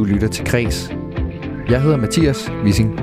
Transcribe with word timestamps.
Du 0.00 0.04
lytter 0.04 0.28
til 0.28 0.44
Kres. 0.44 0.90
Jeg 1.68 1.82
hedder 1.82 1.96
Mathias 1.96 2.50
Wissing. 2.64 3.00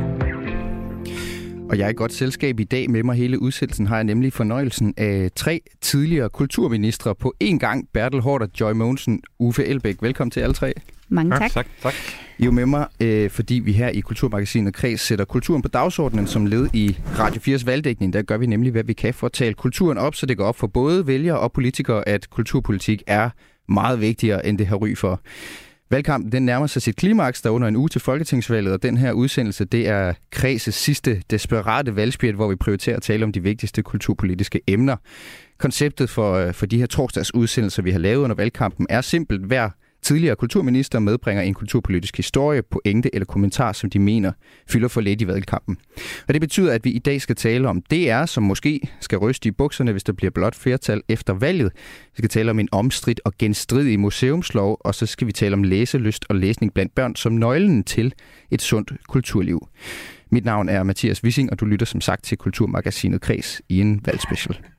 Og 1.69 1.77
jeg 1.77 1.85
er 1.85 1.89
i 1.89 1.93
godt 1.93 2.13
selskab 2.13 2.59
i 2.59 2.63
dag. 2.63 2.89
Med 2.89 3.03
mig 3.03 3.15
hele 3.15 3.41
udsendelsen 3.41 3.87
har 3.87 3.95
jeg 3.95 4.03
nemlig 4.03 4.33
fornøjelsen 4.33 4.93
af 4.97 5.29
tre 5.35 5.61
tidligere 5.81 6.29
kulturministre 6.29 7.15
på 7.15 7.33
én 7.43 7.57
gang. 7.57 7.87
Bertel 7.93 8.21
Hårder, 8.21 8.47
Joy 8.59 8.71
Mogensen, 8.71 9.21
Uffe 9.39 9.65
Elbæk. 9.65 10.01
Velkommen 10.01 10.31
til 10.31 10.39
alle 10.39 10.53
tre. 10.53 10.73
Mange 11.09 11.37
tak. 11.37 11.51
tak. 11.51 11.67
tak. 11.81 11.93
I 12.37 12.41
er 12.41 12.45
jo 12.45 12.51
med 12.51 12.65
mig, 12.65 12.87
øh, 12.99 13.29
fordi 13.29 13.55
vi 13.55 13.73
her 13.73 13.89
i 13.89 13.99
Kulturmagasinet 13.99 14.73
Kreds 14.73 15.01
sætter 15.01 15.25
kulturen 15.25 15.61
på 15.61 15.67
dagsordenen 15.67 16.27
som 16.27 16.45
led 16.45 16.69
i 16.73 16.97
Radio 17.19 17.57
4's 17.57 17.65
valgdækning. 17.65 18.13
Der 18.13 18.21
gør 18.21 18.37
vi 18.37 18.45
nemlig, 18.45 18.71
hvad 18.71 18.83
vi 18.83 18.93
kan 18.93 19.13
for 19.13 19.27
at 19.27 19.33
tale 19.33 19.53
kulturen 19.53 19.97
op, 19.97 20.15
så 20.15 20.25
det 20.25 20.37
går 20.37 20.45
op 20.45 20.57
for 20.57 20.67
både 20.67 21.07
vælgere 21.07 21.39
og 21.39 21.51
politikere, 21.51 22.07
at 22.07 22.29
kulturpolitik 22.29 23.03
er 23.07 23.29
meget 23.69 24.01
vigtigere, 24.01 24.45
end 24.45 24.57
det 24.57 24.67
har 24.67 24.75
ry 24.75 24.95
for. 24.95 25.21
Valgkampen 25.89 26.31
den 26.31 26.45
nærmer 26.45 26.67
sig 26.67 26.81
sit 26.81 26.95
klimaks, 26.95 27.41
der 27.41 27.49
under 27.49 27.67
en 27.67 27.75
uge 27.75 27.89
til 27.89 28.01
Folketingsvalget, 28.01 28.73
og 28.73 28.83
den 28.83 28.97
her 28.97 29.11
udsendelse, 29.11 29.65
det 29.65 29.87
er 29.87 30.13
Kredses 30.31 30.75
sidste 30.75 31.21
desperate 31.29 31.95
valgspjæt, 31.95 32.35
hvor 32.35 32.47
vi 32.47 32.55
prioriterer 32.55 32.95
at 32.95 33.01
tale 33.03 33.23
om 33.23 33.31
de 33.31 33.43
vigtigste 33.43 33.83
kulturpolitiske 33.83 34.61
emner. 34.67 34.95
Konceptet 35.57 36.09
for, 36.09 36.33
øh, 36.33 36.53
for 36.53 36.65
de 36.65 36.79
her 36.79 36.85
torsdags 36.85 37.33
udsendelser, 37.33 37.83
vi 37.83 37.91
har 37.91 37.99
lavet 37.99 38.23
under 38.23 38.35
valgkampen, 38.35 38.87
er 38.89 39.01
simpelt 39.01 39.45
hver 39.45 39.69
tidligere 40.07 40.35
kulturminister 40.35 40.99
medbringer 40.99 41.43
en 41.43 41.53
kulturpolitisk 41.53 42.17
historie, 42.17 42.61
pointe 42.61 43.15
eller 43.15 43.25
kommentar, 43.25 43.71
som 43.71 43.89
de 43.89 43.99
mener 43.99 44.31
fylder 44.69 44.87
for 44.87 45.01
lidt 45.01 45.21
i 45.21 45.27
valgkampen. 45.27 45.77
Og 46.27 46.33
det 46.33 46.41
betyder, 46.41 46.73
at 46.73 46.85
vi 46.85 46.91
i 46.91 46.99
dag 46.99 47.21
skal 47.21 47.35
tale 47.35 47.69
om 47.69 47.81
DR, 47.81 48.25
som 48.25 48.43
måske 48.43 48.89
skal 48.99 49.17
ryste 49.17 49.49
i 49.49 49.51
bukserne, 49.51 49.91
hvis 49.91 50.03
der 50.03 50.13
bliver 50.13 50.31
blot 50.31 50.55
flertal 50.55 51.01
efter 51.09 51.33
valget. 51.33 51.71
Vi 52.05 52.17
skal 52.17 52.29
tale 52.29 52.51
om 52.51 52.59
en 52.59 52.69
omstridt 52.71 53.21
og 53.25 53.33
genstridig 53.39 53.99
museumslov, 53.99 54.77
og 54.79 54.95
så 54.95 55.05
skal 55.05 55.27
vi 55.27 55.31
tale 55.31 55.53
om 55.53 55.63
læselyst 55.63 56.25
og 56.29 56.35
læsning 56.35 56.73
blandt 56.73 56.95
børn 56.95 57.15
som 57.15 57.31
nøglen 57.31 57.83
til 57.83 58.13
et 58.51 58.61
sundt 58.61 58.91
kulturliv. 59.07 59.67
Mit 60.31 60.45
navn 60.45 60.69
er 60.69 60.83
Mathias 60.83 61.23
Wissing, 61.23 61.51
og 61.51 61.59
du 61.59 61.65
lytter 61.65 61.85
som 61.85 62.01
sagt 62.01 62.23
til 62.23 62.37
Kulturmagasinet 62.37 63.21
Kreds 63.21 63.61
i 63.69 63.81
en 63.81 64.01
valgspecial. 64.05 64.76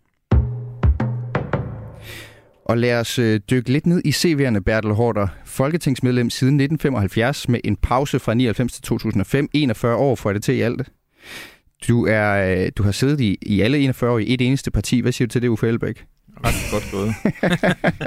Og 2.69 2.79
lad 2.79 3.01
os 3.01 3.19
øh, 3.19 3.41
dykke 3.51 3.73
lidt 3.73 3.87
ned 3.87 4.03
i 4.05 4.11
CV'erne, 4.11 4.59
Bertel 4.59 4.93
Hårder. 4.93 5.29
Folketingsmedlem 5.45 6.31
siden 6.31 6.61
1975 6.61 7.49
med 7.49 7.61
en 7.65 7.77
pause 7.77 8.19
fra 8.19 8.35
99 8.35 8.73
til 8.73 8.83
2005. 8.83 9.49
41 9.53 9.97
år 9.97 10.15
får 10.15 10.33
det 10.33 10.43
til 10.43 10.55
i 10.55 10.61
alt. 10.61 10.91
Du, 11.89 12.07
er, 12.07 12.63
øh, 12.65 12.71
du 12.77 12.83
har 12.83 12.93
siddet 12.93 13.21
i, 13.21 13.39
i 13.43 13.61
alle 13.61 13.79
41 13.79 14.11
år 14.11 14.19
i 14.19 14.35
et 14.35 14.41
eneste 14.41 14.71
parti. 14.71 15.01
Hvad 15.01 15.13
siger 15.13 15.27
du 15.27 15.33
til 15.33 15.43
det, 15.43 15.49
Uffe 15.49 15.69
Elbæk? 15.69 16.05
Ret 16.45 16.55
godt 16.73 16.89
gået. 16.93 17.15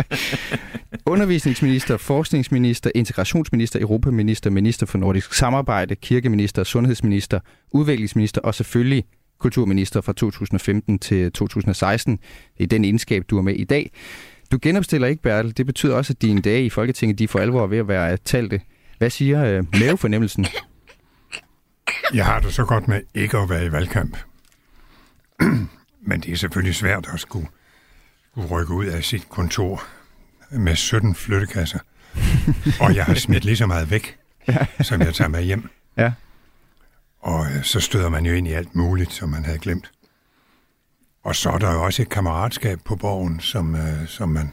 Undervisningsminister, 1.13 1.97
forskningsminister, 1.97 2.91
integrationsminister, 2.95 3.79
europaminister, 3.79 4.49
minister 4.49 4.85
for 4.85 4.97
nordisk 4.97 5.33
samarbejde, 5.33 5.95
kirkeminister, 5.95 6.63
sundhedsminister, 6.63 7.39
udviklingsminister 7.71 8.41
og 8.41 8.55
selvfølgelig 8.55 9.03
kulturminister 9.39 10.01
fra 10.01 10.13
2015 10.13 10.99
til 10.99 11.31
2016. 11.31 12.19
Det 12.57 12.63
er 12.63 12.67
den 12.67 12.83
egenskab, 12.85 13.23
du 13.29 13.37
er 13.37 13.41
med 13.41 13.53
i 13.53 13.63
dag. 13.63 13.91
Du 14.51 14.59
genopstiller 14.61 15.07
ikke, 15.07 15.21
Bertel. 15.21 15.57
Det 15.57 15.65
betyder 15.65 15.95
også, 15.95 16.13
at 16.13 16.21
dine 16.21 16.41
dage 16.41 16.65
i 16.65 16.69
Folketinget, 16.69 17.19
de 17.19 17.27
for 17.27 17.39
alvor 17.39 17.67
ved 17.67 17.77
at 17.77 17.87
være 17.87 18.17
talte. 18.17 18.61
Hvad 18.97 19.09
siger 19.09 19.45
øh, 19.45 19.63
mavefornemmelsen? 19.79 20.45
Jeg 22.13 22.25
har 22.25 22.39
det 22.39 22.53
så 22.53 22.65
godt 22.65 22.87
med 22.87 23.01
ikke 23.13 23.37
at 23.37 23.49
være 23.49 23.65
i 23.65 23.71
valgkamp. 23.71 24.17
Men 26.07 26.21
det 26.21 26.31
er 26.31 26.35
selvfølgelig 26.35 26.75
svært 26.75 27.09
at 27.13 27.19
skulle, 27.19 27.47
skulle 28.31 28.47
rykke 28.47 28.73
ud 28.73 28.85
af 28.85 29.03
sit 29.03 29.29
kontor 29.29 29.83
med 30.51 30.75
17 30.75 31.15
flyttekasser. 31.15 31.79
og 32.81 32.95
jeg 32.95 33.05
har 33.05 33.13
smidt 33.13 33.45
lige 33.45 33.57
så 33.57 33.65
meget 33.65 33.91
væk, 33.91 34.17
ja. 34.47 34.65
som 34.81 35.01
jeg 35.01 35.13
tager 35.13 35.27
med 35.27 35.43
hjem. 35.43 35.69
Ja. 35.97 36.11
Og 37.19 37.45
øh, 37.45 37.63
så 37.63 37.79
støder 37.79 38.09
man 38.09 38.25
jo 38.25 38.33
ind 38.33 38.47
i 38.47 38.51
alt 38.51 38.75
muligt, 38.75 39.13
som 39.13 39.29
man 39.29 39.45
havde 39.45 39.59
glemt. 39.59 39.91
Og 41.23 41.35
så 41.35 41.49
er 41.49 41.57
der 41.57 41.73
jo 41.73 41.83
også 41.83 42.01
et 42.01 42.09
kammeratskab 42.09 42.79
på 42.85 42.95
borgen, 42.95 43.39
som, 43.39 43.75
øh, 43.75 44.07
som 44.07 44.29
man 44.29 44.51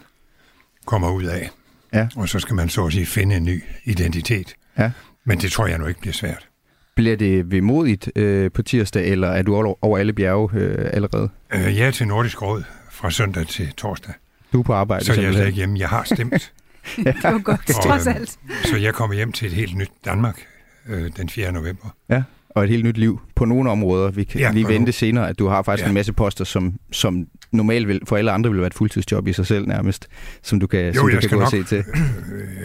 kommer 0.86 1.10
ud 1.10 1.24
af. 1.24 1.50
Ja. 1.94 2.08
Og 2.16 2.28
så 2.28 2.38
skal 2.38 2.54
man 2.54 2.68
så 2.68 2.86
at 2.86 2.92
sige 2.92 3.06
finde 3.06 3.36
en 3.36 3.44
ny 3.44 3.62
identitet. 3.84 4.54
Ja. 4.78 4.90
Men 5.24 5.38
det 5.38 5.52
tror 5.52 5.66
jeg 5.66 5.78
nu 5.78 5.86
ikke 5.86 6.00
bliver 6.00 6.14
svært. 6.14 6.48
Bliver 6.94 7.16
det 7.16 7.50
vemodigt 7.50 8.10
øh, 8.16 8.50
på 8.50 8.62
tirsdag, 8.62 9.08
eller 9.08 9.28
er 9.28 9.42
du 9.42 9.74
over, 9.82 9.98
alle 9.98 10.12
bjerge 10.12 10.50
øh, 10.54 10.90
allerede? 10.92 11.28
Øh, 11.52 11.78
jeg 11.78 11.86
er 11.86 11.90
til 11.90 12.06
Nordisk 12.08 12.42
Råd 12.42 12.62
fra 12.90 13.10
søndag 13.10 13.46
til 13.46 13.72
torsdag. 13.72 14.14
Du 14.52 14.58
er 14.58 14.62
på 14.62 14.72
arbejde? 14.72 15.04
Så 15.04 15.12
jeg 15.12 15.24
er 15.24 15.32
slet 15.32 15.46
ikke 15.46 15.56
hjemme. 15.56 15.78
Jeg 15.78 15.88
har 15.88 16.04
stemt. 16.04 16.52
ja. 17.04 17.12
Det 17.12 17.24
var 17.24 17.38
godt, 17.38 17.66
trods 17.66 18.06
og, 18.06 18.14
alt. 18.14 18.38
Så 18.64 18.76
jeg 18.76 18.94
kommer 18.94 19.16
hjem 19.16 19.32
til 19.32 19.46
et 19.46 19.52
helt 19.52 19.76
nyt 19.76 19.90
Danmark 20.04 20.46
øh, 20.88 21.10
den 21.16 21.28
4. 21.28 21.52
november. 21.52 21.94
Ja, 22.08 22.22
og 22.58 22.64
et 22.64 22.70
helt 22.70 22.84
nyt 22.84 22.98
liv 22.98 23.20
på 23.34 23.44
nogle 23.44 23.70
områder. 23.70 24.10
Vi 24.10 24.24
kan 24.24 24.40
Ja, 24.40 24.50
lige 24.52 24.64
vente 24.64 24.78
nogle- 24.78 24.92
senere, 24.92 25.28
at 25.28 25.38
du 25.38 25.46
har 25.46 25.62
faktisk 25.62 25.84
Ja. 25.84 25.88
en 25.88 25.94
masse 25.94 26.12
poster, 26.12 26.44
som, 26.44 26.74
som 26.92 27.26
normalt 27.52 27.88
vil, 27.88 28.00
for 28.06 28.16
alle 28.16 28.30
andre 28.30 28.50
vil 28.50 28.58
være 28.58 28.66
et 28.66 28.74
fuldtidsjob 28.74 29.26
i 29.28 29.32
sig 29.32 29.46
selv 29.46 29.66
nærmest, 29.68 30.08
som 30.42 30.60
du 30.60 30.66
kan, 30.66 30.86
Jo, 30.86 30.92
som 30.92 31.06
du 31.06 31.12
kan 31.12 31.22
skal 31.22 31.38
gå 31.38 31.44
og 31.44 31.52
nok- 31.52 31.66
se 31.68 31.76
til. 31.76 31.84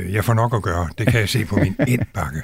Øh, 0.05 0.13
Jeg 0.13 0.25
får 0.25 0.33
nok 0.33 0.53
at 0.55 0.61
gøre. 0.63 0.87
Det 0.97 1.07
kan 1.07 1.19
jeg 1.19 1.29
se 1.29 1.45
på 1.45 1.55
min 1.55 1.75
indbakke. 1.87 2.41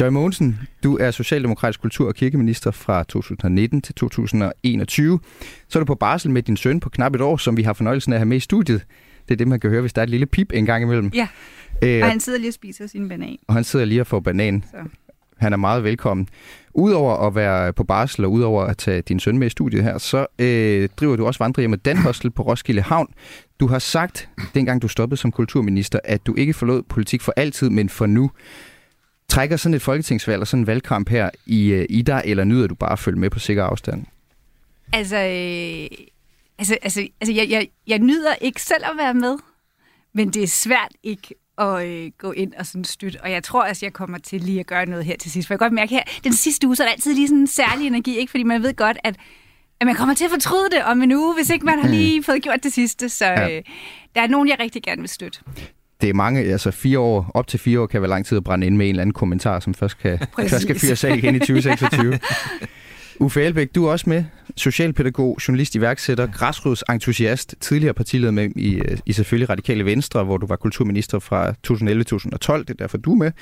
Joy 0.00 0.08
Mogensen, 0.08 0.58
du 0.84 0.96
er 1.00 1.10
Socialdemokratisk 1.10 1.80
kultur- 1.80 2.08
og 2.08 2.14
kirkeminister 2.14 2.70
fra 2.70 3.02
2019 3.04 3.82
til 3.82 3.94
2021. 3.94 5.20
Så 5.68 5.78
er 5.78 5.80
du 5.80 5.84
på 5.86 5.94
barsel 5.94 6.30
med 6.30 6.42
din 6.42 6.56
søn 6.56 6.80
på 6.80 6.88
knap 6.90 7.14
et 7.14 7.20
år, 7.20 7.36
som 7.36 7.56
vi 7.56 7.62
har 7.62 7.72
fornøjelsen 7.72 8.12
af 8.12 8.16
at 8.16 8.20
have 8.20 8.26
med 8.28 8.36
i 8.36 8.40
studiet. 8.40 8.84
Det 9.28 9.34
er 9.34 9.36
det, 9.36 9.48
man 9.48 9.60
kan 9.60 9.70
høre, 9.70 9.80
hvis 9.80 9.92
der 9.92 10.00
er 10.00 10.04
et 10.04 10.10
lille 10.10 10.26
pip 10.26 10.52
en 10.54 10.66
gang 10.66 10.82
imellem. 10.84 11.10
Ja, 11.14 11.28
Øh, 11.82 12.02
og 12.02 12.08
han 12.10 12.20
sidder 12.20 12.38
lige 12.38 12.50
og 12.50 12.54
spiser 12.54 12.86
sin 12.86 13.08
banan. 13.08 13.36
og 13.48 13.54
han 13.54 13.64
sidder 13.64 13.84
lige 13.84 14.00
og 14.00 14.06
får 14.06 14.20
banan. 14.20 14.64
Så. 14.70 14.76
Han 15.42 15.52
er 15.52 15.56
meget 15.56 15.84
velkommen. 15.84 16.28
Udover 16.74 17.26
at 17.26 17.34
være 17.34 17.72
på 17.72 17.84
barsel 17.84 18.24
og 18.24 18.32
udover 18.32 18.62
at 18.64 18.76
tage 18.76 19.02
din 19.02 19.20
søn 19.20 19.38
med 19.38 19.46
i 19.46 19.50
studiet 19.50 19.84
her, 19.84 19.98
så 19.98 20.26
øh, 20.38 20.88
driver 20.96 21.16
du 21.16 21.26
også 21.26 21.38
vandrehjemmet 21.44 21.84
Danhostel 21.84 22.30
på 22.30 22.42
Roskilde 22.42 22.82
Havn. 22.82 23.08
Du 23.60 23.66
har 23.66 23.78
sagt, 23.78 24.28
dengang 24.54 24.82
du 24.82 24.88
stoppede 24.88 25.20
som 25.20 25.32
kulturminister, 25.32 25.98
at 26.04 26.26
du 26.26 26.34
ikke 26.34 26.54
forlod 26.54 26.82
politik 26.82 27.22
for 27.22 27.32
altid, 27.36 27.70
men 27.70 27.88
for 27.88 28.06
nu. 28.06 28.30
Trækker 29.28 29.56
sådan 29.56 29.74
et 29.74 29.82
folketingsvalg 29.82 30.40
og 30.40 30.46
sådan 30.46 30.62
en 30.62 30.66
valgkamp 30.66 31.08
her 31.08 31.30
i, 31.46 31.72
øh, 31.72 31.86
i 31.90 32.02
dig, 32.02 32.22
eller 32.24 32.44
nyder 32.44 32.66
du 32.66 32.74
bare 32.74 32.92
at 32.92 32.98
følge 32.98 33.18
med 33.18 33.30
på 33.30 33.38
sikker 33.38 33.64
afstand? 33.64 34.04
Altså, 34.92 35.16
øh, 35.16 35.98
altså, 36.58 36.76
altså, 36.82 37.08
altså 37.20 37.32
jeg, 37.32 37.50
jeg, 37.50 37.68
jeg 37.86 37.98
nyder 37.98 38.34
ikke 38.40 38.62
selv 38.62 38.84
at 38.84 38.98
være 38.98 39.14
med, 39.14 39.38
men 40.14 40.30
det 40.30 40.42
er 40.42 40.46
svært 40.46 40.92
ikke 41.02 41.34
at 41.62 41.86
øh, 41.88 42.10
gå 42.18 42.32
ind 42.32 42.52
og 42.58 42.66
sådan 42.66 42.84
støtte. 42.84 43.20
Og 43.22 43.30
jeg 43.30 43.42
tror 43.42 43.62
også, 43.68 43.86
jeg 43.86 43.92
kommer 43.92 44.18
til 44.18 44.40
lige 44.40 44.60
at 44.60 44.66
gøre 44.66 44.86
noget 44.86 45.04
her 45.04 45.16
til 45.16 45.30
sidst. 45.30 45.46
For 45.48 45.54
jeg 45.54 45.58
kan 45.58 45.64
godt 45.64 45.72
mærke 45.74 45.90
her, 45.94 46.02
den 46.24 46.32
sidste 46.32 46.66
uge, 46.66 46.76
så 46.76 46.82
er 46.82 46.86
der 46.86 46.92
altid 46.92 47.14
lige 47.14 47.28
sådan 47.28 47.40
en 47.40 47.46
særlig 47.46 47.86
energi, 47.86 48.18
ikke? 48.18 48.30
fordi 48.30 48.42
man 48.42 48.62
ved 48.62 48.74
godt, 48.76 48.98
at, 49.04 49.16
at 49.80 49.86
man 49.86 49.94
kommer 49.94 50.14
til 50.14 50.24
at 50.24 50.30
fortryde 50.30 50.70
det 50.70 50.84
om 50.84 51.02
en 51.02 51.12
uge, 51.12 51.34
hvis 51.34 51.50
ikke 51.50 51.66
man 51.66 51.78
har 51.78 51.88
lige 51.96 52.22
fået 52.24 52.42
gjort 52.42 52.58
det 52.62 52.72
sidste. 52.72 53.08
Så 53.08 53.24
Ja. 53.26 53.56
øh, 53.56 53.62
der 54.14 54.20
er 54.20 54.26
nogen, 54.26 54.48
jeg 54.48 54.56
rigtig 54.60 54.82
gerne 54.82 55.00
vil 55.00 55.08
støtte. 55.08 55.38
Det 56.00 56.08
er 56.10 56.14
mange, 56.14 56.40
altså 56.40 56.70
fire 56.70 56.98
år, 56.98 57.30
op 57.34 57.46
til 57.46 57.60
fire 57.60 57.80
år 57.80 57.86
kan 57.86 58.02
være 58.02 58.08
lang 58.10 58.26
tid 58.26 58.36
at 58.36 58.44
brænde 58.44 58.66
ind 58.66 58.76
med 58.76 58.86
en 58.86 58.90
eller 58.90 59.02
anden 59.02 59.14
kommentar, 59.14 59.60
som 59.60 59.74
først 59.74 59.98
kan, 59.98 60.18
Præcis. 60.32 60.50
først 60.52 60.62
skal 60.62 60.78
fyre 60.78 60.96
sig 60.96 61.16
igen 61.18 61.34
i 61.34 61.38
2026. 61.38 62.18
Uffe 63.22 63.42
Elbæk, 63.42 63.74
du 63.74 63.86
er 63.86 63.90
også 63.90 64.08
med. 64.08 64.24
Socialpædagog, 64.56 65.38
journalist, 65.48 65.74
iværksætter, 65.74 66.26
græsrodsentusiast, 66.26 67.54
tidligere 67.60 67.94
partileder 67.94 68.30
med 68.32 68.48
i, 68.56 68.74
øh, 68.74 68.98
i 69.06 69.12
selvfølgelig 69.12 69.50
Radikale 69.50 69.84
Venstre, 69.84 70.24
hvor 70.24 70.36
du 70.36 70.46
var 70.46 70.56
kulturminister 70.56 71.18
fra 71.18 71.50
2011-2012, 71.50 72.58
det 72.58 72.70
er 72.70 72.74
derfor 72.78 72.98
du 72.98 73.12
er 73.12 73.16
med. 73.16 73.32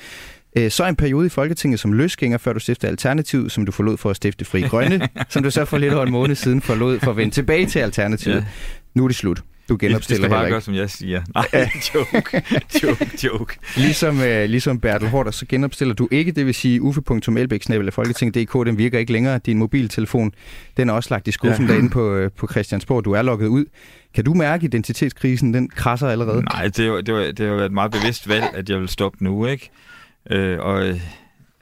Øh, 0.57 0.71
Så 0.71 0.87
en 0.87 0.95
periode 0.95 1.25
i 1.25 1.29
Folketinget 1.29 1.79
som 1.79 1.93
løsgænger, 1.93 2.37
før 2.37 2.53
du 2.53 2.59
stiftede 2.59 2.91
Alternativet, 2.91 3.51
som 3.51 3.65
du 3.65 3.71
forlod 3.71 3.97
for 3.97 4.09
at 4.09 4.15
stifte 4.15 4.45
Fri 4.45 4.61
Grønne, 4.61 5.07
som 5.29 5.43
du 5.43 5.51
så 5.51 5.65
for 5.65 5.77
lidt 5.77 5.93
over 5.93 6.05
en 6.05 6.11
måned 6.11 6.35
siden 6.35 6.61
forlod 6.61 6.99
for 6.99 7.11
at 7.11 7.17
vende 7.17 7.33
tilbage 7.33 7.65
til 7.65 7.79
Alternativet. 7.79 8.35
Ja. 8.35 8.43
Nu 8.93 9.03
er 9.03 9.07
det 9.07 9.17
slut. 9.17 9.41
Du 9.71 9.75
Det 9.75 9.89
genopstiller 9.89 10.21
skal 10.21 10.29
bare 10.29 10.39
heller 10.39 10.47
ikke. 10.47 10.53
gøre, 10.53 10.61
som 10.61 10.73
jeg 10.73 10.89
siger. 10.89 11.21
Nej, 11.35 11.69
joke, 11.95 12.43
joke, 12.83 13.09
joke. 13.23 13.55
Ligesom, 13.77 14.21
øh, 14.21 14.49
ligesom 14.49 14.79
Bertel 14.79 15.07
Hårder, 15.09 15.31
så 15.31 15.45
genopstiller 15.49 15.93
du 15.95 16.07
ikke, 16.11 16.31
det 16.31 16.45
vil 16.45 16.53
sige 16.53 16.81
uffe.elbæk-folketing.dk, 16.81 18.65
den 18.65 18.77
virker 18.77 18.99
ikke 18.99 19.11
længere. 19.11 19.39
Din 19.45 19.57
mobiltelefon, 19.57 20.31
den 20.77 20.89
er 20.89 20.93
også 20.93 21.07
lagt 21.13 21.27
i 21.27 21.31
skuffen 21.31 21.65
ja. 21.67 21.73
Derinde 21.73 21.89
på, 21.89 22.15
øh, 22.15 22.31
på 22.37 22.47
Christiansborg. 22.51 23.05
Du 23.05 23.11
er 23.11 23.21
logget 23.21 23.47
ud. 23.47 23.65
Kan 24.13 24.23
du 24.25 24.33
mærke 24.33 24.65
identitetskrisen, 24.65 25.53
den 25.53 25.69
krasser 25.69 26.07
allerede? 26.07 26.43
Nej, 26.43 26.63
det, 26.63 26.79
er 26.79 26.85
jo, 26.87 27.01
det, 27.01 27.13
var, 27.13 27.19
det 27.19 27.39
har 27.39 27.55
været 27.55 27.65
et 27.65 27.71
meget 27.71 27.91
bevidst 27.91 28.29
valg, 28.29 28.45
at 28.53 28.69
jeg 28.69 28.79
vil 28.79 28.89
stoppe 28.89 29.23
nu, 29.23 29.45
ikke? 29.45 29.69
Øh, 30.31 30.59
og 30.59 30.87
øh, 30.87 30.99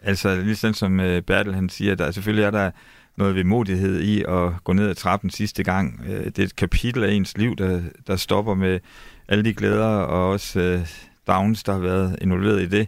altså, 0.03 0.35
ligesom 0.41 0.73
som 0.73 0.99
øh, 0.99 1.21
Bertel 1.21 1.53
han 1.55 1.69
siger, 1.69 1.95
der 1.95 2.11
selvfølgelig 2.11 2.43
er 2.43 2.51
der 2.51 2.71
noget 3.19 3.35
vemodighed 3.35 4.01
i 4.01 4.23
at 4.27 4.63
gå 4.63 4.73
ned 4.73 4.89
ad 4.89 4.95
trappen 4.95 5.29
sidste 5.29 5.63
gang. 5.63 6.01
Øh, 6.07 6.25
det 6.25 6.39
er 6.39 6.43
et 6.43 6.55
kapitel 6.55 7.03
af 7.03 7.11
ens 7.11 7.37
liv, 7.37 7.55
der, 7.55 7.81
der 8.07 8.15
stopper 8.15 8.53
med 8.53 8.79
alle 9.27 9.43
de 9.43 9.53
glæder 9.53 9.85
og 9.85 10.29
også 10.29 10.59
øh, 10.59 10.87
downs, 11.27 11.63
der 11.63 11.73
har 11.73 11.79
været 11.79 12.17
involveret 12.21 12.61
i 12.61 12.67
det. 12.67 12.87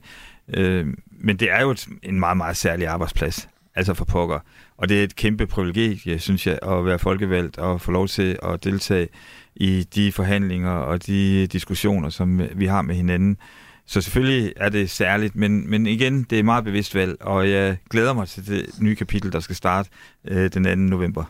Øh, 0.53 0.87
men 1.19 1.37
det 1.37 1.51
er 1.51 1.61
jo 1.61 1.71
et, 1.71 1.87
en 2.03 2.19
meget, 2.19 2.37
meget 2.37 2.57
særlig 2.57 2.87
arbejdsplads, 2.87 3.49
altså 3.75 3.93
for 3.93 4.05
pokker. 4.05 4.39
Og 4.77 4.89
det 4.89 4.99
er 4.99 5.03
et 5.03 5.15
kæmpe 5.15 5.47
privilegie, 5.47 6.19
synes 6.19 6.47
jeg, 6.47 6.59
at 6.63 6.85
være 6.85 6.99
folkevalgt 6.99 7.57
og 7.57 7.81
få 7.81 7.91
lov 7.91 8.07
til 8.07 8.39
at 8.43 8.63
deltage 8.63 9.07
i 9.55 9.87
de 9.95 10.11
forhandlinger 10.11 10.71
og 10.71 11.07
de 11.07 11.47
diskussioner, 11.47 12.09
som 12.09 12.41
vi 12.55 12.65
har 12.65 12.81
med 12.81 12.95
hinanden. 12.95 13.37
Så 13.91 14.01
selvfølgelig 14.01 14.53
er 14.55 14.69
det 14.69 14.89
særligt, 14.89 15.35
men, 15.35 15.69
men 15.69 15.85
igen, 15.85 16.23
det 16.23 16.39
er 16.39 16.43
meget 16.43 16.63
bevidst 16.63 16.95
valg, 16.95 17.21
og 17.21 17.49
jeg 17.49 17.77
glæder 17.89 18.13
mig 18.13 18.27
til 18.27 18.47
det 18.47 18.65
nye 18.81 18.95
kapitel, 18.95 19.31
der 19.31 19.39
skal 19.39 19.55
starte 19.55 19.89
øh, 20.27 20.53
den 20.53 20.63
2. 20.63 20.75
november. 20.75 21.23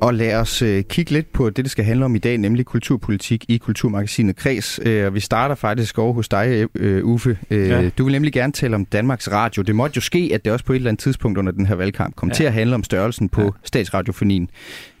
Og 0.00 0.14
lad 0.14 0.34
os 0.34 0.62
øh, 0.62 0.84
kigge 0.84 1.10
lidt 1.12 1.32
på 1.32 1.50
det, 1.50 1.56
det 1.56 1.70
skal 1.70 1.84
handle 1.84 2.04
om 2.04 2.14
i 2.14 2.18
dag, 2.18 2.38
nemlig 2.38 2.66
kulturpolitik 2.66 3.44
i 3.48 3.56
Kulturmagasinet 3.56 4.36
Kreds. 4.36 4.80
Øh, 4.82 5.06
og 5.06 5.14
vi 5.14 5.20
starter 5.20 5.54
faktisk 5.54 5.98
over 5.98 6.12
hos 6.12 6.28
dig, 6.28 6.66
øh, 6.74 7.04
Uffe. 7.04 7.38
Øh, 7.50 7.68
ja. 7.68 7.88
Du 7.88 8.04
vil 8.04 8.12
nemlig 8.12 8.32
gerne 8.32 8.52
tale 8.52 8.74
om 8.74 8.84
Danmarks 8.84 9.30
Radio. 9.30 9.62
Det 9.62 9.74
måtte 9.74 9.96
jo 9.96 10.00
ske, 10.00 10.30
at 10.34 10.44
det 10.44 10.52
også 10.52 10.64
på 10.64 10.72
et 10.72 10.76
eller 10.76 10.90
andet 10.90 11.02
tidspunkt 11.02 11.38
under 11.38 11.52
den 11.52 11.66
her 11.66 11.74
valgkamp 11.74 12.16
kom 12.16 12.28
ja. 12.28 12.34
til 12.34 12.44
at 12.44 12.52
handle 12.52 12.74
om 12.74 12.84
størrelsen 12.84 13.28
på 13.28 13.42
ja. 13.42 13.50
statsradiofonien. 13.64 14.50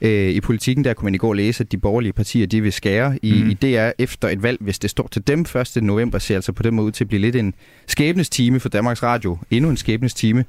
Øh, 0.00 0.30
I 0.30 0.40
politikken 0.40 0.84
der 0.84 0.94
kunne 0.94 1.04
man 1.04 1.14
i 1.14 1.18
går 1.18 1.34
læse, 1.34 1.64
at 1.64 1.72
de 1.72 1.78
borgerlige 1.78 2.12
partier 2.12 2.46
de 2.46 2.60
vil 2.60 2.72
skære 2.72 3.18
i, 3.22 3.42
mm. 3.42 3.50
i 3.50 3.54
DR 3.54 3.90
efter 3.98 4.28
et 4.28 4.42
valg, 4.42 4.58
hvis 4.60 4.78
det 4.78 4.90
står 4.90 5.08
til 5.12 5.26
dem 5.26 5.40
1. 5.40 5.82
november, 5.82 6.18
ser 6.18 6.34
altså 6.34 6.52
på 6.52 6.62
den 6.62 6.74
måde 6.74 6.86
ud 6.86 6.92
til 6.92 7.04
at 7.04 7.08
blive 7.08 7.20
lidt 7.20 7.36
en 7.36 7.54
skæbnestime 7.86 8.60
for 8.60 8.68
Danmarks 8.68 9.02
Radio. 9.02 9.38
Endnu 9.50 9.70
en 9.70 9.76
skæbnestime. 9.76 10.44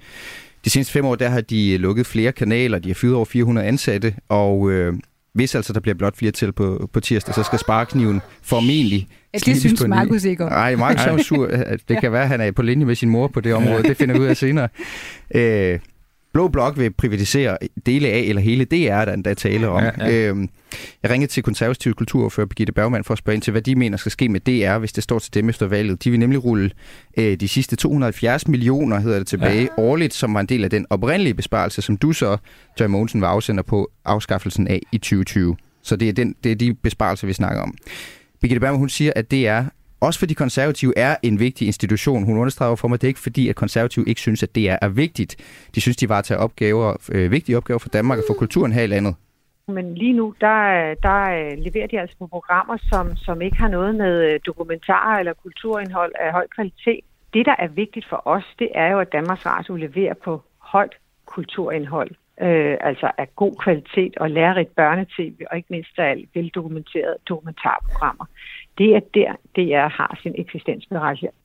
De 0.66 0.70
seneste 0.70 0.94
fem 0.94 1.06
år, 1.06 1.16
der 1.16 1.30
har 1.30 1.42
de 1.42 1.78
lukket 1.78 2.06
flere 2.06 2.32
kanaler, 2.32 2.80
de 2.80 2.90
har 2.90 2.94
fyret 2.94 3.16
over 3.16 3.26
400 3.26 3.68
ansatte, 3.68 4.16
og 4.30 4.72
øh, 4.72 4.94
hvis 5.34 5.56
altså 5.56 5.74
der 5.74 5.80
bliver 5.80 5.96
blot 5.96 6.18
flere 6.18 6.32
til 6.32 6.52
på, 6.52 6.90
på 6.94 7.00
tirsdag, 7.00 7.36
så 7.36 7.44
skal 7.44 7.60
sparekniven 7.60 8.22
formentlig 8.42 9.08
Ja, 9.34 9.38
det 9.38 9.60
synes 9.60 9.88
Markus 9.88 10.24
ikke 10.24 10.46
om. 10.46 10.52
Nej, 10.52 10.76
Markus 10.76 11.06
er 11.06 11.18
sur. 11.24 11.48
Det 11.90 12.02
kan 12.02 12.12
være, 12.12 12.22
at 12.22 12.28
han 12.28 12.42
er 12.42 12.52
på 12.52 12.62
linje 12.62 12.86
med 12.86 12.96
sin 12.96 13.10
mor 13.10 13.28
på 13.28 13.42
det 13.42 13.54
område. 13.54 13.84
Det 13.84 13.98
finder 13.98 14.16
vi 14.16 14.22
ud 14.22 14.26
af 14.26 14.38
senere. 14.38 14.68
Øh, 15.36 15.80
Blå 16.34 16.48
Blok 16.48 16.78
vil 16.78 16.94
privatisere 16.94 17.58
dele 17.86 18.08
af, 18.08 18.20
eller 18.20 18.42
hele 18.42 18.66
DR, 18.66 19.06
der 19.06 19.14
endda 19.14 19.34
tale 19.34 19.70
om. 19.70 19.84
Ja, 19.84 19.92
ja. 20.00 20.30
Øhm, 20.30 20.50
jeg 21.04 21.12
ringede 21.12 21.32
til 21.32 21.44
konservativ 21.44 21.94
kulturordfører 21.94 22.48
Birgitte 22.48 22.74
Bergmann 22.74 23.04
for 23.04 23.14
at 23.14 23.18
spørge 23.18 23.34
ind 23.34 23.42
til, 23.42 23.52
hvad 23.52 23.62
de 23.62 23.76
mener 23.76 23.98
skal 23.98 24.12
ske 24.12 24.30
med 24.30 24.40
DR, 24.40 24.78
hvis 24.78 24.94
det 24.94 25.04
står 25.04 25.20
til 25.20 25.34
dem 25.34 25.50
efter 25.50 25.68
valget. 25.68 26.04
De 26.04 26.12
vil 26.12 26.20
nemlig 26.20 26.44
rulle 26.44 26.72
øh, 27.18 27.38
de 27.40 27.48
sidste 27.48 27.76
270 27.76 28.48
millioner, 28.48 29.00
hedder 29.00 29.18
det 29.18 29.28
tilbage, 29.28 29.62
ja. 29.62 29.84
årligt, 29.84 30.14
som 30.14 30.34
var 30.34 30.40
en 30.40 30.46
del 30.46 30.64
af 30.64 30.70
den 30.70 30.86
oprindelige 30.90 31.34
besparelse, 31.34 31.82
som 31.82 31.98
du 31.98 32.14
så, 32.14 32.38
Joy 32.80 32.88
Mogensen, 32.88 33.22
var 33.22 33.28
afsender 33.28 33.64
på 33.64 33.92
afskaffelsen 34.06 34.68
af 34.68 34.82
i 34.92 34.98
2020. 34.98 35.56
Så 35.84 35.96
det 35.96 36.10
er, 36.10 36.14
den, 36.14 36.36
det 36.44 36.52
er 36.52 36.56
de 36.56 36.74
besparelser, 36.74 37.28
vi 37.28 37.34
snakker 37.34 37.62
om. 37.62 37.76
Birgitte 38.42 38.60
Bergmann, 38.60 38.80
hun 38.80 38.90
siger, 38.90 39.12
at 39.16 39.32
DR 39.32 39.62
også 40.02 40.20
fordi 40.20 40.34
konservative 40.34 40.94
er 40.98 41.16
en 41.24 41.40
vigtig 41.40 41.68
institution. 41.68 42.24
Hun 42.24 42.38
understreger 42.38 42.76
for 42.76 42.88
mig, 42.88 42.96
at 42.96 43.02
det 43.02 43.08
er 43.08 43.10
ikke 43.10 43.20
fordi, 43.20 43.50
at 43.50 43.56
konservative 43.56 44.06
ikke 44.08 44.22
synes, 44.22 44.44
at 44.44 44.56
det 44.56 44.70
er, 44.70 44.88
vigtigt. 44.90 45.36
De 45.76 45.82
synes, 45.82 45.98
de 45.98 46.10
var 46.10 46.22
til 46.22 46.38
opgaver, 46.38 47.10
øh, 47.12 47.32
vigtige 47.32 47.58
opgaver 47.58 47.80
for 47.80 47.90
Danmark 47.90 48.18
og 48.18 48.24
for 48.28 48.34
kulturen 48.34 48.72
her 48.72 48.84
i 48.84 48.88
landet. 48.88 49.16
Men 49.68 49.96
lige 49.96 50.14
nu, 50.14 50.34
der, 50.42 50.58
der 51.04 51.22
øh, 51.24 51.58
leverer 51.58 51.88
de 51.88 52.00
altså 52.00 52.18
på 52.20 52.28
programmer, 52.28 52.78
som, 52.92 53.16
som 53.18 53.42
ikke 53.42 53.58
har 53.58 53.68
noget 53.68 53.96
med 53.96 54.34
øh, 54.34 54.40
dokumentarer 54.46 55.20
eller 55.20 55.34
kulturindhold 55.34 56.12
af 56.20 56.32
høj 56.32 56.48
kvalitet. 56.56 57.00
Det, 57.34 57.46
der 57.46 57.56
er 57.60 57.68
vigtigt 57.68 58.06
for 58.10 58.22
os, 58.26 58.44
det 58.60 58.70
er 58.76 58.92
jo, 58.92 59.00
at 59.00 59.12
Danmarks 59.12 59.46
Radio 59.46 59.76
leverer 59.76 60.14
på 60.14 60.42
højt 60.60 60.96
kulturindhold. 61.26 62.12
Øh, 62.42 62.78
altså 62.82 63.12
af 63.18 63.36
god 63.36 63.56
kvalitet 63.64 64.18
og 64.18 64.30
lærerigt 64.30 64.76
børnetv, 64.76 65.34
og 65.52 65.58
ikke 65.58 65.68
mindst 65.70 66.00
af 66.00 66.28
veldokumenterede 66.34 67.18
dokumentarprogrammer 67.30 68.26
det 68.78 68.96
er 68.96 69.00
der, 69.14 69.32
DR 69.56 69.88
har 69.98 70.20
sin 70.24 70.34
eksistensberettigelse. 70.38 71.38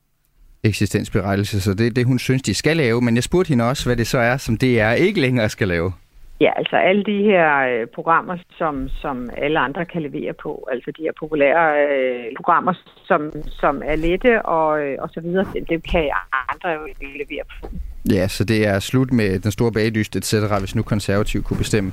Eksistensberettigelse, 0.64 1.61
så 1.61 1.75
det 1.75 1.87
er 1.87 1.90
det, 1.90 2.06
hun 2.06 2.19
synes, 2.19 2.43
de 2.43 2.55
skal 2.55 2.76
lave. 2.76 3.00
Men 3.00 3.14
jeg 3.14 3.23
spurgte 3.23 3.49
hende 3.49 3.69
også, 3.69 3.88
hvad 3.88 3.96
det 3.96 4.06
så 4.06 4.19
er, 4.19 4.37
som 4.37 4.56
DR 4.56 4.93
ikke 4.93 5.20
længere 5.20 5.49
skal 5.49 5.69
lave. 5.69 5.93
Ja, 6.40 6.50
altså 6.56 6.76
alle 6.76 7.05
de 7.05 7.23
her 7.23 7.58
øh, 7.58 7.87
programmer, 7.87 8.37
som, 8.58 8.88
som 8.88 9.31
alle 9.37 9.58
andre 9.58 9.84
kan 9.84 10.02
levere 10.02 10.32
på, 10.32 10.69
altså 10.73 10.90
de 10.90 11.02
her 11.02 11.12
populære 11.20 11.67
øh, 11.87 12.25
programmer, 12.37 12.73
som, 13.06 13.32
som 13.49 13.82
er 13.84 13.96
lette 13.96 14.43
og, 14.43 14.81
øh, 14.82 14.96
og 15.00 15.08
så 15.14 15.20
videre, 15.20 15.46
dem 15.70 15.81
kan 15.81 16.11
andre 16.52 16.69
jo 16.69 16.84
ikke 16.84 17.25
levere 17.25 17.44
på. 17.61 17.69
Ja, 18.11 18.29
så 18.29 18.44
det 18.44 18.67
er 18.67 18.79
slut 18.79 19.12
med 19.12 19.38
den 19.38 19.50
store 19.50 19.72
bagdyst, 19.72 20.17
etc., 20.17 20.34
hvis 20.58 20.75
nu 20.75 20.82
konservativ 20.82 21.43
kunne 21.43 21.58
bestemme. 21.58 21.93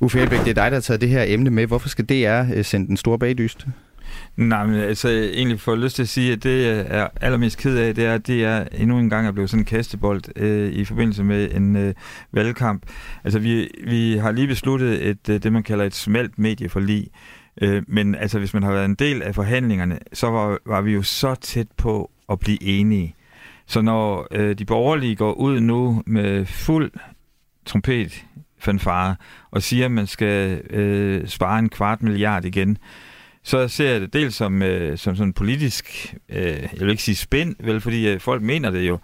Uffe 0.00 0.20
Elbæk, 0.20 0.38
det 0.38 0.50
er 0.50 0.62
dig, 0.62 0.70
der 0.70 0.76
har 0.76 0.80
taget 0.80 1.00
det 1.00 1.08
her 1.08 1.24
emne 1.26 1.50
med. 1.50 1.66
Hvorfor 1.66 1.88
skal 1.88 2.04
DR 2.04 2.56
øh, 2.56 2.64
sende 2.64 2.86
den 2.86 2.96
store 2.96 3.18
bagdyst? 3.18 3.66
Nej, 4.36 4.66
men 4.66 4.74
altså 4.74 5.08
egentlig 5.08 5.60
får 5.60 5.72
jeg 5.72 5.80
lyst 5.80 5.96
til 5.96 6.02
at 6.02 6.08
sige, 6.08 6.32
at 6.32 6.42
det 6.42 6.64
jeg 6.64 6.86
er 6.88 7.08
allermest 7.20 7.58
ked 7.58 7.78
af, 7.78 7.94
det 7.94 8.06
er, 8.06 8.14
at 8.14 8.26
det 8.26 8.44
er 8.44 8.64
endnu 8.72 8.98
en 8.98 9.10
gang 9.10 9.26
er 9.26 9.32
blevet 9.32 9.50
sådan 9.50 9.60
en 9.60 9.64
kastebold 9.64 10.22
øh, 10.36 10.72
i 10.72 10.84
forbindelse 10.84 11.24
med 11.24 11.54
en 11.54 11.76
øh, 11.76 11.94
valgkamp. 12.32 12.82
Altså 13.24 13.38
vi, 13.38 13.70
vi 13.86 14.16
har 14.16 14.32
lige 14.32 14.46
besluttet 14.46 15.06
et, 15.06 15.28
øh, 15.28 15.42
det, 15.42 15.52
man 15.52 15.62
kalder 15.62 15.84
et 15.84 15.94
smelt 15.94 16.38
medieforlig. 16.38 17.08
Øh, 17.62 17.82
men 17.88 18.14
altså 18.14 18.38
hvis 18.38 18.54
man 18.54 18.62
har 18.62 18.72
været 18.72 18.84
en 18.84 18.94
del 18.94 19.22
af 19.22 19.34
forhandlingerne, 19.34 19.98
så 20.12 20.30
var, 20.30 20.58
var 20.66 20.80
vi 20.80 20.92
jo 20.92 21.02
så 21.02 21.34
tæt 21.34 21.68
på 21.76 22.10
at 22.28 22.38
blive 22.38 22.62
enige. 22.62 23.14
Så 23.66 23.80
når 23.80 24.26
øh, 24.30 24.58
de 24.58 24.64
borgerlige 24.64 25.16
går 25.16 25.32
ud 25.32 25.60
nu 25.60 26.02
med 26.06 26.46
fuld 26.46 26.90
trompet 27.64 28.24
fanfare 28.58 29.16
og 29.50 29.62
siger, 29.62 29.84
at 29.84 29.90
man 29.90 30.06
skal 30.06 30.60
øh, 30.70 31.28
spare 31.28 31.58
en 31.58 31.68
kvart 31.68 32.02
milliard 32.02 32.44
igen, 32.44 32.78
så 33.46 33.68
ser 33.68 33.90
jeg 33.90 34.00
det 34.00 34.12
dels 34.12 34.34
som, 34.34 34.62
øh, 34.62 34.98
som 34.98 35.16
sådan 35.16 35.32
politisk, 35.32 36.14
øh, 36.28 36.46
jeg 36.46 36.80
vil 36.80 36.90
ikke 36.90 37.02
sige 37.02 37.16
spænd, 37.16 37.54
vel, 37.60 37.80
fordi 37.80 38.08
øh, 38.08 38.20
folk 38.20 38.42
mener 38.42 38.70
det 38.70 38.88
jo, 38.88 38.98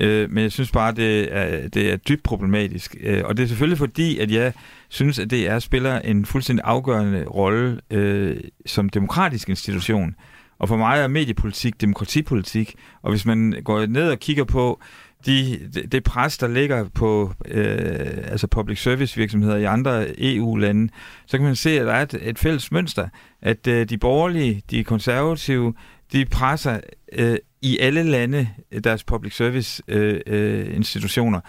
øh, 0.00 0.30
men 0.30 0.42
jeg 0.42 0.52
synes 0.52 0.70
bare, 0.70 0.92
det 0.92 1.36
er, 1.36 1.68
det 1.68 1.92
er 1.92 1.96
dybt 1.96 2.22
problematisk. 2.22 2.96
Øh, 3.00 3.22
og 3.24 3.36
det 3.36 3.42
er 3.42 3.46
selvfølgelig 3.46 3.78
fordi, 3.78 4.18
at 4.18 4.30
jeg 4.30 4.52
synes, 4.88 5.18
at 5.18 5.30
DR 5.30 5.58
spiller 5.58 6.00
en 6.00 6.26
fuldstændig 6.26 6.64
afgørende 6.66 7.24
rolle 7.24 7.80
øh, 7.90 8.36
som 8.66 8.88
demokratisk 8.88 9.48
institution. 9.48 10.14
Og 10.58 10.68
for 10.68 10.76
mig 10.76 11.00
er 11.00 11.08
mediepolitik 11.08 11.80
demokratipolitik, 11.80 12.74
og 13.02 13.10
hvis 13.10 13.26
man 13.26 13.54
går 13.64 13.86
ned 13.86 14.10
og 14.10 14.18
kigger 14.18 14.44
på 14.44 14.80
de, 15.26 15.70
det, 15.74 15.92
det 15.92 16.04
pres, 16.04 16.38
der 16.38 16.48
ligger 16.48 16.88
på 16.94 17.32
øh, 17.48 18.18
altså 18.24 18.46
public 18.46 18.82
service 18.82 19.16
virksomheder 19.16 19.56
i 19.56 19.64
andre 19.64 20.06
EU-lande, 20.18 20.92
så 21.26 21.36
kan 21.36 21.46
man 21.46 21.56
se, 21.56 21.80
at 21.80 21.86
der 21.86 21.92
er 21.92 22.02
et, 22.02 22.18
et 22.22 22.38
fælles 22.38 22.72
mønster, 22.72 23.08
at 23.42 23.66
øh, 23.66 23.88
de 23.88 23.98
borgerlige, 23.98 24.62
de 24.70 24.84
konservative, 24.84 25.74
de 26.12 26.24
presser 26.24 26.80
øh, 27.12 27.36
i 27.62 27.78
alle 27.78 28.02
lande 28.02 28.48
deres 28.84 29.04
public 29.04 29.36
service 29.36 29.82
øh, 29.88 30.20
øh, 30.26 30.76
institutioner. 30.76 31.40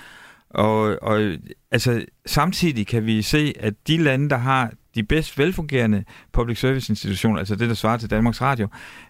Og, 0.49 0.97
og 1.01 1.37
altså, 1.71 2.05
samtidig 2.25 2.87
kan 2.87 3.05
vi 3.05 3.21
se, 3.21 3.53
at 3.59 3.73
de 3.87 3.97
lande, 3.97 4.29
der 4.29 4.37
har 4.37 4.71
de 4.95 5.03
bedst 5.03 5.37
velfungerende 5.37 6.03
public 6.33 6.59
service 6.59 6.91
institutioner, 6.91 7.39
altså 7.39 7.55
det, 7.55 7.69
der 7.69 7.75
svarer 7.75 7.97
til 7.97 8.09
Danmarks 8.09 8.41
Radio, 8.41 8.67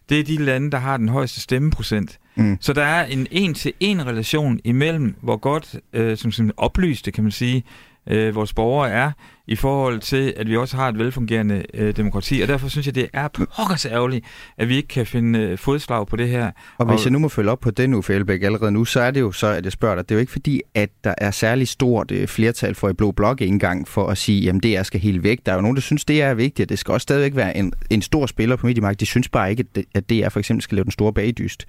det 0.09 0.19
er 0.19 0.23
de 0.23 0.37
lande, 0.37 0.71
der 0.71 0.77
har 0.77 0.97
den 0.97 1.09
højeste 1.09 1.41
stemmeprocent. 1.41 2.19
Mm. 2.35 2.57
Så 2.61 2.73
der 2.73 2.83
er 2.83 3.05
en 3.05 3.27
en-til-en 3.31 4.05
relation 4.05 4.59
imellem, 4.63 5.15
hvor 5.21 5.37
godt, 5.37 5.75
øh, 5.93 6.17
som, 6.17 6.31
som 6.31 6.51
oplyste, 6.57 7.11
kan 7.11 7.23
man 7.23 7.31
sige, 7.31 7.63
øh, 8.07 8.35
vores 8.35 8.53
borgere 8.53 8.89
er, 8.89 9.11
i 9.47 9.55
forhold 9.55 9.99
til, 9.99 10.33
at 10.37 10.49
vi 10.49 10.57
også 10.57 10.77
har 10.77 10.89
et 10.89 10.99
velfungerende 10.99 11.63
øh, 11.73 11.97
demokrati. 11.97 12.41
Og 12.41 12.47
derfor 12.47 12.67
synes 12.67 12.85
jeg, 12.85 12.95
det 12.95 13.07
er 13.13 13.27
pokkers 13.27 13.85
ærgerligt, 13.85 14.25
at 14.57 14.69
vi 14.69 14.75
ikke 14.75 14.87
kan 14.87 15.05
finde 15.05 15.39
øh, 15.39 15.57
fodslag 15.57 16.07
på 16.07 16.15
det 16.15 16.29
her. 16.29 16.51
Og 16.77 16.85
hvis 16.85 16.99
og... 16.99 17.05
jeg 17.05 17.11
nu 17.11 17.19
må 17.19 17.27
følge 17.27 17.51
op 17.51 17.59
på 17.59 17.71
den, 17.71 17.93
Uffe 17.93 18.13
Elbæk, 18.13 18.43
allerede 18.43 18.71
nu, 18.71 18.85
så 18.85 18.99
er 18.99 19.11
det 19.11 19.19
jo 19.21 19.31
så, 19.31 19.47
at 19.47 19.63
jeg 19.63 19.71
spørger 19.71 19.95
dig, 19.95 20.09
det 20.09 20.15
er 20.15 20.15
jo 20.15 20.19
ikke 20.19 20.31
fordi, 20.31 20.61
at 20.73 20.89
der 21.03 21.13
er 21.17 21.31
særlig 21.31 21.67
stort 21.67 22.11
øh, 22.11 22.27
flertal 22.27 22.75
for 22.75 22.89
i 22.89 22.93
Blå 22.93 23.11
Blok 23.11 23.41
engang 23.41 23.87
for 23.87 24.07
at 24.07 24.17
sige, 24.17 24.41
jamen 24.41 24.61
det 24.61 24.77
er 24.77 24.83
skal 24.83 24.99
helt 24.99 25.23
væk. 25.23 25.39
Der 25.45 25.51
er 25.51 25.55
jo 25.55 25.61
nogen, 25.61 25.75
der 25.75 25.81
synes, 25.81 26.05
det 26.05 26.21
er 26.21 26.33
vigtigt, 26.33 26.69
det 26.69 26.79
skal 26.79 26.91
også 26.91 27.03
stadigvæk 27.03 27.35
være 27.35 27.57
en, 27.57 27.73
en 27.89 28.01
stor 28.01 28.25
spiller 28.25 28.55
på 28.55 28.67
mediemarkedet. 28.67 28.99
De 28.99 29.05
synes 29.05 29.29
bare 29.29 29.49
ikke, 29.49 29.65
at 29.95 30.09
det 30.09 30.17
er 30.17 30.29
for 30.29 30.39
eksempel 30.39 30.61
skal 30.61 30.75
lave 30.75 30.83
den 30.83 30.91
store 30.91 31.13
bagdyst. 31.13 31.65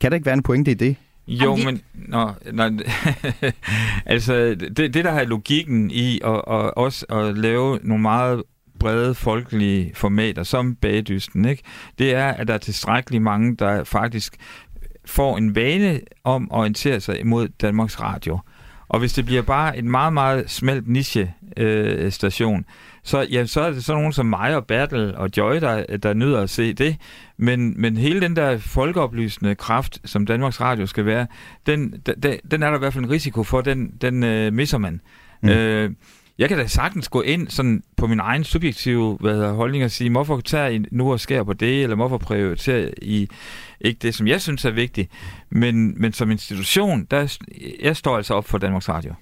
Kan 0.00 0.10
der 0.10 0.14
ikke 0.14 0.26
være 0.26 0.34
en 0.34 0.42
pointe 0.42 0.70
i 0.70 0.74
det? 0.74 0.96
Jo, 1.30 1.56
men 1.56 1.80
nå, 1.94 2.32
nå, 2.52 2.64
altså 4.06 4.34
det, 4.54 4.94
det 4.94 5.04
der 5.04 5.10
har 5.10 5.24
logikken 5.24 5.90
i 5.90 6.20
at, 6.24 6.34
at 6.34 6.74
også 6.74 7.06
at 7.06 7.38
lave 7.38 7.78
nogle 7.82 8.02
meget 8.02 8.42
brede 8.78 9.14
folkelige 9.14 9.92
formater 9.94 10.42
som 10.42 10.74
bagdysten, 10.74 11.44
ikke? 11.44 11.62
det 11.98 12.14
er, 12.14 12.26
at 12.26 12.48
der 12.48 12.54
er 12.54 12.58
tilstrækkeligt 12.58 13.22
mange, 13.22 13.56
der 13.56 13.84
faktisk 13.84 14.36
får 15.06 15.38
en 15.38 15.54
vane 15.54 16.00
om 16.24 16.48
at 16.52 16.56
orientere 16.58 17.00
sig 17.00 17.20
imod 17.20 17.48
Danmarks 17.48 18.00
Radio. 18.00 18.38
Og 18.90 18.98
hvis 18.98 19.12
det 19.12 19.24
bliver 19.24 19.42
bare 19.42 19.78
en 19.78 19.90
meget, 19.90 20.12
meget 20.12 20.50
smalt 20.50 20.88
niche-station, 20.88 22.58
øh, 22.58 22.64
så, 23.02 23.26
ja, 23.30 23.46
så 23.46 23.60
er 23.60 23.70
det 23.70 23.84
sådan 23.84 23.98
nogen 23.98 24.12
som 24.12 24.26
mig 24.26 24.56
og 24.56 24.66
Bertel 24.66 25.16
og 25.16 25.30
Joy, 25.36 25.54
der, 25.54 25.96
der 25.96 26.14
nyder 26.14 26.40
at 26.40 26.50
se 26.50 26.72
det. 26.72 26.96
Men, 27.36 27.80
men 27.80 27.96
hele 27.96 28.20
den 28.20 28.36
der 28.36 28.58
folkeoplysende 28.58 29.54
kraft, 29.54 29.98
som 30.04 30.26
Danmarks 30.26 30.60
Radio 30.60 30.86
skal 30.86 31.06
være, 31.06 31.26
den, 31.66 31.94
den, 32.06 32.38
den 32.50 32.62
er 32.62 32.68
der 32.68 32.76
i 32.76 32.78
hvert 32.78 32.92
fald 32.92 33.04
en 33.04 33.10
risiko 33.10 33.42
for, 33.42 33.60
den, 33.60 33.90
den 34.00 34.22
øh, 34.22 34.52
misser 34.52 34.78
man. 34.78 35.00
Mm. 35.42 35.48
Øh, 35.48 35.90
jeg 36.38 36.48
kan 36.48 36.58
da 36.58 36.66
sagtens 36.66 37.08
gå 37.08 37.20
ind 37.20 37.48
sådan 37.48 37.82
på 37.96 38.06
min 38.06 38.20
egen 38.20 38.44
subjektive 38.44 39.16
hvad 39.20 39.34
hedder, 39.34 39.52
holdning 39.52 39.84
og 39.84 39.90
sige, 39.90 40.10
hvorfor 40.10 40.40
tager 40.40 40.68
I 40.68 40.84
nu 40.90 41.12
og 41.12 41.20
skære 41.20 41.44
på 41.44 41.52
det, 41.52 41.82
eller 41.82 41.96
hvorfor 41.96 42.18
prioriterer 42.18 42.90
I 43.02 43.28
ikke 43.80 43.98
det, 44.02 44.14
som 44.14 44.26
jeg 44.26 44.40
synes 44.40 44.64
er 44.64 44.70
vigtigt. 44.70 45.10
Men, 45.50 46.00
men 46.00 46.12
som 46.12 46.30
institution, 46.30 47.06
der, 47.10 47.36
jeg 47.82 47.96
står 47.96 48.16
altså 48.16 48.34
op 48.34 48.48
for 48.48 48.58
Danmarks 48.58 48.88
Radio. 48.88 49.14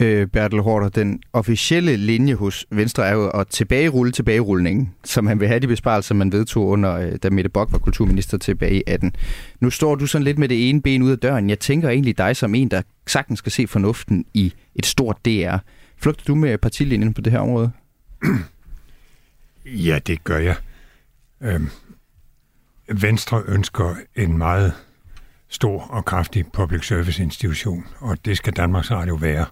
øh, 0.00 0.26
Bertel 0.26 0.60
Hårder. 0.60 0.88
Den 0.88 1.22
officielle 1.32 1.96
linje 1.96 2.34
hos 2.34 2.66
Venstre 2.70 3.06
er 3.06 3.12
jo 3.12 3.28
at 3.28 3.48
tilbagerulle 3.48 4.12
tilbagerulningen, 4.12 4.94
som 5.04 5.26
han 5.26 5.40
vil 5.40 5.48
have 5.48 5.60
de 5.60 5.66
besparelser, 5.66 6.14
man 6.14 6.32
vedtog 6.32 6.66
under, 6.66 6.96
øh, 6.96 7.12
da 7.22 7.30
Mette 7.30 7.50
Bock 7.50 7.72
var 7.72 7.78
kulturminister 7.78 8.38
tilbage 8.38 8.74
i 8.74 8.82
18. 8.86 9.12
Nu 9.60 9.70
står 9.70 9.94
du 9.94 10.06
sådan 10.06 10.24
lidt 10.24 10.38
med 10.38 10.48
det 10.48 10.68
ene 10.68 10.82
ben 10.82 11.02
ud 11.02 11.10
af 11.10 11.18
døren. 11.18 11.50
Jeg 11.50 11.58
tænker 11.58 11.88
egentlig 11.88 12.18
dig 12.18 12.36
som 12.36 12.54
en, 12.54 12.68
der 12.68 12.82
sagtens 13.06 13.38
skal 13.38 13.52
se 13.52 13.66
fornuften 13.66 14.24
i 14.34 14.52
et 14.74 14.86
stort 14.86 15.16
DR. 15.24 15.56
Flugter 15.96 16.24
du 16.24 16.34
med 16.34 16.58
partilinjen 16.58 17.14
på 17.14 17.20
det 17.20 17.32
her 17.32 17.40
område? 17.40 17.70
Ja, 19.66 19.98
det 20.06 20.24
gør 20.24 20.38
jeg. 20.38 20.56
Øhm, 21.42 21.68
Venstre 22.90 23.42
ønsker 23.46 23.94
en 24.16 24.38
meget 24.38 24.74
stor 25.48 25.82
og 25.82 26.04
kraftig 26.04 26.46
public 26.52 26.86
service 26.86 27.22
institution, 27.22 27.86
og 27.98 28.24
det 28.24 28.36
skal 28.36 28.52
Danmarks 28.52 28.90
Radio 28.90 29.14
være. 29.14 29.46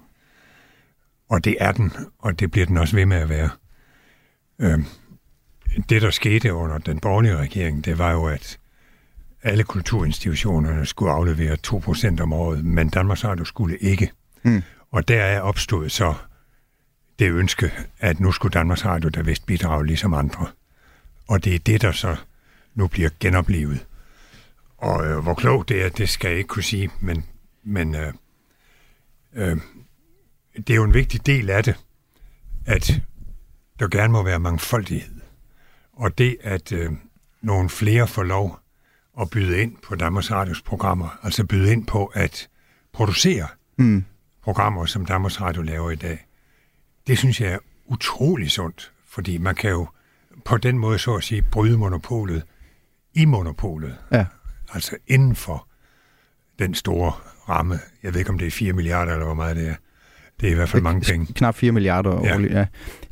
Og 1.28 1.45
det 1.45 1.57
er 1.61 1.73
den, 1.73 1.92
og 2.18 2.40
det 2.40 2.50
bliver 2.50 2.66
den 2.66 2.76
også 2.76 2.97
ved 2.97 3.07
med 3.07 3.16
at 3.16 3.28
være. 3.28 3.50
Øhm, 4.59 4.85
det, 5.88 6.02
der 6.02 6.11
skete 6.11 6.54
under 6.54 6.78
den 6.78 6.99
borgerlige 7.00 7.37
regering, 7.37 7.85
det 7.85 7.99
var 7.99 8.12
jo, 8.12 8.26
at 8.26 8.59
alle 9.42 9.64
kulturinstitutionerne 9.64 10.87
skulle 10.87 11.12
aflevere 11.12 11.57
2% 11.66 12.21
om 12.21 12.33
året, 12.33 12.64
men 12.64 12.88
Danmarks 12.88 13.25
Radio 13.25 13.45
skulle 13.45 13.78
ikke. 13.78 14.11
Mm. 14.42 14.62
Og 14.90 15.09
der 15.09 15.23
er 15.23 15.40
opstået 15.40 15.92
så 15.92 16.14
det 17.18 17.30
ønske, 17.30 17.73
at 17.99 18.21
nu 18.21 18.33
skulle 18.33 18.52
Danmarks 18.52 18.85
Radio 18.85 19.11
da 19.11 19.21
vist 19.21 19.47
bidrage 19.47 19.87
ligesom 19.87 20.14
andre. 20.14 20.47
Og 21.28 21.45
det 21.45 21.54
er 21.54 21.59
det, 21.59 21.83
der 21.83 21.92
så 21.92 22.16
nu 22.79 22.89
bliver 22.89 23.11
genoplevet. 23.21 23.87
Og 24.77 25.07
øh, 25.07 25.19
hvor 25.19 25.35
klogt 25.35 25.69
det 25.69 25.85
er, 25.85 25.89
det 25.89 26.09
skal 26.09 26.29
jeg 26.29 26.39
ikke 26.39 26.49
kunne 26.49 26.63
sige, 26.63 26.91
men, 27.01 27.25
men 27.63 27.95
øh, 27.95 28.13
øh, 29.35 29.57
det 30.57 30.71
er 30.71 30.75
jo 30.75 30.85
en 30.85 30.95
vigtig 30.95 31.27
del 31.27 31.51
af 31.51 31.65
det, 31.65 31.77
at 32.67 33.01
der 33.79 33.89
gerne 33.89 34.13
må 34.13 34.23
være 34.23 34.39
mangfoldighed. 34.39 35.21
Og 35.93 36.19
det, 36.19 36.37
at 36.41 36.73
øh, 36.73 36.93
nogle 37.43 37.69
flere 37.69 38.09
får 38.09 38.23
lov 38.23 38.61
at 39.21 39.31
byde 39.31 39.63
ind 39.63 39.77
på 39.83 39.95
Danmarks 39.95 40.31
Radios 40.31 40.63
programmer, 40.63 41.19
altså 41.23 41.45
byde 41.47 41.73
ind 41.73 41.87
på 41.87 42.07
at 42.07 42.49
producere 42.93 43.47
mm. 43.77 44.05
programmer, 44.43 44.87
som 44.87 45.07
Danmarks 45.07 45.41
Radio 45.41 45.63
laver 45.63 45.91
i 45.91 45.97
dag, 45.97 46.27
det 47.07 47.19
synes 47.19 47.41
jeg 47.41 47.53
er 47.53 47.59
utrolig 47.87 48.51
sundt, 48.51 48.93
fordi 49.07 49.39
man 49.39 49.55
kan 49.55 49.71
jo 49.71 49.89
på 50.45 50.57
den 50.57 50.79
måde 50.79 50.99
så 50.99 51.15
at 51.15 51.25
sige 51.25 51.43
bryde 51.43 51.79
monopolet 51.79 52.43
i 53.19 53.25
monopolet. 53.25 53.95
Ja. 54.13 54.25
Altså 54.75 54.97
inden 55.07 55.35
for 55.35 55.67
den 56.59 56.75
store 56.75 57.13
ramme. 57.49 57.79
Jeg 58.03 58.15
ved 58.15 58.21
ikke, 58.21 58.31
om 58.31 58.39
det 58.39 58.47
er 58.47 58.51
4 58.51 58.73
milliarder, 58.73 59.13
eller 59.13 59.25
hvor 59.25 59.35
meget 59.35 59.57
det 59.57 59.69
er. 59.69 59.75
Det 60.41 60.47
er 60.47 60.51
i 60.51 60.55
hvert 60.55 60.69
fald 60.69 60.83
mange 60.83 61.01
penge. 61.01 61.33
Knap 61.35 61.55
4 61.55 61.73
milliarder 61.73 62.21
ja. 62.25 62.35
årligt, 62.35 62.53
ja. 62.53 62.67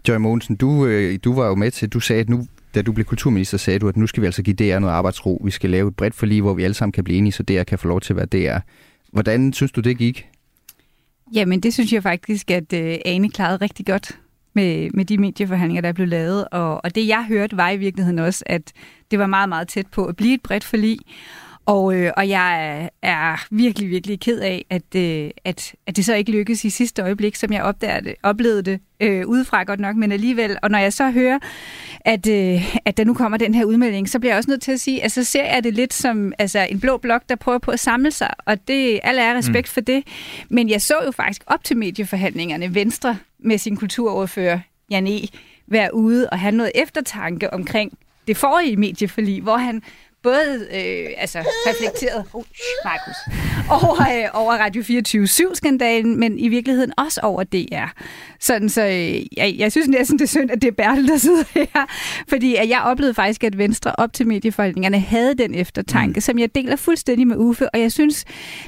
Joy 0.09 0.17
Mogensen, 0.17 0.57
du, 0.57 0.87
øh, 0.87 1.19
du 1.25 1.35
var 1.35 1.47
jo 1.47 1.55
med 1.55 1.71
til, 1.71 1.89
du 1.89 2.01
sagde, 2.01 2.21
at 2.21 2.29
nu, 2.29 2.47
da 2.75 2.83
du 2.83 2.93
blev 2.93 3.05
kulturminister, 3.05 3.59
sagde 3.59 3.79
du, 3.79 3.89
at 3.89 3.97
nu 3.97 4.07
skal 4.07 4.21
vi 4.21 4.27
altså 4.27 4.43
give 4.43 4.57
DR 4.57 4.79
noget 4.79 4.95
arbejdsro. 4.95 5.43
Vi 5.45 5.51
skal 5.51 5.71
lave 5.71 5.89
et 5.89 5.97
bredt 5.97 6.15
forlig, 6.15 6.43
hvor 6.43 6.55
vi 6.55 6.65
alle 6.65 6.75
sammen 6.75 6.93
kan 6.93 7.05
blive 7.05 7.19
enige, 7.19 7.33
så 7.33 7.43
DR 7.43 7.63
kan 7.63 7.79
få 7.79 7.89
lov 7.89 8.01
til 8.01 8.13
at 8.13 8.17
være 8.17 8.27
DR. 8.27 8.59
Hvordan 9.13 9.53
synes 9.53 9.73
du, 9.73 9.81
det 9.81 9.99
gik? 9.99 10.29
Jamen, 11.35 11.61
det 11.61 11.75
synes 11.75 11.93
jeg 11.93 12.03
faktisk, 12.03 12.51
at 12.51 12.73
øh, 12.73 12.99
Ane 13.05 13.31
klarede 13.31 13.57
rigtig 13.57 13.87
godt 13.87 14.19
med, 14.57 14.91
med 14.95 15.05
de 15.05 15.19
medieforhandlinger, 15.19 15.83
der 15.83 15.93
blev 15.93 16.09
lavet. 16.09 16.49
Og, 16.53 16.85
og 16.85 16.95
det, 16.95 17.09
jeg 17.09 17.25
hørte, 17.29 17.57
var 17.57 17.71
i 17.71 17.77
virkeligheden 17.77 18.19
også, 18.19 18.45
at 18.47 18.73
det 19.11 19.19
var 19.19 19.27
meget, 19.27 19.49
meget 19.49 19.69
tæt 19.69 19.87
på 19.87 20.07
at 20.07 20.17
blive 20.17 20.35
et 20.35 20.43
bredt 20.43 20.65
forlig. 20.65 20.99
Og, 21.67 21.95
øh, 21.95 22.13
og 22.17 22.29
jeg 22.29 22.91
er 23.03 23.47
virkelig, 23.51 23.91
virkelig 23.91 24.21
ked 24.21 24.41
af, 24.41 24.65
at, 24.71 24.95
øh, 24.97 25.31
at, 25.45 25.75
at 25.87 25.97
det 25.97 26.05
så 26.05 26.15
ikke 26.15 26.33
lykkedes 26.33 26.65
i 26.65 26.71
sidste 26.71 27.03
øjeblik, 27.03 27.37
som 27.37 27.53
jeg 27.53 27.63
opdagede 27.63 28.05
det, 28.05 28.15
oplevede 28.23 28.63
det 28.63 28.81
øh, 29.01 29.27
udefra 29.27 29.63
godt 29.63 29.81
nok, 29.81 29.97
men 29.97 30.13
alligevel. 30.13 30.59
Og 30.63 30.71
når 30.71 30.79
jeg 30.79 30.93
så 30.93 31.11
hører, 31.11 31.39
at, 32.01 32.29
øh, 32.29 32.77
at 32.85 32.97
der 32.97 33.05
nu 33.05 33.15
kommer 33.15 33.39
den 33.39 33.55
her 33.55 33.65
udmelding, 33.65 34.09
så 34.09 34.19
bliver 34.19 34.33
jeg 34.33 34.39
også 34.39 34.51
nødt 34.51 34.63
til 34.63 34.73
at 34.73 34.81
sige, 34.81 35.05
at 35.05 35.13
så 35.13 35.25
ser 35.25 35.45
jeg 35.45 35.65
det 35.65 35.75
lidt 35.75 35.95
som 35.95 36.33
altså, 36.39 36.67
en 36.71 36.81
blå 36.81 36.97
blok, 36.97 37.23
der 37.29 37.37
prøver 37.37 37.59
på 37.59 37.71
at 37.71 37.81
samle 37.81 38.11
sig, 38.11 38.31
og 38.39 38.69
det 38.69 39.01
alle 39.03 39.23
er 39.23 39.35
respekt 39.35 39.69
mm. 39.69 39.73
for 39.73 39.81
det. 39.81 40.05
Men 40.49 40.69
jeg 40.71 40.83
så 40.83 40.95
jo 41.05 41.11
faktisk 41.11 41.43
op 41.47 41.65
til 41.65 41.77
medieforhandlingerne 41.77 42.75
Venstre 42.75 43.19
med 43.39 43.59
sin 43.59 43.77
kulturordfører, 43.77 44.61
Jan 44.91 45.07
E., 45.07 45.29
være 45.67 45.95
ude 45.95 46.29
og 46.31 46.39
have 46.39 46.53
noget 46.53 46.73
eftertanke 46.75 47.55
omkring 47.55 47.99
det 48.27 48.37
forrige 48.37 48.77
medieforlig, 48.77 49.43
hvor 49.43 49.57
han 49.57 49.83
både 50.27 50.67
øh, 50.73 51.07
altså, 51.17 51.39
reflekteret 51.67 52.25
oh, 52.33 52.45
Markus, 52.85 53.17
over, 53.71 54.01
øh, 54.01 54.29
over 54.33 54.53
Radio 54.53 54.83
24-7-skandalen, 54.83 56.21
men 56.21 56.39
i 56.39 56.49
virkeligheden 56.49 56.93
også 56.99 57.21
over 57.23 57.45
DR. 57.45 58.03
Sådan, 58.41 58.69
så 58.69 58.83
øh, 58.83 59.37
jeg, 59.37 59.55
jeg 59.59 59.73
synes 59.73 59.89
næsten, 59.89 60.19
det 60.19 60.25
er 60.25 60.29
synd, 60.29 60.51
at 60.51 60.63
det 60.63 60.69
er 60.69 60.73
Bertel, 60.73 61.09
der 61.09 61.17
sidder 61.17 61.45
her. 61.55 61.87
Fordi 62.29 62.55
at 62.55 62.69
jeg 62.69 62.81
oplevede 62.81 63.15
faktisk, 63.15 63.45
at 63.45 63.59
Venstre 63.59 63.93
op 63.99 64.13
til 64.13 64.27
medieforholdningerne 64.27 65.01
havde 65.01 65.35
den 65.35 65.55
eftertanke, 65.55 66.17
mm. 66.17 66.21
som 66.21 66.39
jeg 66.39 66.55
deler 66.55 66.77
fuldstændig 66.77 67.27
med 67.27 67.37
Uffe. 67.37 67.71
Og 67.71 67.81
jeg 67.81 67.93
synes, 67.93 68.25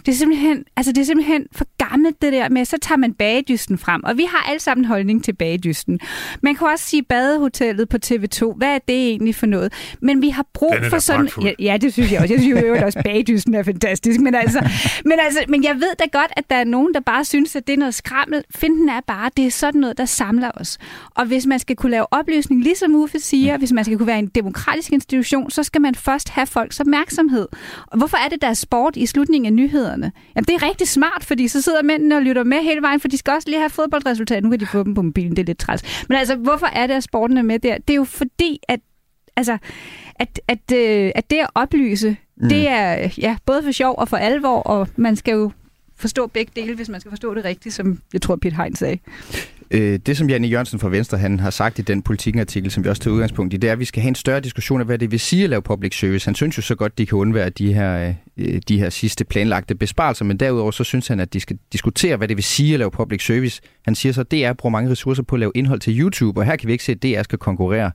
det 0.06 0.12
er 0.12 0.16
simpelthen, 0.16 0.64
altså, 0.76 0.92
det 0.92 1.00
er 1.00 1.04
simpelthen 1.04 1.46
for 1.52 1.66
gammelt 1.90 2.22
det 2.22 2.32
der 2.32 2.48
med, 2.48 2.64
så 2.64 2.76
tager 2.82 2.98
man 2.98 3.12
bagedysten 3.14 3.78
frem. 3.78 4.04
Og 4.04 4.16
vi 4.16 4.26
har 4.30 4.50
alle 4.50 4.60
sammen 4.60 4.84
en 4.84 4.88
holdning 4.88 5.24
til 5.24 5.32
bagedysten. 5.32 6.00
Man 6.42 6.54
kan 6.54 6.66
også 6.66 6.84
sige 6.84 7.02
badehotellet 7.02 7.88
på 7.88 7.96
TV2. 8.06 8.56
Hvad 8.56 8.68
er 8.68 8.78
det 8.88 9.08
egentlig 9.08 9.34
for 9.34 9.46
noget? 9.46 9.72
Men 10.02 10.22
vi 10.22 10.28
har 10.28 10.46
brug 10.54 10.74
for 10.90 10.98
sådan... 10.98 11.28
Ja, 11.58 11.72
ja, 11.72 11.76
det 11.76 11.92
synes 11.92 12.12
jeg 12.12 12.20
også. 12.20 12.34
Jeg 12.34 12.42
synes 12.42 12.62
jo 12.62 12.86
også, 12.86 13.00
bagdysten 13.04 13.54
er 13.54 13.62
fantastisk. 13.62 14.20
Men 14.20 14.34
altså, 14.34 14.70
men 15.04 15.18
altså, 15.20 15.40
men 15.48 15.64
jeg 15.64 15.74
ved 15.74 15.90
da 15.98 16.04
godt, 16.12 16.32
at 16.36 16.50
der 16.50 16.56
er 16.56 16.64
nogen, 16.64 16.94
der 16.94 17.00
bare 17.00 17.24
synes, 17.24 17.56
at 17.56 17.66
det 17.66 17.72
er 17.72 17.76
noget 17.76 17.94
skrammel. 17.94 18.44
Finden 18.54 18.88
er 18.88 19.00
bare, 19.06 19.30
det 19.36 19.46
er 19.46 19.50
sådan 19.50 19.80
noget, 19.80 19.98
der 19.98 20.04
samler 20.04 20.50
os. 20.54 20.78
Og 21.14 21.26
hvis 21.26 21.46
man 21.46 21.58
skal 21.58 21.76
kunne 21.76 21.90
lave 21.90 22.06
oplysning, 22.10 22.62
ligesom 22.62 22.94
Uffe 22.94 23.18
siger, 23.18 23.58
hvis 23.58 23.72
man 23.72 23.84
skal 23.84 23.96
kunne 23.98 24.06
være 24.06 24.18
en 24.18 24.26
demokratisk 24.26 24.92
institution, 24.92 25.50
så 25.50 25.62
skal 25.62 25.80
man 25.80 25.94
først 25.94 26.28
have 26.28 26.46
folks 26.46 26.80
opmærksomhed. 26.80 27.46
Og 27.86 27.98
hvorfor 27.98 28.16
er 28.16 28.28
det, 28.28 28.42
der 28.42 28.48
er 28.48 28.54
sport 28.54 28.96
i 28.96 29.06
slutningen 29.06 29.46
af 29.46 29.52
nyhederne? 29.52 30.12
Jamen, 30.36 30.44
det 30.44 30.54
er 30.54 30.68
rigtig 30.68 30.88
smart, 30.88 31.24
fordi 31.24 31.48
så 31.48 31.62
sidder 31.62 31.82
mændene 31.82 32.16
og 32.16 32.22
lytter 32.22 32.44
med 32.44 32.58
hele 32.58 32.82
vejen, 32.82 33.00
for 33.00 33.08
de 33.08 33.18
skal 33.18 33.32
også 33.32 33.48
lige 33.48 33.58
have 33.58 33.70
fodboldresultat. 33.70 34.42
Nu 34.42 34.50
kan 34.50 34.60
de 34.60 34.66
få 34.66 34.82
dem 34.84 34.94
på 34.94 35.02
mobilen, 35.02 35.30
det 35.30 35.38
er 35.38 35.46
lidt 35.46 35.58
træls. 35.58 35.82
Men 36.08 36.18
altså, 36.18 36.36
hvorfor 36.36 36.66
er 36.66 36.86
det, 36.86 36.94
at 36.94 37.02
sporten 37.02 37.36
er 37.38 37.42
med 37.42 37.58
der? 37.58 37.78
Det 37.78 37.90
er 37.90 37.96
jo 37.96 38.04
fordi, 38.04 38.60
at 38.68 38.80
altså, 39.36 39.58
at, 40.18 40.40
at, 40.48 40.72
øh, 40.74 41.12
at 41.14 41.30
det 41.30 41.36
at 41.36 41.50
oplyse, 41.54 42.16
mm. 42.36 42.48
det 42.48 42.68
er 42.68 43.10
ja, 43.18 43.36
både 43.46 43.62
for 43.62 43.70
sjov 43.70 43.94
og 43.98 44.08
for 44.08 44.16
alvor, 44.16 44.62
og 44.62 44.88
man 44.96 45.16
skal 45.16 45.32
jo 45.32 45.50
forstå 45.96 46.26
begge 46.26 46.52
dele, 46.56 46.74
hvis 46.74 46.88
man 46.88 47.00
skal 47.00 47.10
forstå 47.10 47.34
det 47.34 47.44
rigtigt, 47.44 47.74
som 47.74 47.98
jeg 48.12 48.22
tror, 48.22 48.36
Peter 48.36 48.62
Hein 48.62 48.74
sagde. 48.74 48.98
Øh, 49.70 49.98
det, 50.06 50.16
som 50.16 50.30
Janne 50.30 50.46
Jørgensen 50.46 50.78
fra 50.78 50.88
Venstre 50.88 51.18
han 51.18 51.40
har 51.40 51.50
sagt 51.50 51.78
i 51.78 51.82
den 51.82 52.02
politikartikel, 52.02 52.70
som 52.70 52.84
vi 52.84 52.88
også 52.88 53.02
tager 53.02 53.14
udgangspunkt 53.14 53.54
i, 53.54 53.56
det 53.56 53.68
er, 53.68 53.72
at 53.72 53.78
vi 53.78 53.84
skal 53.84 54.02
have 54.02 54.08
en 54.08 54.14
større 54.14 54.40
diskussion 54.40 54.80
af, 54.80 54.86
hvad 54.86 54.98
det 54.98 55.10
vil 55.10 55.20
sige 55.20 55.44
at 55.44 55.50
lave 55.50 55.62
public 55.62 55.98
service. 55.98 56.26
Han 56.26 56.34
synes 56.34 56.56
jo 56.56 56.62
så 56.62 56.74
godt, 56.74 56.98
de 56.98 57.06
kan 57.06 57.18
undvære 57.18 57.50
de 57.50 57.74
her, 57.74 58.14
øh, 58.36 58.60
de 58.68 58.78
her 58.78 58.90
sidste 58.90 59.24
planlagte 59.24 59.74
besparelser, 59.74 60.24
men 60.24 60.36
derudover 60.36 60.70
så 60.70 60.84
synes 60.84 61.08
han, 61.08 61.20
at 61.20 61.32
de 61.32 61.40
skal 61.40 61.58
diskutere, 61.72 62.16
hvad 62.16 62.28
det 62.28 62.36
vil 62.36 62.44
sige 62.44 62.74
at 62.74 62.78
lave 62.78 62.90
public 62.90 63.26
service. 63.26 63.60
Han 63.84 63.94
siger 63.94 64.12
så, 64.12 64.20
at 64.20 64.30
DR 64.30 64.52
bruger 64.52 64.70
mange 64.70 64.90
ressourcer 64.90 65.22
på 65.22 65.36
at 65.36 65.40
lave 65.40 65.52
indhold 65.54 65.80
til 65.80 66.00
YouTube, 66.00 66.40
og 66.40 66.46
her 66.46 66.56
kan 66.56 66.66
vi 66.66 66.72
ikke 66.72 66.84
se, 66.84 66.92
at 66.92 67.02
DR 67.02 67.22
skal 67.22 67.38
konkurrere. 67.38 67.90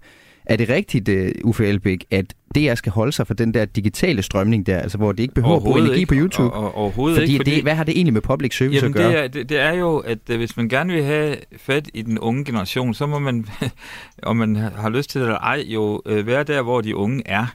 Er 0.45 0.55
det 0.55 0.69
rigtigt, 0.69 1.09
uh, 1.09 1.49
Uffe 1.49 1.67
Elbæk, 1.67 2.05
at 2.11 2.33
DR 2.55 2.75
skal 2.75 2.91
holde 2.91 3.11
sig 3.11 3.27
for 3.27 3.33
den 3.33 3.53
der 3.53 3.65
digitale 3.65 4.21
strømning 4.21 4.65
der, 4.65 4.77
altså 4.77 4.97
hvor 4.97 5.11
det 5.11 5.23
ikke 5.23 5.33
behøver 5.33 5.55
at 5.55 5.63
bruge 5.63 5.79
energi 5.79 5.99
ikke. 5.99 6.09
på 6.09 6.15
YouTube? 6.15 6.53
Og, 6.53 6.63
og, 6.63 6.75
overhovedet 6.75 7.17
fordi 7.17 7.31
ikke. 7.31 7.39
Fordi 7.39 7.55
det, 7.55 7.63
hvad 7.63 7.75
har 7.75 7.83
det 7.83 7.95
egentlig 7.95 8.13
med 8.13 8.21
public 8.21 8.57
service 8.57 8.85
jamen, 8.85 8.97
at 8.97 9.03
gøre? 9.03 9.11
Det 9.11 9.19
er, 9.19 9.27
det, 9.27 9.49
det 9.49 9.59
er 9.59 9.73
jo, 9.73 9.97
at 9.97 10.17
uh, 10.29 10.35
hvis 10.35 10.57
man 10.57 10.69
gerne 10.69 10.93
vil 10.93 11.03
have 11.03 11.37
fat 11.57 11.89
i 11.93 12.01
den 12.01 12.19
unge 12.19 12.45
generation, 12.45 12.93
så 12.93 13.05
må 13.05 13.19
man, 13.19 13.45
om 14.23 14.35
man 14.35 14.55
har 14.55 14.89
lyst 14.89 15.09
til 15.09 15.21
det 15.21 15.27
eller 15.27 15.39
ej, 15.39 15.63
jo 15.67 16.01
uh, 16.05 16.27
være 16.27 16.43
der, 16.43 16.61
hvor 16.61 16.81
de 16.81 16.95
unge 16.95 17.21
er. 17.25 17.45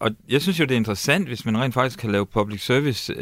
Og 0.00 0.10
jeg 0.28 0.42
synes 0.42 0.60
jo, 0.60 0.64
det 0.64 0.70
er 0.70 0.76
interessant, 0.76 1.28
hvis 1.28 1.44
man 1.44 1.58
rent 1.58 1.74
faktisk 1.74 1.98
kan 1.98 2.10
lave 2.10 2.26
public 2.26 2.64
service 2.64 3.12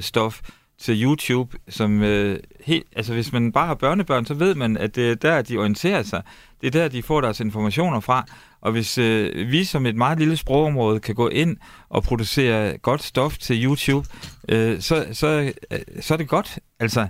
stof 0.00 0.40
til 0.80 1.02
YouTube, 1.02 1.56
som 1.68 2.02
øh, 2.02 2.38
helt, 2.64 2.86
altså 2.96 3.12
hvis 3.12 3.32
man 3.32 3.52
bare 3.52 3.66
har 3.66 3.74
børnebørn, 3.74 4.26
så 4.26 4.34
ved 4.34 4.54
man, 4.54 4.76
at 4.76 4.96
det 4.96 5.10
er 5.10 5.14
der, 5.14 5.42
de 5.42 5.58
orienterer 5.58 6.02
sig. 6.02 6.22
Det 6.60 6.66
er 6.66 6.70
der, 6.70 6.88
de 6.88 7.02
får 7.02 7.20
deres 7.20 7.40
informationer 7.40 8.00
fra. 8.00 8.26
Og 8.60 8.72
hvis 8.72 8.98
øh, 8.98 9.50
vi 9.50 9.64
som 9.64 9.86
et 9.86 9.96
meget 9.96 10.18
lille 10.18 10.36
sprogområde 10.36 11.00
kan 11.00 11.14
gå 11.14 11.28
ind 11.28 11.56
og 11.88 12.02
producere 12.02 12.78
godt 12.78 13.02
stof 13.02 13.38
til 13.38 13.64
YouTube, 13.64 14.08
øh, 14.48 14.80
så, 14.80 15.06
så, 15.12 15.52
øh, 15.70 15.78
så 16.00 16.14
er 16.14 16.18
det 16.18 16.28
godt. 16.28 16.58
Altså, 16.80 17.08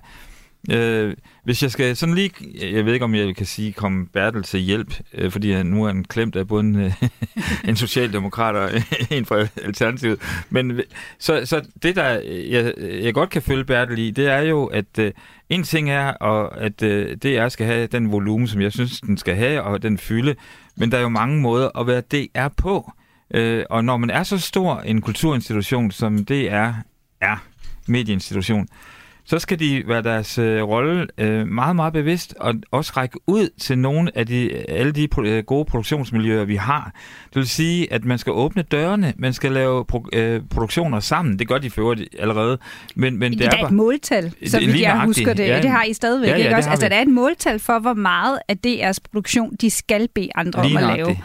øh, 0.71 1.17
hvis 1.45 1.63
jeg 1.63 1.71
skal 1.71 1.97
sådan 1.97 2.15
lige, 2.15 2.31
jeg 2.75 2.85
ved 2.85 2.93
ikke 2.93 3.05
om 3.05 3.15
jeg 3.15 3.37
kan 3.37 3.47
sige, 3.47 3.73
komme 3.73 4.07
Bertel 4.07 4.43
til 4.43 4.61
hjælp, 4.61 4.95
øh, 5.15 5.31
fordi 5.31 5.53
han 5.53 5.67
nu 5.67 5.85
er 5.85 5.91
en 5.91 6.05
klemt 6.05 6.37
af 6.37 6.49
både 6.49 6.61
en, 6.61 6.77
øh, 6.77 6.93
en 7.69 7.77
socialdemokrat 7.77 8.57
og 8.57 8.71
en 9.11 9.25
fra 9.25 9.47
Alternativet. 9.65 10.21
Men 10.51 10.81
så, 11.19 11.47
så 11.47 11.63
det, 11.83 11.97
der 11.97 12.21
øh, 12.25 12.51
jeg, 12.51 12.75
jeg 12.79 13.15
godt 13.15 13.31
kan 13.31 13.43
følge 13.43 13.65
Bertel 13.65 13.99
i, 13.99 14.11
det 14.11 14.27
er 14.27 14.41
jo, 14.41 14.65
at 14.65 14.99
øh, 14.99 15.13
en 15.49 15.63
ting 15.63 15.91
er, 15.91 16.09
og 16.09 16.61
at 16.61 16.83
øh, 16.83 17.17
DR 17.17 17.49
skal 17.49 17.67
have 17.67 17.87
den 17.87 18.13
volumen, 18.13 18.49
som 18.49 18.61
jeg 18.61 18.73
synes, 18.73 19.01
den 19.01 19.17
skal 19.17 19.37
have, 19.37 19.63
og 19.63 19.83
den 19.83 19.99
fylde, 19.99 20.35
men 20.77 20.93
der 20.93 20.99
er 20.99 21.03
jo 21.03 21.09
mange 21.09 21.41
måder 21.41 21.79
at 21.81 21.87
være 21.87 22.01
DR 22.01 22.49
på. 22.49 22.93
Øh, 23.35 23.65
og 23.71 23.85
når 23.85 23.97
man 23.97 24.11
er 24.11 24.23
så 24.23 24.39
stor 24.39 24.81
en 24.81 25.01
kulturinstitution, 25.01 25.91
som 25.91 26.25
DR 26.25 26.73
er, 27.21 27.37
medieinstitution, 27.87 28.69
så 29.31 29.39
skal 29.39 29.59
de 29.59 29.83
være 29.87 30.03
deres 30.03 30.39
øh, 30.39 30.63
rolle 30.63 31.07
øh, 31.19 31.47
meget, 31.49 31.77
meget 31.77 31.93
bevidst, 31.93 32.35
og 32.41 32.55
også 32.71 32.93
række 32.97 33.19
ud 33.27 33.49
til 33.61 33.79
nogle 33.79 34.11
af 34.19 34.27
de, 34.27 34.65
alle 34.69 34.93
de 34.93 35.09
pro- 35.15 35.27
øh, 35.27 35.45
gode 35.45 35.65
produktionsmiljøer, 35.65 36.45
vi 36.45 36.57
har. 36.57 36.93
Det 37.29 37.37
vil 37.37 37.49
sige, 37.49 37.93
at 37.93 38.05
man 38.05 38.19
skal 38.19 38.33
åbne 38.33 38.63
dørene, 38.63 39.13
man 39.19 39.33
skal 39.33 39.53
lave 39.53 39.85
pro- 39.95 40.09
øh, 40.19 40.41
produktioner 40.51 41.01
sammen. 41.01 41.39
Det 41.39 41.49
gør 41.49 41.59
de 41.59 41.71
for 41.71 41.81
øvrigt 41.81 42.03
allerede. 42.19 42.59
Men, 42.95 43.19
men 43.19 43.33
Det, 43.33 43.39
det 43.39 43.47
er 43.47 43.57
er 43.59 43.67
et 43.67 43.73
måltal, 43.73 44.33
som 44.47 44.61
lige 44.63 44.89
jeg 44.89 45.01
husker 45.05 45.35
det. 45.35 45.47
Ja, 45.49 45.63
det 45.63 45.71
har 45.71 45.85
I 45.85 45.93
stadigvæk, 45.93 46.29
Ja, 46.29 46.37
ja, 46.39 46.45
ikke 46.45 46.57
også? 46.57 46.71
Altså, 46.71 46.87
vi. 46.87 46.91
der 46.91 46.97
er 46.97 47.03
et 47.03 47.09
måltal 47.09 47.59
for, 47.59 47.79
hvor 47.79 47.95
meget 47.95 48.39
af 48.49 48.57
DR's 48.67 48.99
produktion, 49.13 49.55
de 49.61 49.71
skal 49.71 50.09
bede 50.15 50.29
andre 50.35 50.67
Lige 50.69 50.79
om 50.85 50.91
at 50.91 50.97
lave. 50.97 51.17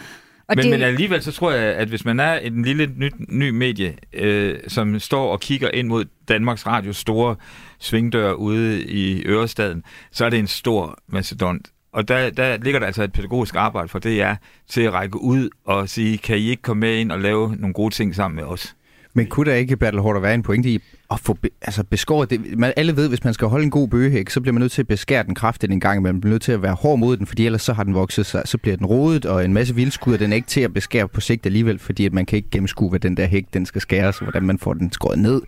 Og 0.54 0.58
men, 0.58 0.72
det, 0.72 0.80
men 0.80 0.88
alligevel 0.88 1.22
så 1.22 1.32
tror 1.32 1.52
jeg, 1.52 1.76
at 1.76 1.88
hvis 1.88 2.06
man 2.06 2.20
er 2.20 2.34
en 2.34 2.64
lille 2.64 2.94
ny, 2.98 3.12
ny 3.30 3.50
medie, 3.50 3.96
øh, 4.14 4.60
som 4.68 5.00
står 5.00 5.32
og 5.32 5.40
kigger 5.40 5.70
ind 5.70 5.88
mod 5.88 6.06
Danmarks 6.28 6.68
Radios 6.68 6.98
store 6.98 7.36
svingdør 7.80 8.34
ude 8.34 8.84
i 8.84 9.24
Ørestaden, 9.26 9.84
så 10.12 10.26
er 10.26 10.30
det 10.30 10.40
en 10.40 10.48
stor 10.48 10.98
mastodont. 11.08 11.68
Og 11.94 12.08
der, 12.08 12.30
der 12.30 12.58
ligger 12.58 12.80
der 12.80 12.88
altså 12.88 13.04
et 13.04 13.14
pædagogisk 13.14 13.56
arbejde 13.56 13.88
for 13.88 14.00
DR 14.00 14.34
til 14.70 14.82
at 14.82 14.94
række 14.94 15.22
ud 15.22 15.50
og 15.66 15.90
sige, 15.90 16.18
kan 16.18 16.38
I 16.38 16.50
ikke 16.50 16.62
komme 16.62 16.80
med 16.80 16.96
ind 16.96 17.12
og 17.12 17.20
lave 17.20 17.56
nogle 17.56 17.74
gode 17.74 17.94
ting 17.94 18.16
sammen 18.16 18.36
med 18.36 18.44
os? 18.44 18.76
Men 19.16 19.26
kunne 19.26 19.52
der 19.52 19.58
ikke, 19.58 19.78
Bertel 19.78 20.00
Hårder, 20.00 20.20
være 20.20 20.34
en 20.34 20.44
pointe 20.44 20.70
i 20.70 20.80
at 21.12 21.20
få 21.20 21.34
be, 21.34 21.50
altså 21.62 21.84
beskåret 21.84 22.30
det? 22.30 22.58
Man, 22.58 22.74
alle 22.78 22.96
ved, 22.96 23.10
hvis 23.10 23.24
man 23.24 23.34
skal 23.34 23.48
holde 23.48 23.64
en 23.64 23.72
god 23.72 23.88
bøgehæk, 23.88 24.30
så 24.30 24.42
bliver 24.42 24.54
man 24.54 24.62
nødt 24.62 24.72
til 24.72 24.82
at 24.82 24.88
beskære 24.88 25.24
den 25.24 25.36
kraftigt 25.36 25.72
en 25.72 25.80
gang, 25.80 26.02
man 26.02 26.22
bliver 26.22 26.32
nødt 26.32 26.42
til 26.42 26.52
at 26.52 26.62
være 26.62 26.74
hård 26.74 27.00
mod 27.00 27.18
den, 27.18 27.26
fordi 27.26 27.46
ellers 27.46 27.62
så 27.62 27.74
har 27.74 27.84
den 27.84 27.94
vokset 27.94 28.26
sig, 28.26 28.42
så 28.46 28.58
bliver 28.58 28.78
den 28.78 28.86
rodet, 28.86 29.26
og 29.26 29.46
en 29.46 29.54
masse 29.54 29.76
vildskud, 29.76 30.14
og 30.14 30.20
den 30.20 30.32
er 30.32 30.36
ikke 30.36 30.48
til 30.48 30.62
at 30.62 30.74
beskære 30.74 31.08
på 31.08 31.22
sigt 31.22 31.46
alligevel, 31.46 31.80
fordi 31.80 32.06
at 32.06 32.14
man 32.14 32.26
kan 32.26 32.38
ikke 32.38 32.50
gennemskue, 32.52 32.90
hvad 32.90 33.00
den 33.00 33.18
der 33.18 33.26
hæk, 33.26 33.46
den 33.54 33.66
skal 33.66 33.82
skæres, 33.82 34.18
og 34.18 34.24
hvordan 34.24 34.44
man 34.44 34.60
får 34.60 34.74
den 34.74 34.92
skåret 34.92 35.20
ned. 35.20 35.42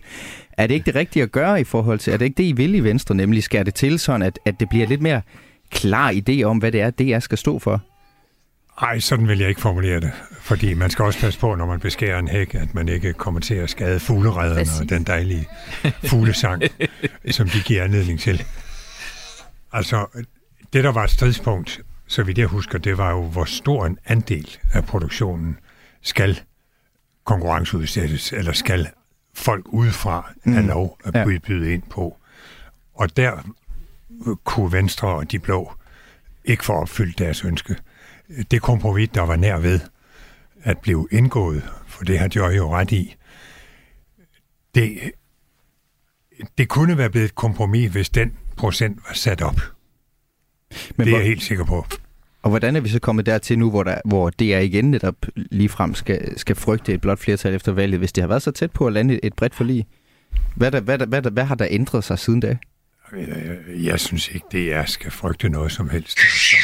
Er 0.52 0.66
det 0.66 0.74
ikke 0.74 0.86
det 0.86 0.94
rigtige 0.94 1.22
at 1.22 1.32
gøre 1.32 1.60
i 1.60 1.64
forhold 1.64 1.98
til, 1.98 2.12
er 2.12 2.16
det 2.16 2.24
ikke 2.24 2.36
det, 2.36 2.44
I 2.44 2.52
vil 2.52 2.74
i 2.74 2.80
Venstre, 2.80 3.14
nemlig 3.14 3.42
skære 3.42 3.64
det 3.64 3.74
til, 3.74 3.98
sådan 3.98 4.22
at, 4.22 4.38
at 4.44 4.60
det 4.60 4.68
bliver 4.68 4.86
lidt 4.86 5.02
mere 5.02 5.22
klar 5.70 6.12
idé 6.12 6.42
om, 6.42 6.58
hvad 6.58 6.72
det 6.72 6.80
er, 6.80 6.90
det 6.90 7.08
jeg 7.08 7.22
skal 7.22 7.38
stå 7.38 7.58
for? 7.58 7.82
Ej, 8.80 8.98
sådan 9.00 9.28
vil 9.28 9.38
jeg 9.38 9.48
ikke 9.48 9.60
formulere 9.60 10.00
det. 10.00 10.12
Fordi 10.40 10.74
man 10.74 10.90
skal 10.90 11.04
også 11.04 11.20
passe 11.20 11.40
på, 11.40 11.54
når 11.54 11.66
man 11.66 11.80
beskærer 11.80 12.18
en 12.18 12.28
hæk, 12.28 12.54
at 12.54 12.74
man 12.74 12.88
ikke 12.88 13.12
kommer 13.12 13.40
til 13.40 13.54
at 13.54 13.70
skade 13.70 14.00
fugleredderne 14.00 14.60
Præcis. 14.60 14.80
og 14.80 14.88
den 14.88 15.04
dejlige 15.04 15.48
fuglesang, 16.04 16.62
som 17.30 17.48
de 17.48 17.60
giver 17.60 17.84
anledning 17.84 18.20
til. 18.20 18.44
Altså, 19.72 20.06
det 20.72 20.84
der 20.84 20.92
var 20.92 21.04
et 21.04 21.10
stridspunkt, 21.10 21.80
så 22.06 22.22
vidt 22.22 22.38
jeg 22.38 22.46
husker, 22.46 22.78
det 22.78 22.98
var 22.98 23.10
jo, 23.10 23.22
hvor 23.22 23.44
stor 23.44 23.86
en 23.86 23.98
andel 24.06 24.56
af 24.72 24.84
produktionen 24.84 25.58
skal 26.02 26.40
konkurrenceudsættes, 27.24 28.32
eller 28.32 28.52
skal 28.52 28.88
folk 29.34 29.64
udefra 29.68 30.32
have 30.44 30.62
Mm. 30.62 30.68
lov 30.68 30.98
at 31.04 31.26
byde, 31.26 31.40
byde 31.40 31.72
ind 31.74 31.82
på. 31.90 32.16
Og 32.94 33.16
der 33.16 33.32
kunne 34.44 34.72
Venstre 34.72 35.08
og 35.08 35.32
de 35.32 35.38
blå 35.38 35.72
ikke 36.44 36.64
få 36.64 36.72
opfyldt 36.72 37.18
deres 37.18 37.44
ønske. 37.44 37.76
Det 38.50 38.62
kompromis, 38.62 39.08
der 39.08 39.20
var 39.22 39.36
nær 39.36 39.58
ved 39.58 39.80
at 40.62 40.78
blive 40.78 41.08
indgået, 41.10 41.62
for 41.86 42.04
det 42.04 42.18
har 42.18 42.30
Joy 42.36 42.56
jo 42.56 42.74
ret 42.74 42.92
i, 42.92 43.16
det, 44.74 45.12
det 46.58 46.68
kunne 46.68 46.98
være 46.98 47.10
blevet 47.10 47.24
et 47.24 47.34
kompromis, 47.34 47.90
hvis 47.92 48.10
den 48.10 48.32
procent 48.56 48.98
var 49.08 49.14
sat 49.14 49.42
op. 49.42 49.60
Men 50.96 51.06
det 51.06 51.14
er 51.14 51.18
jeg 51.18 51.26
helt 51.26 51.42
sikker 51.42 51.64
på. 51.64 51.86
Og 52.42 52.50
hvordan 52.50 52.76
er 52.76 52.80
vi 52.80 52.88
så 52.88 52.98
kommet 52.98 53.26
dertil 53.26 53.58
nu, 53.58 53.70
hvor, 53.70 53.82
der, 53.82 54.00
hvor 54.04 54.30
DR 54.30 54.42
igen 54.42 54.90
netop 54.90 55.16
ligefrem 55.36 55.94
skal, 55.94 56.38
skal 56.38 56.56
frygte 56.56 56.94
et 56.94 57.00
blot 57.00 57.18
flertal 57.18 57.54
efter 57.54 57.72
valget, 57.72 57.98
hvis 57.98 58.12
det 58.12 58.22
har 58.22 58.28
været 58.28 58.42
så 58.42 58.50
tæt 58.50 58.70
på 58.70 58.86
at 58.86 58.92
lande 58.92 59.24
et, 59.24 59.34
bredt 59.34 59.54
forlig? 59.54 59.86
Hvad, 60.54 60.70
der, 60.70 60.80
hvad, 60.80 60.98
der, 60.98 61.06
hvad, 61.06 61.22
der, 61.22 61.30
hvad 61.30 61.44
har 61.44 61.54
der 61.54 61.66
ændret 61.70 62.04
sig 62.04 62.18
siden 62.18 62.40
da? 62.40 62.56
Jeg, 63.12 63.58
jeg 63.68 64.00
synes 64.00 64.28
ikke, 64.28 64.46
det 64.52 64.72
er 64.72 64.84
skal 64.84 65.10
frygte 65.10 65.48
noget 65.48 65.72
som 65.72 65.90
helst. 65.90 66.18
Altså, 66.18 66.56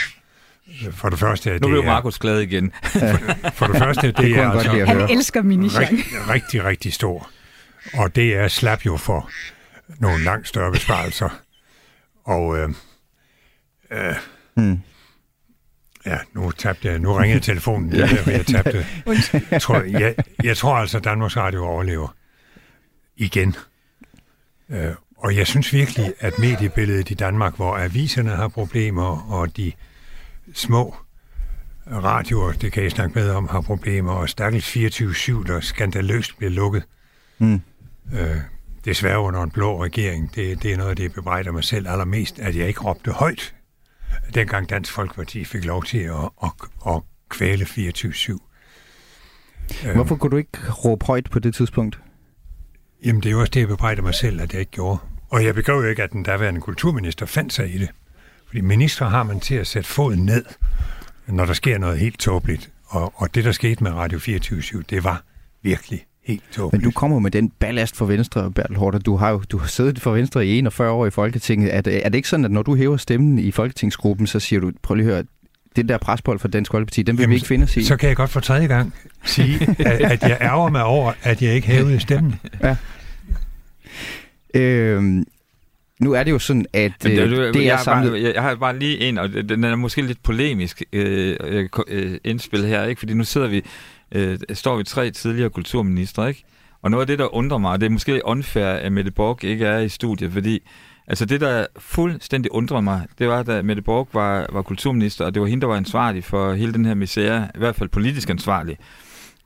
For 0.90 1.08
det 1.08 1.18
første 1.18 1.50
er 1.50 1.54
Nu 1.54 1.58
det 1.58 1.68
blev 1.68 1.80
er, 1.80 1.84
Markus 1.84 2.18
glad 2.18 2.40
igen. 2.40 2.72
for 3.58 3.66
det 3.66 3.78
første 3.78 4.06
er 4.06 4.12
det, 4.12 4.16
kunne 4.16 4.30
er 4.30 4.42
han 4.42 4.52
godt 4.52 4.66
altså 4.66 4.80
at 4.80 4.88
han 4.88 5.10
elsker 5.10 5.42
minichang. 5.42 5.90
rigtig, 5.90 6.28
rigtig, 6.28 6.64
rigtig 6.64 6.92
stor. 6.92 7.30
Og 7.94 8.16
det 8.16 8.34
er 8.34 8.48
slap 8.48 8.86
jo 8.86 8.96
for 8.96 9.30
nogle 9.98 10.24
langt 10.24 10.48
større 10.48 10.72
besparelser. 10.72 11.28
Og 12.24 12.58
øh, 12.58 12.68
øh, 13.92 14.14
Hmm. 14.56 14.78
ja, 16.06 16.18
nu 16.34 16.50
tabte 16.50 16.88
jeg, 16.88 16.98
nu 16.98 17.12
ringede 17.12 17.40
telefonen, 17.50 17.92
ja. 17.92 18.06
jeg, 18.06 18.26
jeg 18.38 18.46
tabte. 18.46 18.86
Jeg 19.50 19.62
tror, 19.62 19.80
jeg, 19.82 20.14
jeg 20.44 20.56
tror 20.56 20.74
altså, 20.76 20.98
at 20.98 21.04
Danmarks 21.04 21.36
Radio 21.36 21.64
overlever 21.64 22.14
igen. 23.16 23.56
Øh, 24.70 24.90
og 25.16 25.36
jeg 25.36 25.46
synes 25.46 25.72
virkelig, 25.72 26.12
at 26.20 26.38
mediebilledet 26.38 27.10
i 27.10 27.14
Danmark, 27.14 27.56
hvor 27.56 27.78
aviserne 27.78 28.30
har 28.30 28.48
problemer, 28.48 29.32
og 29.32 29.56
de 29.56 29.72
små 30.54 30.94
radioer, 31.90 32.52
det 32.52 32.72
kan 32.72 32.82
jeg 32.82 32.90
snakke 32.90 33.18
med 33.18 33.30
om, 33.30 33.48
har 33.48 33.60
problemer, 33.60 34.12
og 34.12 34.28
stakkels 34.28 34.76
24-7, 34.76 35.46
der 35.46 35.60
skandaløst 35.60 36.38
bliver 36.38 36.50
lukket. 36.50 36.82
Mm. 37.38 37.60
Øh, 38.12 38.36
desværre 38.84 39.20
under 39.20 39.42
en 39.42 39.50
blå 39.50 39.84
regering. 39.84 40.34
Det, 40.34 40.62
det 40.62 40.72
er 40.72 40.76
noget 40.76 40.98
det, 40.98 41.14
bebrejder 41.14 41.52
mig 41.52 41.64
selv 41.64 41.88
allermest, 41.88 42.38
at 42.38 42.56
jeg 42.56 42.68
ikke 42.68 42.80
råbte 42.80 43.12
højt, 43.12 43.54
dengang 44.34 44.70
Dansk 44.70 44.92
Folkeparti 44.92 45.44
fik 45.44 45.64
lov 45.64 45.84
til 45.84 45.98
at, 45.98 46.30
at, 46.42 46.50
at 46.86 47.02
kvæle 47.28 47.64
24-7. 47.64 48.38
Øh, 49.86 49.94
Hvorfor 49.94 50.16
kunne 50.16 50.30
du 50.30 50.36
ikke 50.36 50.58
råbe 50.84 51.06
højt 51.06 51.30
på 51.30 51.38
det 51.38 51.54
tidspunkt? 51.54 52.00
Jamen, 53.04 53.22
det 53.22 53.28
er 53.28 53.32
jo 53.32 53.40
også 53.40 53.50
det, 53.50 53.60
jeg 53.60 53.68
bebrejder 53.68 54.02
mig 54.02 54.14
selv, 54.14 54.40
at 54.40 54.52
jeg 54.52 54.60
ikke 54.60 54.72
gjorde. 54.72 54.98
Og 55.30 55.44
jeg 55.44 55.54
begrev 55.54 55.76
jo 55.76 55.88
ikke, 55.88 56.02
at 56.02 56.12
den 56.12 56.22
daværende 56.22 56.60
kulturminister 56.60 57.26
fandt 57.26 57.52
sig 57.52 57.74
i 57.74 57.78
det. 57.78 57.90
Fordi 58.52 58.60
minister 58.60 59.08
har 59.08 59.22
man 59.22 59.40
til 59.40 59.54
at 59.54 59.66
sætte 59.66 59.88
foden 59.88 60.24
ned, 60.24 60.44
når 61.26 61.44
der 61.44 61.52
sker 61.52 61.78
noget 61.78 61.98
helt 61.98 62.18
tåbeligt. 62.18 62.70
Og, 62.86 63.12
og 63.16 63.34
det, 63.34 63.44
der 63.44 63.52
skete 63.52 63.84
med 63.84 63.92
Radio 63.92 64.18
24 64.18 64.82
det 64.90 65.04
var 65.04 65.24
virkelig 65.62 66.04
helt 66.24 66.42
Men 66.42 66.54
tåbeligt. 66.54 66.84
du 66.84 66.90
kommer 66.90 67.18
med 67.18 67.30
den 67.30 67.50
ballast 67.50 67.96
for 67.96 68.06
Venstre, 68.06 68.50
Bertel 68.50 68.76
Hårder. 68.76 68.98
Du 68.98 69.16
har 69.16 69.30
jo 69.30 69.42
du 69.50 69.58
har 69.58 69.66
siddet 69.66 70.00
for 70.00 70.12
Venstre 70.12 70.46
i 70.46 70.58
41 70.58 70.90
år 70.90 71.06
i 71.06 71.10
Folketinget. 71.10 71.74
Er 71.74 71.80
det, 71.80 72.06
er 72.06 72.08
det 72.08 72.16
ikke 72.16 72.28
sådan, 72.28 72.44
at 72.44 72.50
når 72.50 72.62
du 72.62 72.74
hæver 72.74 72.96
stemmen 72.96 73.38
i 73.38 73.50
Folketingsgruppen, 73.50 74.26
så 74.26 74.40
siger 74.40 74.60
du, 74.60 74.72
prøv 74.82 74.94
lige 74.94 75.06
at 75.08 75.14
høre, 75.14 75.24
det 75.76 75.88
der 75.88 75.98
presbold 75.98 76.38
for 76.38 76.48
Dansk 76.48 76.70
Folkeparti, 76.70 77.02
den 77.02 77.18
vil 77.18 77.22
Jamen, 77.22 77.30
vi 77.30 77.36
ikke 77.36 77.46
finde 77.46 77.64
os 77.64 77.76
i. 77.76 77.84
Så 77.84 77.96
kan 77.96 78.08
jeg 78.08 78.16
godt 78.16 78.30
for 78.30 78.40
tredje 78.40 78.66
gang 78.66 78.94
sige, 79.24 79.66
at, 79.78 80.00
at 80.00 80.22
jeg 80.22 80.38
ærger 80.40 80.68
mig 80.70 80.84
over, 80.84 81.12
at 81.22 81.42
jeg 81.42 81.54
ikke 81.54 81.66
hævede 81.68 82.00
stemmen. 82.00 82.40
Øhm, 84.54 85.24
nu 86.02 86.12
er 86.12 86.22
det 86.22 86.30
jo 86.30 86.38
sådan, 86.38 86.66
at 86.72 86.92
øh, 87.06 87.10
det, 87.10 87.54
det 87.54 87.64
jeg, 87.64 87.66
er 87.66 87.76
har 87.76 87.84
samlet... 87.84 88.12
bare, 88.12 88.22
jeg, 88.22 88.34
jeg 88.34 88.42
har 88.42 88.54
bare 88.54 88.78
lige 88.78 88.98
en, 88.98 89.18
og 89.18 89.28
den 89.32 89.64
er 89.64 89.76
måske 89.76 90.02
lidt 90.02 90.22
polemisk 90.22 90.82
øh, 90.92 91.36
øh, 91.44 91.68
øh, 91.88 92.18
indspil 92.24 92.66
her, 92.66 92.84
ikke? 92.84 92.98
fordi 92.98 93.14
nu 93.14 93.24
sidder 93.24 93.48
vi, 93.48 93.64
øh, 94.12 94.38
står 94.52 94.76
vi 94.76 94.84
tre 94.84 95.10
tidligere 95.10 95.50
kulturministre, 95.50 96.28
ikke? 96.28 96.44
og 96.82 96.90
noget 96.90 97.02
af 97.02 97.06
det, 97.06 97.18
der 97.18 97.34
undrer 97.34 97.58
mig, 97.58 97.70
og 97.70 97.80
det 97.80 97.86
er 97.86 97.90
måske 97.90 98.20
unfair, 98.24 98.66
at 98.66 98.92
Mette 98.92 99.10
Borg 99.10 99.44
ikke 99.44 99.64
er 99.64 99.78
i 99.78 99.88
studiet, 99.88 100.32
fordi 100.32 100.62
altså 101.06 101.24
det, 101.24 101.40
der 101.40 101.66
fuldstændig 101.78 102.52
undrede 102.52 102.82
mig, 102.82 103.06
det 103.18 103.28
var, 103.28 103.42
da 103.42 103.62
Mette 103.62 103.82
Borg 103.82 104.08
var, 104.12 104.46
var 104.52 104.62
kulturminister, 104.62 105.24
og 105.24 105.34
det 105.34 105.42
var 105.42 105.48
hende, 105.48 105.60
der 105.60 105.66
var 105.66 105.76
ansvarlig 105.76 106.24
for 106.24 106.54
hele 106.54 106.72
den 106.72 106.84
her 106.84 106.94
misære, 106.94 107.48
i 107.54 107.58
hvert 107.58 107.76
fald 107.76 107.88
politisk 107.88 108.30
ansvarlig. 108.30 108.78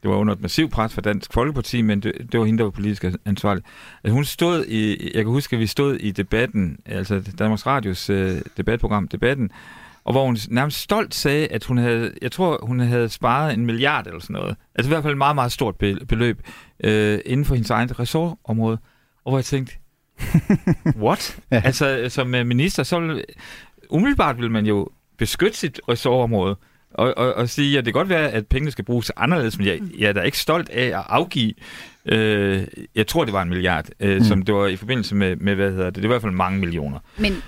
Det 0.07 0.13
var 0.13 0.19
under 0.19 0.35
et 0.35 0.41
massivt 0.41 0.73
pres 0.73 0.95
fra 0.95 1.01
Dansk 1.01 1.33
Folkeparti, 1.33 1.83
men 1.83 2.01
det, 2.01 2.13
det 2.33 2.41
var 2.41 2.47
hende, 2.47 2.59
der 2.59 2.65
var 2.65 2.71
politisk 2.71 3.05
ansvarlig. 3.25 3.65
Altså, 4.05 4.15
hun 4.15 4.25
stod 4.25 4.65
i, 4.65 5.11
jeg 5.15 5.25
kan 5.25 5.33
huske, 5.33 5.57
at 5.57 5.61
vi 5.61 5.67
stod 5.67 5.95
i 5.95 6.11
debatten, 6.11 6.79
altså 6.85 7.33
Danmarks 7.39 7.67
Radios 7.67 8.11
øh, 8.11 8.41
debatprogram, 8.57 9.09
debatten, 9.09 9.51
og 10.05 10.13
hvor 10.13 10.27
hun 10.27 10.37
nærmest 10.49 10.81
stolt 10.81 11.15
sagde, 11.15 11.47
at 11.47 11.65
hun 11.65 11.79
havde, 11.79 12.13
jeg 12.23 12.33
tror, 12.33 12.61
hun 12.63 12.81
havde 12.81 13.09
sparet 13.09 13.55
en 13.55 13.67
milliard 13.67 14.07
eller 14.07 14.21
sådan 14.21 14.35
noget. 14.35 14.57
Altså 14.75 14.89
i 14.89 14.93
hvert 14.93 15.03
fald 15.03 15.13
et 15.13 15.19
meget, 15.19 15.35
meget 15.35 15.53
stort 15.53 15.77
be- 15.77 16.07
beløb 16.09 16.43
øh, 16.85 17.19
inden 17.27 17.45
for 17.45 17.55
hendes 17.55 17.71
egen 17.71 17.99
ressortområde. 18.01 18.79
Og 19.25 19.31
hvor 19.31 19.39
jeg 19.39 19.45
tænkte, 19.45 19.73
what? 21.05 21.39
Ja. 21.51 21.63
Altså 21.65 22.07
som 22.09 22.35
øh, 22.35 22.47
minister, 22.47 22.83
så 22.83 23.01
vil, 23.01 23.25
umiddelbart 23.91 24.39
vil 24.39 24.51
man 24.51 24.67
jo 24.67 24.89
beskytte 25.19 25.59
sit 25.59 25.81
ressortområde 25.89 26.57
og, 26.95 27.15
og, 27.19 27.35
og 27.35 27.49
sige, 27.49 27.79
at 27.79 27.85
det 27.85 27.95
kan 27.95 28.01
godt 28.01 28.09
være, 28.09 28.31
at 28.31 28.47
pengene 28.47 28.71
skal 28.71 28.85
bruges 28.85 29.13
anderledes, 29.17 29.59
men 29.59 29.67
jeg, 29.67 29.81
jeg 29.99 30.09
er 30.09 30.13
da 30.13 30.21
ikke 30.21 30.39
stolt 30.39 30.69
af 30.69 30.85
at 30.87 31.05
afgive, 31.09 31.53
øh, 32.07 32.65
jeg 32.95 33.07
tror, 33.07 33.25
det 33.25 33.33
var 33.33 33.43
en 33.43 33.49
milliard, 33.49 33.87
øh, 34.01 34.11
Mm. 34.11 34.17
mm. 34.19 34.25
som 34.25 34.43
det 34.43 34.55
var 34.55 34.67
i 34.67 34.77
forbindelse 34.77 35.15
med, 35.15 35.37
med, 35.37 35.55
hvad 35.55 35.71
hedder 35.71 35.85
det, 35.85 35.95
det 35.95 36.01
er 36.01 36.05
i 36.05 36.09
hvert 36.09 36.23
fald 36.23 36.33
mange 36.33 36.61
millioner. 36.61 36.99
Men 37.19 37.43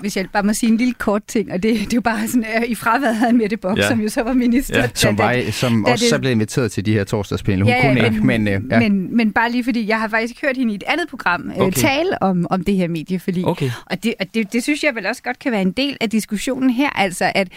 hvis 0.00 0.16
jeg 0.16 0.26
bare 0.32 0.42
må 0.42 0.52
sige 0.52 0.70
en 0.70 0.76
lille 0.76 0.94
kort 0.94 1.24
ting, 1.24 1.52
og 1.52 1.62
det, 1.62 1.74
det 1.74 1.80
er 1.92 1.94
jo 1.94 2.00
bare 2.00 2.28
sådan, 2.28 2.44
øh, 2.56 2.62
i 2.70 2.74
fraværet 2.74 3.24
af 3.26 3.34
Mette 3.34 3.56
Bock, 3.56 3.78
ja. 3.78 3.82
Ja. 3.82 3.88
som 3.88 4.00
jo 4.00 4.08
så 4.08 4.22
var 4.22 4.32
minister. 4.32 4.78
Ja. 4.78 4.88
som, 4.94 5.16
da- 5.16 5.22
var, 5.22 5.32
da- 5.32 5.50
som 5.50 5.84
da 5.86 5.92
også 5.92 6.02
det- 6.02 6.10
så 6.10 6.18
blev 6.18 6.32
inviteret 6.32 6.72
til 6.72 6.86
de 6.86 6.92
her 6.92 7.04
torsdagspinde. 7.04 7.64
Hun 7.64 7.72
kunne 7.82 8.04
ikke, 8.06 8.24
men, 8.26 8.48
øh, 8.48 8.60
ja. 8.70 8.78
men, 8.80 9.16
men 9.16 9.32
bare 9.32 9.50
lige 9.52 9.64
fordi, 9.64 9.88
jeg 9.88 10.00
har 10.00 10.08
faktisk 10.08 10.42
hørt 10.42 10.56
hende 10.56 10.72
i 10.72 10.76
et 10.76 10.84
andet 10.86 11.08
program 11.08 11.50
okay. 11.50 11.60
Okay. 11.60 11.72
tale 11.80 12.22
om, 12.22 12.46
om 12.50 12.64
det 12.64 12.76
her 12.76 12.88
medieforlig. 12.88 13.46
Okay. 13.46 13.70
Og, 13.86 14.02
det, 14.04 14.14
og 14.20 14.26
det, 14.34 14.52
det 14.52 14.62
synes 14.62 14.84
jeg 14.84 14.94
vel 14.94 15.06
også 15.06 15.22
godt 15.22 15.38
kan 15.38 15.52
være 15.52 15.62
en 15.62 15.72
del 15.72 15.96
af 16.00 16.10
diskussionen 16.10 16.70
her, 16.70 16.90
altså 16.90 17.32
at, 17.34 17.48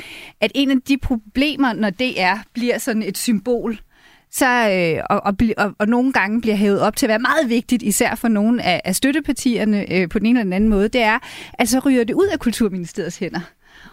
at 0.42 0.52
en 0.56 0.72
af 0.72 0.78
de 0.88 0.98
problemer, 0.98 1.74
når 1.74 1.90
DR 1.90 2.38
bliver 2.54 2.78
sådan 2.78 3.04
et 3.04 3.18
symbol, 3.18 3.80
så, 4.36 4.70
øh, 4.70 5.04
og, 5.10 5.26
og, 5.26 5.36
og, 5.58 5.76
og 5.80 5.88
nogle 5.88 6.14
gange 6.14 6.42
bliver 6.42 6.56
hævet 6.56 6.82
op 6.82 6.96
til 6.96 7.06
at 7.06 7.10
være 7.10 7.20
meget 7.20 7.50
vigtigt, 7.50 7.84
især 7.84 8.16
for 8.16 8.28
nogle 8.28 8.64
af, 8.64 8.82
af 8.86 8.96
støttepartierne 8.96 9.94
øh, 9.94 10.10
på 10.10 10.20
den 10.20 10.26
ene 10.26 10.40
eller 10.40 10.44
den 10.44 10.54
anden 10.54 10.70
måde, 10.70 10.88
det 10.88 11.02
er, 11.02 11.20
at 11.54 11.70
så 11.70 11.80
ryger 11.80 12.04
det 12.04 12.14
ud 12.14 12.28
af 12.28 12.40
Kulturministeriets 12.40 13.18
hænder. 13.18 13.40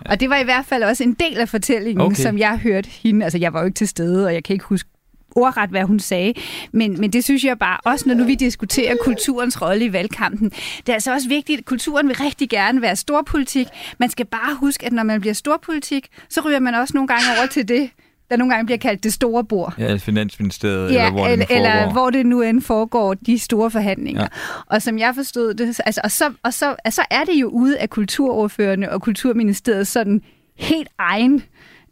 Og 0.06 0.20
det 0.20 0.30
var 0.30 0.36
i 0.36 0.44
hvert 0.44 0.64
fald 0.66 0.82
også 0.82 1.04
en 1.04 1.12
del 1.12 1.38
af 1.38 1.48
fortællingen, 1.48 2.00
okay. 2.00 2.22
som 2.22 2.38
jeg 2.38 2.58
hørte 2.58 2.88
hende. 2.88 3.24
Altså, 3.24 3.38
jeg 3.38 3.52
var 3.52 3.60
jo 3.60 3.66
ikke 3.66 3.76
til 3.76 3.88
stede, 3.88 4.26
og 4.26 4.34
jeg 4.34 4.44
kan 4.44 4.54
ikke 4.54 4.64
huske 4.64 4.88
ordret, 5.36 5.70
hvad 5.70 5.82
hun 5.82 6.00
sagde. 6.00 6.34
Men, 6.72 7.00
men 7.00 7.12
det 7.12 7.24
synes 7.24 7.44
jeg 7.44 7.58
bare, 7.58 7.78
også 7.84 8.08
når 8.08 8.14
nu 8.14 8.24
vi 8.24 8.34
diskuterer 8.34 8.96
kulturens 9.04 9.62
rolle 9.62 9.84
i 9.84 9.92
valgkampen, 9.92 10.50
det 10.50 10.88
er 10.88 10.92
altså 10.92 11.12
også 11.12 11.28
vigtigt, 11.28 11.58
at 11.58 11.64
kulturen 11.64 12.08
vil 12.08 12.16
rigtig 12.16 12.48
gerne 12.48 12.82
være 12.82 12.96
storpolitik. 12.96 13.66
Man 13.98 14.10
skal 14.10 14.26
bare 14.26 14.54
huske, 14.54 14.86
at 14.86 14.92
når 14.92 15.02
man 15.02 15.20
bliver 15.20 15.34
storpolitik, 15.34 16.06
så 16.28 16.40
ryger 16.40 16.60
man 16.60 16.74
også 16.74 16.92
nogle 16.94 17.08
gange 17.08 17.24
over 17.38 17.46
til 17.46 17.68
det, 17.68 17.90
der 18.32 18.38
nogle 18.38 18.54
gange 18.54 18.66
bliver 18.66 18.78
kaldt 18.78 19.04
det 19.04 19.12
store 19.12 19.44
bord. 19.44 19.74
Ja, 19.78 19.96
Finansministeriet, 19.96 20.92
ja, 20.92 21.06
eller 21.06 21.10
hvor 21.10 21.26
eller, 21.26 21.46
det 21.46 21.56
eller 21.56 21.92
hvor 21.92 22.10
det 22.10 22.26
nu 22.26 22.42
end 22.42 22.60
foregår, 22.60 23.14
de 23.14 23.38
store 23.38 23.70
forhandlinger. 23.70 24.22
Ja. 24.22 24.28
Og 24.66 24.82
som 24.82 24.98
jeg 24.98 25.14
forstod 25.14 25.54
det, 25.54 25.80
altså, 25.86 26.00
og, 26.04 26.10
så, 26.10 26.32
og 26.42 26.54
så, 26.54 26.76
altså, 26.84 27.02
er 27.10 27.24
det 27.24 27.34
jo 27.34 27.48
ude 27.48 27.78
af 27.78 27.90
kulturordførende 27.90 28.90
og 28.90 29.02
kulturministeriet 29.02 29.86
sådan 29.86 30.22
helt 30.56 30.88
egen, 30.98 31.42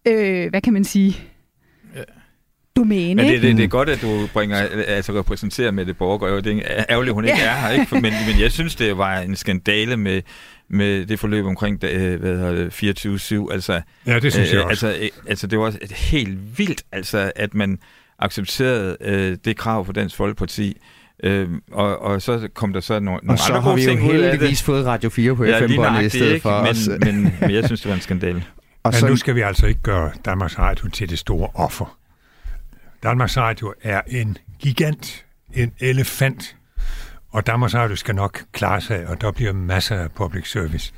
øh, 0.06 0.50
hvad 0.50 0.60
kan 0.60 0.72
man 0.72 0.84
sige, 0.84 1.16
domæne. 2.76 3.22
Men 3.22 3.32
det, 3.32 3.42
det, 3.42 3.56
det 3.56 3.64
er 3.64 3.68
godt, 3.68 3.88
at 3.88 4.02
du 4.02 4.28
bringer, 4.32 4.56
altså 4.86 5.12
repræsenterer 5.12 5.70
med 5.70 5.86
det 5.86 5.96
borger. 5.96 6.40
Det 6.40 6.62
er 6.64 6.84
ærgerligt, 6.90 7.14
hun 7.14 7.24
ikke 7.24 7.38
ja. 7.38 7.48
er 7.48 7.54
her, 7.54 7.70
ikke? 7.70 7.86
Men, 7.94 8.02
men 8.02 8.40
jeg 8.40 8.52
synes, 8.52 8.74
det 8.74 8.98
var 8.98 9.18
en 9.18 9.36
skandale 9.36 9.96
med, 9.96 10.22
med 10.70 11.06
det 11.06 11.18
forløb 11.18 11.46
omkring 11.46 11.84
øh, 11.84 12.20
hvad 12.20 12.36
hedder 12.36 12.54
det, 12.54 13.48
24-7. 13.48 13.52
Altså, 13.52 13.80
ja, 14.06 14.18
det 14.18 14.32
synes 14.32 14.52
jeg 14.52 14.60
øh, 14.60 14.66
også. 14.66 14.86
Altså, 14.86 15.10
altså, 15.28 15.46
det 15.46 15.58
var 15.58 15.74
helt 16.10 16.58
vildt, 16.58 16.82
altså, 16.92 17.32
at 17.36 17.54
man 17.54 17.78
accepterede 18.18 18.96
øh, 19.00 19.36
det 19.44 19.56
krav 19.56 19.84
for 19.84 19.92
Dansk 19.92 20.16
Folkeparti. 20.16 20.76
Øh, 21.24 21.48
og, 21.72 21.98
og 21.98 22.22
så 22.22 22.48
kom 22.54 22.72
der 22.72 22.80
så 22.80 23.00
nogle, 23.00 23.20
nogle 23.22 23.40
andre 23.50 23.70
gode 23.70 23.84
ting 23.84 24.02
ud 24.02 24.10
af 24.10 24.12
det. 24.12 24.12
Og 24.12 24.12
så 24.12 24.12
har 24.12 24.14
vi 24.14 24.20
jo 24.20 24.30
heldigvis 24.30 24.62
fået 24.62 24.86
Radio 24.86 25.10
4 25.10 25.36
på 25.36 25.44
ja, 25.44 25.66
FM-båndet 25.66 26.02
i 26.02 26.08
stedet 26.08 26.32
ikke, 26.32 26.42
for 26.42 26.60
men, 26.60 26.68
os. 26.68 26.88
Men, 27.00 27.34
men 27.40 27.50
jeg 27.50 27.64
synes, 27.64 27.80
det 27.80 27.88
var 27.88 27.94
en 27.94 28.00
skandale. 28.00 28.44
Og 28.82 28.90
Men 28.92 29.00
så... 29.00 29.08
nu 29.08 29.16
skal 29.16 29.34
vi 29.34 29.40
altså 29.40 29.66
ikke 29.66 29.82
gøre 29.82 30.10
Danmarks 30.24 30.58
Radio 30.58 30.88
til 30.88 31.10
det 31.10 31.18
store 31.18 31.48
offer. 31.54 31.96
Danmarks 33.02 33.36
Radio 33.36 33.74
er 33.82 34.00
en 34.06 34.38
gigant, 34.58 35.26
en 35.52 35.72
elefant, 35.78 36.56
og 37.30 37.46
Danmarks 37.46 37.74
Radio 37.74 37.96
skal 37.96 38.14
nok 38.14 38.44
klare 38.52 38.80
sig, 38.80 39.06
og 39.06 39.20
der 39.20 39.32
bliver 39.32 39.52
masser 39.52 39.96
af 39.96 40.12
public 40.12 40.50
service. 40.50 40.92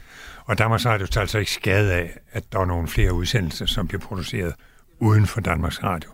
Og 0.45 0.59
Danmarks 0.59 0.87
Radio 0.87 1.07
tager 1.07 1.23
altså 1.23 1.39
ikke 1.39 1.51
skade 1.51 1.93
af, 1.93 2.19
at 2.33 2.53
der 2.53 2.59
er 2.59 2.65
nogle 2.65 2.89
flere 2.89 3.13
udsendelser, 3.13 3.67
som 3.67 3.89
bliver 3.89 4.01
produceret 4.01 4.55
uden 4.99 5.27
for 5.27 5.41
Danmarks 5.41 5.83
Radio. 5.83 6.11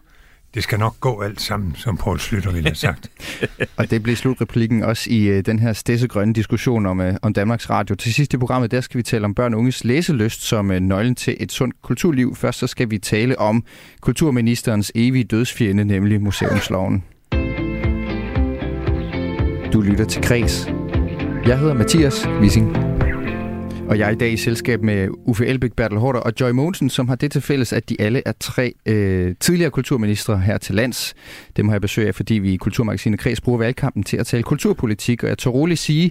Det 0.55 0.63
skal 0.63 0.79
nok 0.79 1.01
gå 1.01 1.21
alt 1.21 1.41
sammen, 1.41 1.75
som 1.75 1.97
Poul 1.97 2.21
Slytter 2.21 2.53
ville 2.53 2.69
have 2.69 2.75
sagt. 2.75 3.11
og 3.79 3.91
det 3.91 4.03
bliver 4.03 4.17
slutreplikken 4.17 4.83
også 4.83 5.11
i 5.11 5.27
øh, 5.29 5.47
den 5.47 5.59
her 5.59 5.73
stedsegrønne 5.73 6.35
diskussion 6.35 6.87
om, 6.87 7.01
øh, 7.01 7.15
om 7.23 7.33
Danmarks 7.33 7.71
Radio. 7.71 7.95
Til 7.95 8.15
sidst 8.15 8.35
i 8.35 8.37
programmet, 8.37 8.71
der 8.71 8.81
skal 8.81 8.99
vi 8.99 9.03
tale 9.03 9.25
om 9.25 9.35
børn 9.35 9.55
og 9.55 9.59
unges 9.59 9.85
læselyst 9.85 10.43
som 10.43 10.71
øh, 10.71 10.81
nøglen 10.81 11.15
til 11.15 11.37
et 11.41 11.53
sundt 11.53 11.83
kulturliv. 11.83 12.37
Først 12.37 12.59
så 12.59 12.67
skal 12.67 12.91
vi 12.91 12.99
tale 12.99 13.39
om 13.39 13.65
kulturministerens 14.01 14.93
evige 14.95 15.25
dødsfjende, 15.25 15.85
nemlig 15.85 16.21
museumsloven. 16.21 17.05
Du 19.73 19.81
lytter 19.81 20.05
til 20.05 20.23
Kres. 20.23 20.69
Jeg 21.47 21.59
hedder 21.59 21.75
Mathias 21.75 22.29
Wissing. 22.29 22.98
Og 23.89 23.99
jeg 23.99 24.07
er 24.07 24.11
i 24.11 24.15
dag 24.15 24.33
i 24.33 24.37
selskab 24.37 24.83
med 24.83 25.09
Uffe 25.27 25.47
Elbæk, 25.47 25.73
Bertel 25.73 25.99
Hårder 25.99 26.21
og 26.21 26.33
Joy 26.41 26.51
Mogensen, 26.51 26.91
som 26.91 27.09
har 27.09 27.15
det 27.15 27.33
til 27.33 27.41
fælles, 27.41 27.73
at 27.73 27.89
de 27.89 27.97
alle 28.01 28.23
er 28.27 28.33
tre 28.41 28.73
øh, 28.87 29.35
tidligere 29.41 29.71
kulturministre 29.71 30.39
her 30.39 30.59
til 30.59 30.75
lands. 30.75 31.15
Dem 31.57 31.69
har 31.69 31.75
jeg 31.75 31.81
besøg 31.81 32.07
af, 32.07 32.15
fordi 32.15 32.35
vi 32.35 32.53
i 32.53 32.57
Kulturmagasinet 32.57 33.21
Kreds 33.21 33.41
bruger 33.41 33.59
valgkampen 33.59 34.03
til 34.03 34.17
at 34.17 34.27
tale 34.27 34.43
kulturpolitik. 34.43 35.23
Og 35.23 35.29
jeg 35.29 35.39
tør 35.39 35.51
roligt 35.51 35.81
sige, 35.81 36.11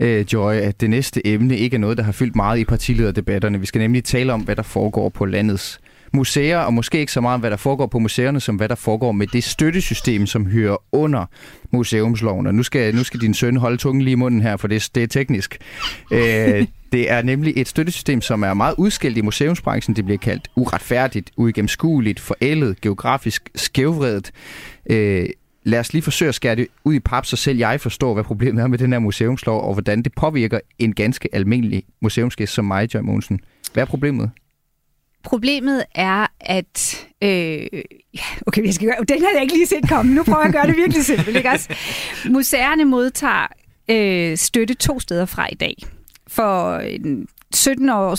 øh, 0.00 0.26
Joy, 0.32 0.54
at 0.54 0.80
det 0.80 0.90
næste 0.90 1.26
emne 1.26 1.56
ikke 1.56 1.74
er 1.74 1.78
noget, 1.78 1.96
der 1.96 2.04
har 2.04 2.12
fyldt 2.12 2.36
meget 2.36 2.58
i 2.58 2.64
partilederdebatterne. 2.64 3.60
Vi 3.60 3.66
skal 3.66 3.78
nemlig 3.78 4.04
tale 4.04 4.32
om, 4.32 4.40
hvad 4.40 4.56
der 4.56 4.62
foregår 4.62 5.08
på 5.08 5.24
landets 5.24 5.80
museer, 6.12 6.58
og 6.58 6.74
måske 6.74 7.00
ikke 7.00 7.12
så 7.12 7.20
meget 7.20 7.34
om, 7.34 7.40
hvad 7.40 7.50
der 7.50 7.56
foregår 7.56 7.86
på 7.86 7.98
museerne, 7.98 8.40
som 8.40 8.56
hvad 8.56 8.68
der 8.68 8.74
foregår 8.74 9.12
med 9.12 9.26
det 9.26 9.44
støttesystem, 9.44 10.26
som 10.26 10.46
hører 10.46 10.76
under 10.92 11.24
museumsloven. 11.70 12.46
Og 12.46 12.54
nu 12.54 12.62
skal, 12.62 12.94
nu 12.94 13.04
skal 13.04 13.20
din 13.20 13.34
søn 13.34 13.56
holde 13.56 13.76
tungen 13.76 14.02
lige 14.02 14.12
i 14.12 14.14
munden 14.14 14.40
her, 14.40 14.56
for 14.56 14.68
det, 14.68 14.88
det 14.94 15.02
er 15.02 15.06
teknisk. 15.06 15.58
Øh, 16.12 16.66
det 16.92 17.10
er 17.10 17.22
nemlig 17.22 17.52
et 17.56 17.68
støttesystem, 17.68 18.20
som 18.20 18.42
er 18.42 18.54
meget 18.54 18.74
udskilt 18.78 19.16
i 19.16 19.20
museumsbranchen. 19.20 19.96
Det 19.96 20.04
bliver 20.04 20.18
kaldt 20.18 20.48
uretfærdigt, 20.56 21.30
uigennemskueligt, 21.36 22.20
forældet, 22.20 22.80
geografisk 22.80 23.50
skævvredet. 23.54 24.30
Øh, 24.90 25.28
lad 25.62 25.80
os 25.80 25.92
lige 25.92 26.02
forsøge 26.02 26.28
at 26.28 26.34
skære 26.34 26.56
det 26.56 26.66
ud 26.84 26.94
i 26.94 27.00
pap, 27.00 27.26
så 27.26 27.36
selv 27.36 27.58
jeg 27.58 27.80
forstår, 27.80 28.14
hvad 28.14 28.24
problemet 28.24 28.62
er 28.62 28.66
med 28.66 28.78
den 28.78 28.92
her 28.92 28.98
museumslov, 28.98 29.62
og 29.68 29.72
hvordan 29.72 30.02
det 30.02 30.12
påvirker 30.14 30.60
en 30.78 30.94
ganske 30.94 31.28
almindelig 31.32 31.82
museumsgæst 32.00 32.52
som 32.52 32.64
mig, 32.64 32.94
Joy 32.94 33.00
Monsen. 33.00 33.40
Hvad 33.72 33.82
er 33.82 33.86
problemet? 33.86 34.30
Problemet 35.24 35.84
er, 35.94 36.26
at... 36.40 37.06
Øh, 37.22 37.66
okay, 38.46 38.64
jeg 38.64 38.74
skal 38.74 38.88
gøre, 38.88 39.04
den 39.08 39.22
har 39.22 39.30
jeg 39.34 39.42
ikke 39.42 39.54
lige 39.54 39.66
set 39.66 39.88
komme. 39.88 40.14
Nu 40.14 40.22
prøver 40.22 40.38
jeg 40.38 40.48
at 40.48 40.54
gøre 40.54 40.66
det 40.66 40.76
virkelig 40.76 41.04
simpelt. 41.04 41.36
Ikke 41.36 41.48
også? 41.50 41.74
Museerne 42.30 42.84
modtager 42.84 43.46
øh, 43.90 44.36
støtte 44.36 44.74
to 44.74 45.00
steder 45.00 45.26
fra 45.26 45.48
i 45.52 45.54
dag. 45.54 45.74
For 46.28 46.82
17 47.54 47.88
år, 47.88 48.14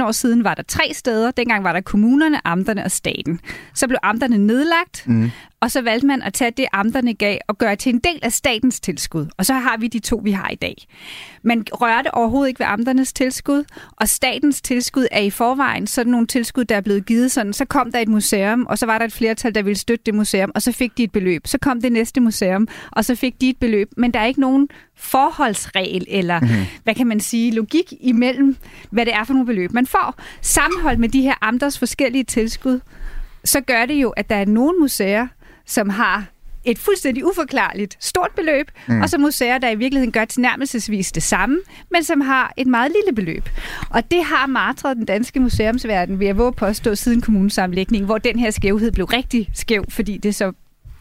17-18 0.00 0.04
år 0.04 0.12
siden 0.12 0.44
var 0.44 0.54
der 0.54 0.62
tre 0.62 0.90
steder. 0.94 1.30
Dengang 1.30 1.64
var 1.64 1.72
der 1.72 1.80
kommunerne, 1.80 2.46
amterne 2.46 2.84
og 2.84 2.90
staten. 2.90 3.40
Så 3.74 3.88
blev 3.88 3.98
amterne 4.02 4.38
nedlagt, 4.38 5.04
mm 5.06 5.30
og 5.64 5.70
så 5.70 5.82
valgte 5.82 6.06
man 6.06 6.22
at 6.22 6.32
tage 6.32 6.50
det, 6.50 6.66
amterne 6.72 7.14
gav, 7.14 7.38
og 7.48 7.58
gøre 7.58 7.76
til 7.76 7.94
en 7.94 7.98
del 7.98 8.18
af 8.22 8.32
statens 8.32 8.80
tilskud. 8.80 9.26
Og 9.36 9.46
så 9.46 9.54
har 9.54 9.76
vi 9.76 9.88
de 9.88 9.98
to, 9.98 10.20
vi 10.24 10.30
har 10.30 10.48
i 10.50 10.54
dag. 10.54 10.76
Man 11.42 11.64
rørte 11.72 12.14
overhovedet 12.14 12.48
ikke 12.48 12.60
ved 12.60 12.66
amternes 12.66 13.12
tilskud, 13.12 13.64
og 13.96 14.08
statens 14.08 14.62
tilskud 14.62 15.06
er 15.10 15.20
i 15.20 15.30
forvejen 15.30 15.86
sådan 15.86 16.10
nogle 16.10 16.26
tilskud, 16.26 16.64
der 16.64 16.76
er 16.76 16.80
blevet 16.80 17.06
givet 17.06 17.30
sådan. 17.30 17.52
Så 17.52 17.64
kom 17.64 17.92
der 17.92 17.98
et 17.98 18.08
museum, 18.08 18.66
og 18.66 18.78
så 18.78 18.86
var 18.86 18.98
der 18.98 19.04
et 19.04 19.12
flertal, 19.12 19.54
der 19.54 19.62
ville 19.62 19.78
støtte 19.78 20.02
det 20.06 20.14
museum, 20.14 20.52
og 20.54 20.62
så 20.62 20.72
fik 20.72 20.98
de 20.98 21.04
et 21.04 21.12
beløb. 21.12 21.46
Så 21.46 21.58
kom 21.58 21.80
det 21.80 21.92
næste 21.92 22.20
museum, 22.20 22.68
og 22.92 23.04
så 23.04 23.14
fik 23.14 23.40
de 23.40 23.48
et 23.50 23.58
beløb. 23.58 23.88
Men 23.96 24.10
der 24.14 24.20
er 24.20 24.26
ikke 24.26 24.40
nogen 24.40 24.68
forholdsregel, 24.96 26.06
eller 26.08 26.40
mm-hmm. 26.40 26.64
hvad 26.84 26.94
kan 26.94 27.06
man 27.06 27.20
sige, 27.20 27.50
logik 27.50 27.92
imellem, 28.00 28.56
hvad 28.90 29.06
det 29.06 29.14
er 29.14 29.24
for 29.24 29.32
nogle 29.32 29.46
beløb, 29.46 29.72
man 29.72 29.86
får. 29.86 30.14
Sammenholdt 30.40 31.00
med 31.00 31.08
de 31.08 31.22
her 31.22 31.34
amters 31.40 31.78
forskellige 31.78 32.24
tilskud, 32.24 32.80
så 33.44 33.60
gør 33.60 33.86
det 33.86 33.94
jo, 33.94 34.10
at 34.10 34.30
der 34.30 34.36
er 34.36 34.44
nogle 34.44 34.80
museer, 34.80 35.26
som 35.66 35.90
har 35.90 36.26
et 36.64 36.78
fuldstændig 36.78 37.26
uforklarligt 37.26 37.96
stort 38.00 38.30
beløb, 38.36 38.70
mm. 38.88 39.00
og 39.02 39.08
så 39.08 39.18
museer, 39.18 39.58
der 39.58 39.70
i 39.70 39.74
virkeligheden 39.74 40.12
gør 40.12 40.24
tilnærmelsesvis 40.24 41.12
det 41.12 41.22
samme, 41.22 41.58
men 41.90 42.04
som 42.04 42.20
har 42.20 42.52
et 42.56 42.66
meget 42.66 42.92
lille 42.92 43.14
beløb. 43.14 43.48
Og 43.90 44.10
det 44.10 44.24
har 44.24 44.46
martret 44.46 44.96
den 44.96 45.04
danske 45.04 45.40
museumsverden, 45.40 46.20
ved 46.20 46.26
at 46.26 46.38
våge 46.38 46.52
påstå, 46.52 46.94
siden 46.94 47.20
kommunesamlægningen, 47.20 48.06
hvor 48.06 48.18
den 48.18 48.38
her 48.38 48.50
skævhed 48.50 48.92
blev 48.92 49.06
rigtig 49.06 49.50
skæv, 49.54 49.84
fordi 49.90 50.18
det 50.18 50.34
så 50.34 50.52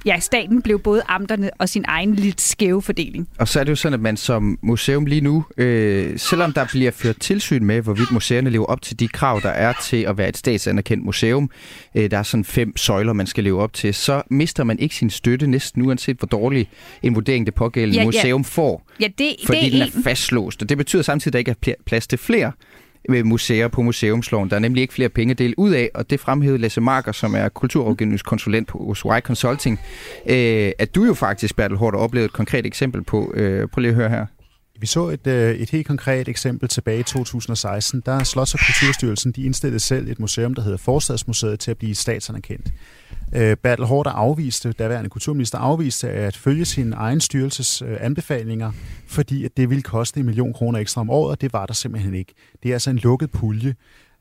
ja, 0.05 0.19
staten 0.19 0.61
blev 0.61 0.79
både 0.79 1.01
amterne 1.07 1.49
og 1.59 1.69
sin 1.69 1.85
egen 1.87 2.15
lidt 2.15 2.41
skæve 2.41 2.81
fordeling. 2.81 3.27
Og 3.37 3.47
så 3.47 3.59
er 3.59 3.63
det 3.63 3.69
jo 3.71 3.75
sådan, 3.75 3.93
at 3.93 3.99
man 3.99 4.17
som 4.17 4.59
museum 4.61 5.05
lige 5.05 5.21
nu, 5.21 5.45
øh, 5.57 6.19
selvom 6.19 6.53
der 6.53 6.65
bliver 6.65 6.91
ført 6.91 7.19
tilsyn 7.19 7.65
med, 7.65 7.81
hvorvidt 7.81 8.11
museerne 8.11 8.49
lever 8.49 8.65
op 8.65 8.81
til 8.81 8.99
de 8.99 9.07
krav, 9.07 9.39
der 9.43 9.49
er 9.49 9.73
til 9.83 9.97
at 9.97 10.17
være 10.17 10.29
et 10.29 10.37
statsanerkendt 10.37 11.05
museum, 11.05 11.49
øh, 11.95 12.11
der 12.11 12.17
er 12.17 12.23
sådan 12.23 12.45
fem 12.45 12.77
søjler, 12.77 13.13
man 13.13 13.27
skal 13.27 13.43
leve 13.43 13.61
op 13.61 13.73
til, 13.73 13.93
så 13.93 14.21
mister 14.29 14.63
man 14.63 14.79
ikke 14.79 14.95
sin 14.95 15.09
støtte 15.09 15.47
næsten 15.47 15.81
uanset 15.81 16.17
hvor 16.17 16.25
dårlig 16.25 16.69
en 17.03 17.15
vurdering 17.15 17.45
det 17.45 17.53
pågældende 17.53 17.99
ja, 17.99 18.05
museum 18.05 18.41
ja. 18.41 18.45
får. 18.47 18.87
Ja, 18.99 19.07
det, 19.17 19.35
fordi 19.45 19.59
det 19.59 19.71
den 19.71 19.81
er 19.81 19.85
en... 19.85 20.03
fastlåst. 20.03 20.61
Og 20.61 20.69
det 20.69 20.77
betyder 20.77 21.03
samtidig, 21.03 21.29
at 21.29 21.33
der 21.33 21.39
ikke 21.39 21.71
er 21.71 21.73
plads 21.85 22.07
til 22.07 22.17
flere 22.17 22.51
museer 23.09 23.67
på 23.67 23.81
museumsloven. 23.81 24.49
Der 24.49 24.55
er 24.55 24.59
nemlig 24.59 24.81
ikke 24.81 24.93
flere 24.93 25.09
penge 25.09 25.31
at 25.31 25.37
dele 25.37 25.59
ud 25.59 25.71
af, 25.71 25.89
og 25.93 26.09
det 26.09 26.19
fremhævede 26.19 26.57
Lasse 26.57 26.81
Marker, 26.81 27.11
som 27.11 27.35
er 27.35 27.49
kulturrådgivningskonsulent 27.49 28.71
hos 28.71 28.99
Y 28.99 29.19
Consulting, 29.19 29.79
øh, 30.29 30.71
at 30.79 30.95
du 30.95 31.03
jo 31.03 31.13
faktisk, 31.13 31.55
Bertel 31.55 31.77
Hård, 31.77 31.95
oplevede 31.95 32.25
et 32.25 32.33
konkret 32.33 32.65
eksempel 32.65 33.03
på. 33.03 33.33
Øh, 33.35 33.67
prøv 33.67 33.81
lige 33.81 33.89
at 33.89 33.95
høre 33.95 34.09
her. 34.09 34.25
Vi 34.79 34.87
så 34.87 35.09
et, 35.09 35.27
øh, 35.27 35.55
et 35.55 35.69
helt 35.69 35.87
konkret 35.87 36.27
eksempel 36.27 36.69
tilbage 36.69 36.99
i 36.99 37.03
2016. 37.03 38.03
Der 38.05 38.19
Slots- 38.19 38.53
og 38.53 38.59
Kulturstyrelsen 38.65 39.31
de 39.31 39.43
indstillede 39.43 39.79
selv 39.79 40.07
et 40.07 40.19
museum, 40.19 40.53
der 40.53 40.61
hedder 40.61 40.77
Forstadsmuseet, 40.77 41.59
til 41.59 41.71
at 41.71 41.77
blive 41.77 41.95
statsanerkendt. 41.95 42.67
Øh, 43.35 43.57
Bertel 43.57 43.85
Hård 43.85 44.07
afviste, 44.07 44.71
daværende 44.71 45.09
kulturminister 45.09 45.57
afviste 45.57 46.09
at 46.09 46.35
følge 46.35 46.65
sin 46.65 46.93
egen 46.93 47.21
styrelses 47.21 47.81
øh, 47.81 47.97
anbefalinger, 47.99 48.71
fordi 49.07 49.45
at 49.45 49.57
det 49.57 49.69
ville 49.69 49.81
koste 49.81 50.19
en 50.19 50.25
million 50.25 50.53
kroner 50.53 50.79
ekstra 50.79 51.01
om 51.01 51.09
året, 51.09 51.31
og 51.31 51.41
det 51.41 51.53
var 51.53 51.65
der 51.65 51.73
simpelthen 51.73 52.13
ikke. 52.13 52.33
Det 52.63 52.69
er 52.69 52.75
altså 52.75 52.89
en 52.89 52.97
lukket 52.97 53.31
pulje. 53.31 53.75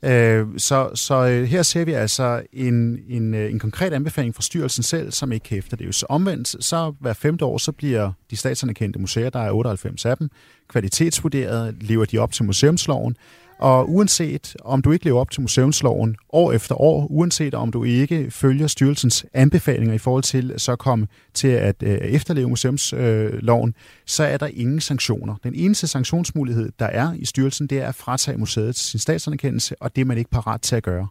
Øh, 0.05 0.47
så, 0.57 0.91
så 0.95 1.27
øh, 1.27 1.45
her 1.45 1.63
ser 1.63 1.85
vi 1.85 1.93
altså 1.93 2.43
en, 2.53 2.99
en, 3.09 3.35
øh, 3.35 3.51
en 3.51 3.59
konkret 3.59 3.93
anbefaling 3.93 4.35
fra 4.35 4.43
styrelsen 4.43 4.83
selv, 4.83 5.13
som 5.13 5.33
ikke 5.33 5.45
kan 5.45 5.59
efterleves. 5.59 5.97
Så 5.97 6.07
omvendt, 6.09 6.65
så 6.65 6.95
hver 7.01 7.13
femte 7.13 7.45
år, 7.45 7.59
så 7.59 7.73
bliver 7.73 8.13
de 8.31 8.37
statsanerkendte 8.37 8.99
museer, 8.99 9.31
der 9.31 9.41
er 9.41 9.51
98 9.51 10.07
af 10.07 10.17
dem, 10.17 10.31
kvalitetsvurderet, 10.69 11.77
lever 11.81 12.05
de 12.05 12.19
op 12.19 12.33
til 12.33 12.45
museumsloven, 12.45 13.17
og 13.63 13.91
uanset 13.91 14.57
om 14.65 14.83
du 14.83 14.93
ikke 14.93 15.05
lever 15.05 15.21
op 15.21 15.31
til 15.31 15.41
museumsloven 15.41 16.17
år 16.33 16.53
efter 16.53 16.81
år, 16.81 17.07
uanset 17.11 17.55
om 17.55 17.73
du 17.73 17.85
ikke 17.85 18.31
følger 18.31 18.67
styrelsens 18.67 19.27
anbefalinger 19.35 19.95
i 19.95 19.99
forhold 19.99 20.23
til 20.23 20.55
så 20.57 20.77
komme 20.77 21.07
til 21.35 21.49
at 21.49 21.83
øh, 21.83 21.99
efterleve 21.99 22.49
museumsloven, 22.49 23.69
øh, 23.69 23.75
så 24.07 24.25
er 24.25 24.37
der 24.37 24.47
ingen 24.47 24.81
sanktioner. 24.81 25.35
Den 25.45 25.55
eneste 25.55 25.87
sanktionsmulighed, 25.87 26.73
der 26.79 26.87
er 26.87 27.13
i 27.13 27.25
styrelsen, 27.25 27.67
det 27.67 27.79
er 27.79 27.89
at 27.89 27.95
fratage 27.95 28.39
museet 28.39 28.77
sin 28.77 29.01
statsanerkendelse, 29.01 29.75
og 29.81 29.97
det 29.97 30.03
er 30.03 30.07
man 30.07 30.19
ikke 30.19 30.31
parat 30.31 30.61
til 30.61 30.77
at 30.77 30.83
gøre. 30.83 31.09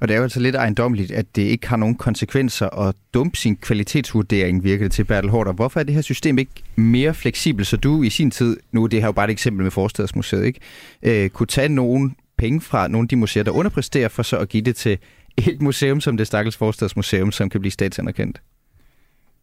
Og 0.00 0.08
det 0.08 0.14
er 0.14 0.18
jo 0.18 0.22
altså 0.22 0.40
lidt 0.40 0.56
ejendomligt, 0.56 1.10
at 1.10 1.36
det 1.36 1.42
ikke 1.42 1.68
har 1.68 1.76
nogen 1.76 1.94
konsekvenser 1.94 2.68
at 2.88 2.94
dumpe 3.14 3.36
sin 3.36 3.56
kvalitetsvurdering, 3.56 4.64
virker 4.64 4.88
til 4.88 5.04
Bertel 5.04 5.30
Hårder. 5.30 5.52
Hvorfor 5.52 5.80
er 5.80 5.84
det 5.84 5.94
her 5.94 6.02
system 6.02 6.38
ikke 6.38 6.52
mere 6.76 7.14
fleksibelt, 7.14 7.66
så 7.66 7.76
du 7.76 8.02
i 8.02 8.10
sin 8.10 8.30
tid, 8.30 8.56
nu 8.72 8.86
det 8.86 9.00
her 9.00 9.06
jo 9.06 9.12
bare 9.12 9.24
et 9.24 9.30
eksempel 9.30 9.62
med 9.62 9.70
Forstadsmuseet, 9.70 10.44
ikke, 10.44 10.60
øh, 11.02 11.30
kunne 11.30 11.46
tage 11.46 11.68
nogle 11.68 12.10
penge 12.38 12.60
fra 12.60 12.88
nogle 12.88 13.04
af 13.04 13.08
de 13.08 13.16
museer, 13.16 13.42
der 13.42 13.50
underpresterer, 13.50 14.08
for 14.08 14.22
så 14.22 14.36
at 14.38 14.48
give 14.48 14.62
det 14.62 14.76
til 14.76 14.98
et 15.36 15.62
museum 15.62 16.00
som 16.00 16.16
det 16.16 16.26
Stakkels 16.26 16.56
Forstadsmuseum, 16.56 17.32
som 17.32 17.50
kan 17.50 17.60
blive 17.60 17.72
statsanerkendt? 17.72 18.42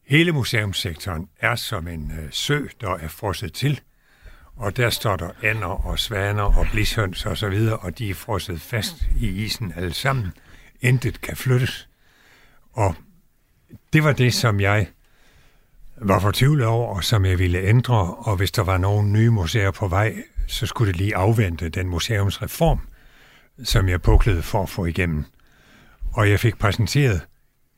Hele 0.07 0.31
museumssektoren 0.31 1.27
er 1.39 1.55
som 1.55 1.87
en 1.87 2.11
øh, 2.11 2.27
sø, 2.31 2.59
der 2.81 2.95
er 2.95 3.07
frosset 3.07 3.53
til– 3.53 3.79
og 4.55 4.77
der 4.77 4.89
står 4.89 5.15
der 5.15 5.29
ænder 5.43 5.85
og 5.85 5.99
svaner 5.99 6.43
og 6.43 6.67
blishøns 6.71 7.25
og 7.25 7.37
så 7.37 7.49
videre, 7.49 7.77
og 7.77 7.97
de 7.97 8.09
er 8.09 8.13
frosset 8.13 8.61
fast 8.61 8.95
i 9.19 9.27
isen 9.27 9.73
alle 9.75 9.93
sammen. 9.93 10.31
Intet 10.81 11.21
kan 11.21 11.37
flyttes. 11.37 11.89
Og 12.73 12.95
det 13.93 14.03
var 14.03 14.13
det, 14.13 14.33
som 14.33 14.59
jeg 14.59 14.87
var 15.97 16.19
fortvivlet 16.19 16.65
over, 16.65 16.95
og 16.95 17.03
som 17.03 17.25
jeg 17.25 17.39
ville 17.39 17.59
ændre, 17.59 18.13
og 18.13 18.35
hvis 18.35 18.51
der 18.51 18.63
var 18.63 18.77
nogle 18.77 19.09
nye 19.09 19.29
museer 19.29 19.71
på 19.71 19.87
vej, 19.87 20.15
så 20.47 20.65
skulle 20.65 20.91
det 20.91 20.97
lige 20.97 21.15
afvente 21.15 21.69
den 21.69 21.87
museumsreform, 21.87 22.79
som 23.63 23.89
jeg 23.89 24.01
puklede 24.01 24.41
for 24.41 24.63
at 24.63 24.69
få 24.69 24.85
igennem. 24.85 25.25
Og 26.13 26.29
jeg 26.29 26.39
fik 26.39 26.59
præsenteret 26.59 27.21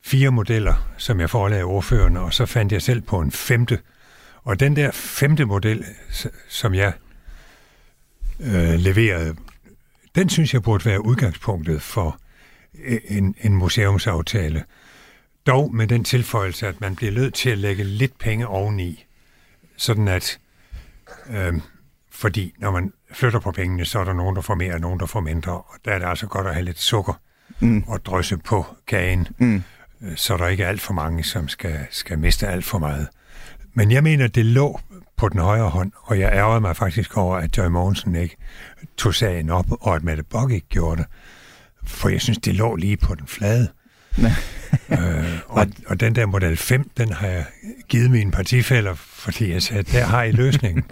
fire 0.04 0.30
modeller, 0.30 0.94
som 0.96 1.20
jeg 1.20 1.30
forelagde 1.30 1.64
ordførende, 1.64 2.20
og 2.20 2.34
så 2.34 2.46
fandt 2.46 2.72
jeg 2.72 2.82
selv 2.82 3.00
på 3.02 3.20
en 3.20 3.32
femte, 3.32 3.78
og 4.46 4.60
den 4.60 4.76
der 4.76 4.90
femte 4.90 5.44
model, 5.44 5.84
som 6.48 6.74
jeg 6.74 6.92
øh, 8.40 8.74
leverede, 8.74 9.36
den 10.14 10.28
synes 10.28 10.54
jeg 10.54 10.62
burde 10.62 10.84
være 10.84 11.04
udgangspunktet 11.04 11.82
for 11.82 12.18
øh, 12.84 13.00
en, 13.04 13.34
en 13.40 13.54
museumsaftale. 13.54 14.64
Dog 15.46 15.74
med 15.74 15.86
den 15.86 16.04
tilføjelse, 16.04 16.66
at 16.66 16.80
man 16.80 16.96
bliver 16.96 17.12
nødt 17.12 17.34
til 17.34 17.50
at 17.50 17.58
lægge 17.58 17.84
lidt 17.84 18.18
penge 18.18 18.46
oveni, 18.46 19.04
sådan 19.76 20.08
at, 20.08 20.38
øh, 21.30 21.54
fordi 22.10 22.54
når 22.58 22.70
man 22.70 22.92
flytter 23.12 23.40
på 23.40 23.52
pengene, 23.52 23.84
så 23.84 23.98
er 23.98 24.04
der 24.04 24.12
nogen, 24.12 24.36
der 24.36 24.42
får 24.42 24.54
mere, 24.54 24.74
og 24.74 24.80
nogen, 24.80 25.00
der 25.00 25.06
får 25.06 25.20
mindre, 25.20 25.52
og 25.52 25.74
der 25.84 25.92
er 25.92 25.98
det 25.98 26.06
altså 26.06 26.26
godt 26.26 26.46
at 26.46 26.54
have 26.54 26.64
lidt 26.64 26.80
sukker 26.80 27.20
mm. 27.60 27.84
og 27.86 28.04
drysse 28.04 28.36
på 28.36 28.66
kagen, 28.86 29.28
mm. 29.38 29.62
Øh, 30.02 30.16
så 30.16 30.36
der 30.36 30.48
ikke 30.48 30.62
er 30.62 30.68
alt 30.68 30.80
for 30.80 30.92
mange, 30.92 31.24
som 31.24 31.48
skal, 31.48 31.86
skal 31.90 32.18
miste 32.18 32.48
alt 32.48 32.64
for 32.64 32.78
meget. 32.78 33.08
Men 33.76 33.90
jeg 33.90 34.02
mener, 34.02 34.26
det 34.26 34.46
lå 34.46 34.80
på 35.16 35.28
den 35.28 35.40
højre 35.40 35.68
hånd, 35.68 35.92
og 36.02 36.18
jeg 36.18 36.32
ærgerede 36.32 36.60
mig 36.60 36.76
faktisk 36.76 37.16
over, 37.16 37.36
at 37.36 37.58
Joy 37.58 37.66
Mogensen 37.66 38.16
ikke 38.16 38.36
tog 38.96 39.14
sagen 39.14 39.50
op, 39.50 39.66
og 39.70 39.96
at 39.96 40.04
Mette 40.04 40.22
Bock 40.22 40.52
ikke 40.52 40.68
gjorde 40.68 40.96
det. 40.96 41.06
For 41.84 42.08
jeg 42.08 42.20
synes, 42.20 42.38
det 42.38 42.54
lå 42.54 42.76
lige 42.76 42.96
på 42.96 43.14
den 43.14 43.26
flade. 43.26 43.68
øh, 44.88 45.38
og, 45.46 45.66
og 45.86 46.00
den 46.00 46.14
der 46.14 46.26
model 46.26 46.56
5, 46.56 46.90
den 46.96 47.12
har 47.12 47.26
jeg 47.26 47.44
givet 47.88 48.10
mine 48.10 48.30
partifælder, 48.30 48.94
fordi 48.94 49.52
jeg 49.52 49.62
sagde, 49.62 49.82
der 49.82 50.04
har 50.04 50.22
I 50.22 50.32
løsningen. 50.32 50.84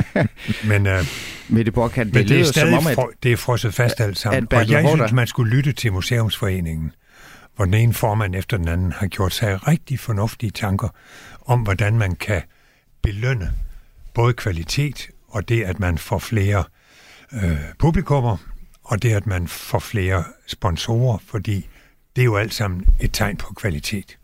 men, 0.70 0.86
øh, 0.86 1.04
Mette 1.48 1.72
Bock, 1.72 1.94
det, 1.94 2.14
men 2.14 2.28
det 2.28 2.40
er 2.40 2.44
stadig 2.44 2.82
som 2.82 2.86
om, 2.86 2.86
at, 2.86 3.22
det 3.22 3.32
er 3.32 3.36
frosset 3.36 3.74
fast 3.74 4.00
alt 4.00 4.18
sammen. 4.18 4.48
og 4.52 4.70
jeg 4.70 4.88
synes, 4.94 5.12
man 5.12 5.26
skulle 5.26 5.56
lytte 5.56 5.72
til 5.72 5.92
Museumsforeningen, 5.92 6.92
hvor 7.56 7.64
den 7.64 7.74
ene 7.74 7.94
formand 7.94 8.34
efter 8.34 8.56
den 8.56 8.68
anden 8.68 8.92
har 8.92 9.06
gjort 9.06 9.34
sig 9.34 9.68
rigtig 9.68 10.00
fornuftige 10.00 10.50
tanker 10.50 10.88
om, 11.46 11.60
hvordan 11.60 11.98
man 11.98 12.14
kan 12.14 12.42
belønne 13.02 13.52
både 14.14 14.32
kvalitet 14.32 15.10
og 15.28 15.48
det, 15.48 15.62
at 15.62 15.80
man 15.80 15.98
får 15.98 16.18
flere 16.18 16.64
øh, 17.32 17.58
publikummer, 17.78 18.36
og 18.82 19.02
det, 19.02 19.12
at 19.12 19.26
man 19.26 19.48
får 19.48 19.78
flere 19.78 20.24
sponsorer, 20.46 21.18
fordi 21.26 21.68
det 22.16 22.22
er 22.22 22.24
jo 22.24 22.36
alt 22.36 22.54
sammen 22.54 22.86
et 23.00 23.10
tegn 23.12 23.36
på 23.36 23.54
kvalitet. 23.54 24.18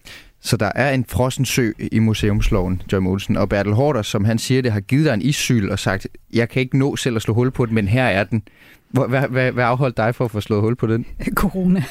Så 0.44 0.56
der 0.56 0.70
er 0.74 0.90
en 0.90 1.04
frossen 1.08 1.44
sø 1.44 1.72
i 1.92 1.98
museumsloven, 1.98 2.82
Joy 2.92 3.06
Olsen, 3.06 3.36
og 3.36 3.48
Bertel 3.48 3.72
Hårder, 3.72 4.02
som 4.02 4.24
han 4.24 4.38
siger 4.38 4.62
det, 4.62 4.72
har 4.72 4.80
givet 4.80 5.04
dig 5.04 5.14
en 5.14 5.22
issyl 5.22 5.68
og 5.70 5.78
sagt, 5.78 6.06
jeg 6.32 6.48
kan 6.48 6.62
ikke 6.62 6.78
nå 6.78 6.96
selv 6.96 7.16
at 7.16 7.22
slå 7.22 7.34
hul 7.34 7.50
på 7.50 7.66
den, 7.66 7.74
men 7.74 7.88
her 7.88 8.04
er 8.04 8.24
den. 8.24 8.42
Hvad, 8.90 9.28
hvad, 9.28 9.52
hvad 9.52 9.64
afholdt 9.64 9.96
dig 9.96 10.14
for 10.14 10.24
at 10.24 10.30
få 10.30 10.40
slået 10.40 10.62
hul 10.62 10.76
på 10.76 10.86
den? 10.86 11.06
Corona. 11.34 11.84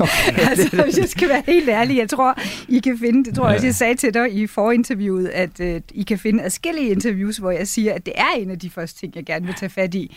okay, 0.00 0.38
altså, 0.50 0.82
hvis 0.84 0.98
jeg 0.98 1.08
skal 1.08 1.28
være 1.28 1.42
helt 1.46 1.68
ærlig, 1.68 1.96
jeg 1.96 2.08
tror, 2.08 2.38
I 2.68 2.78
kan 2.78 2.98
finde, 2.98 3.24
det 3.24 3.34
tror 3.34 3.46
jeg 3.46 3.54
også, 3.54 3.66
jeg 3.66 3.74
sagde 3.74 3.94
til 3.94 4.14
dig 4.14 4.34
i 4.34 4.46
forinterviewet, 4.46 5.28
at 5.28 5.60
uh, 5.60 5.80
I 5.90 6.02
kan 6.02 6.18
finde 6.18 6.42
adskillige 6.42 6.90
interviews, 6.90 7.36
hvor 7.36 7.50
jeg 7.50 7.68
siger, 7.68 7.94
at 7.94 8.06
det 8.06 8.14
er 8.16 8.38
en 8.38 8.50
af 8.50 8.58
de 8.58 8.70
første 8.70 9.00
ting, 9.00 9.16
jeg 9.16 9.24
gerne 9.24 9.46
vil 9.46 9.54
tage 9.54 9.70
fat 9.70 9.94
i. 9.94 10.16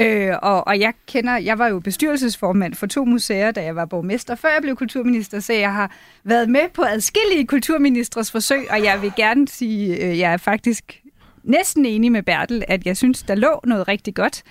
Øh, 0.00 0.34
og, 0.42 0.66
og 0.66 0.80
jeg 0.80 0.92
kender, 1.06 1.36
jeg 1.36 1.58
var 1.58 1.68
jo 1.68 1.80
bestyrelsesformand 1.80 2.74
for 2.74 2.86
to 2.86 3.04
museer, 3.04 3.50
da 3.50 3.62
jeg 3.64 3.76
var 3.76 3.84
borgmester, 3.84 4.34
før 4.34 4.48
jeg 4.48 4.62
blev 4.62 4.76
kulturminister, 4.76 5.40
så 5.40 5.52
jeg 5.52 5.72
har 5.72 5.96
været 6.24 6.48
med 6.48 6.68
på 6.74 6.82
adskillige 6.82 7.46
kulturministres 7.46 8.30
forsøg, 8.30 8.70
og 8.70 8.84
jeg 8.84 9.02
vil 9.02 9.12
gerne 9.16 9.48
sige, 9.48 9.96
øh, 9.96 10.18
jeg 10.18 10.32
er 10.32 10.36
faktisk 10.36 11.02
næsten 11.44 11.86
enig 11.86 12.12
med 12.12 12.22
Bertel, 12.22 12.64
at 12.68 12.86
jeg 12.86 12.96
synes, 12.96 13.22
der 13.22 13.34
lå 13.34 13.60
noget 13.64 13.88
rigtig 13.88 14.14
godt. 14.14 14.42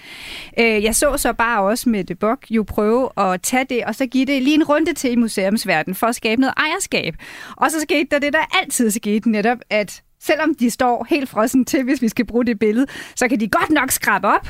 Øh, 0.59 0.83
jeg 0.83 0.95
så 0.95 1.17
så 1.17 1.33
bare 1.33 1.61
også 1.61 1.89
med 1.89 2.03
det 2.03 2.19
Bok 2.19 2.45
jo 2.49 2.63
prøve 2.63 3.09
at 3.17 3.41
tage 3.41 3.65
det, 3.69 3.85
og 3.85 3.95
så 3.95 4.05
give 4.05 4.25
det 4.25 4.43
lige 4.43 4.55
en 4.55 4.63
runde 4.63 4.93
til 4.93 5.11
i 5.11 5.15
museumsverdenen 5.15 5.95
for 5.95 6.07
at 6.07 6.15
skabe 6.15 6.41
noget 6.41 6.53
ejerskab. 6.57 7.15
Og 7.57 7.71
så 7.71 7.79
skete 7.81 8.07
der 8.11 8.19
det, 8.19 8.33
der 8.33 8.59
altid 8.61 8.91
skete 8.91 9.31
netop, 9.31 9.57
at 9.69 10.01
selvom 10.23 10.55
de 10.55 10.69
står 10.69 11.07
helt 11.09 11.29
frossen 11.29 11.65
til, 11.65 11.83
hvis 11.83 12.01
vi 12.01 12.09
skal 12.09 12.25
bruge 12.25 12.45
det 12.45 12.59
billede, 12.59 12.87
så 13.15 13.27
kan 13.27 13.39
de 13.39 13.47
godt 13.47 13.69
nok 13.69 13.91
skrabe 13.91 14.27
op. 14.27 14.47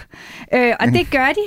Øh, 0.54 0.74
og 0.80 0.88
det 0.88 1.12
gør 1.12 1.28
de. 1.28 1.44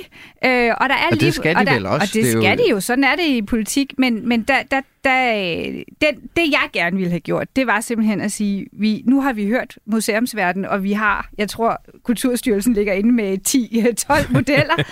Øh, 0.49 0.73
og, 0.77 0.89
der 0.89 0.95
er 0.95 1.07
og 1.11 1.11
lige, 1.11 1.25
det 1.25 1.33
skal 1.33 1.55
de 1.55 1.59
og 1.59 1.65
der, 1.65 1.73
vel 1.73 1.85
også. 1.85 2.03
Og 2.03 2.13
det, 2.13 2.23
det 2.23 2.31
skal 2.31 2.57
jo... 2.57 2.63
de 2.63 2.69
jo. 2.69 2.79
Sådan 2.79 3.03
er 3.03 3.15
det 3.15 3.25
i 3.25 3.41
politik. 3.41 3.93
Men, 3.97 4.29
men 4.29 4.43
der, 4.43 4.63
der, 4.71 4.81
der, 5.05 5.83
den, 6.01 6.15
det, 6.35 6.51
jeg 6.51 6.69
gerne 6.73 6.97
ville 6.97 7.09
have 7.09 7.19
gjort, 7.19 7.55
det 7.55 7.67
var 7.67 7.81
simpelthen 7.81 8.21
at 8.21 8.31
sige, 8.31 8.67
vi, 8.73 9.03
nu 9.05 9.21
har 9.21 9.33
vi 9.33 9.47
hørt 9.47 9.77
museumsverden, 9.85 10.65
og 10.65 10.83
vi 10.83 10.91
har, 10.91 11.29
jeg 11.37 11.49
tror, 11.49 11.81
Kulturstyrelsen 12.03 12.73
ligger 12.73 12.93
inde 12.93 13.11
med 13.11 13.37
10-12 13.47 14.19
øh, 14.19 14.33
modeller. 14.33 14.83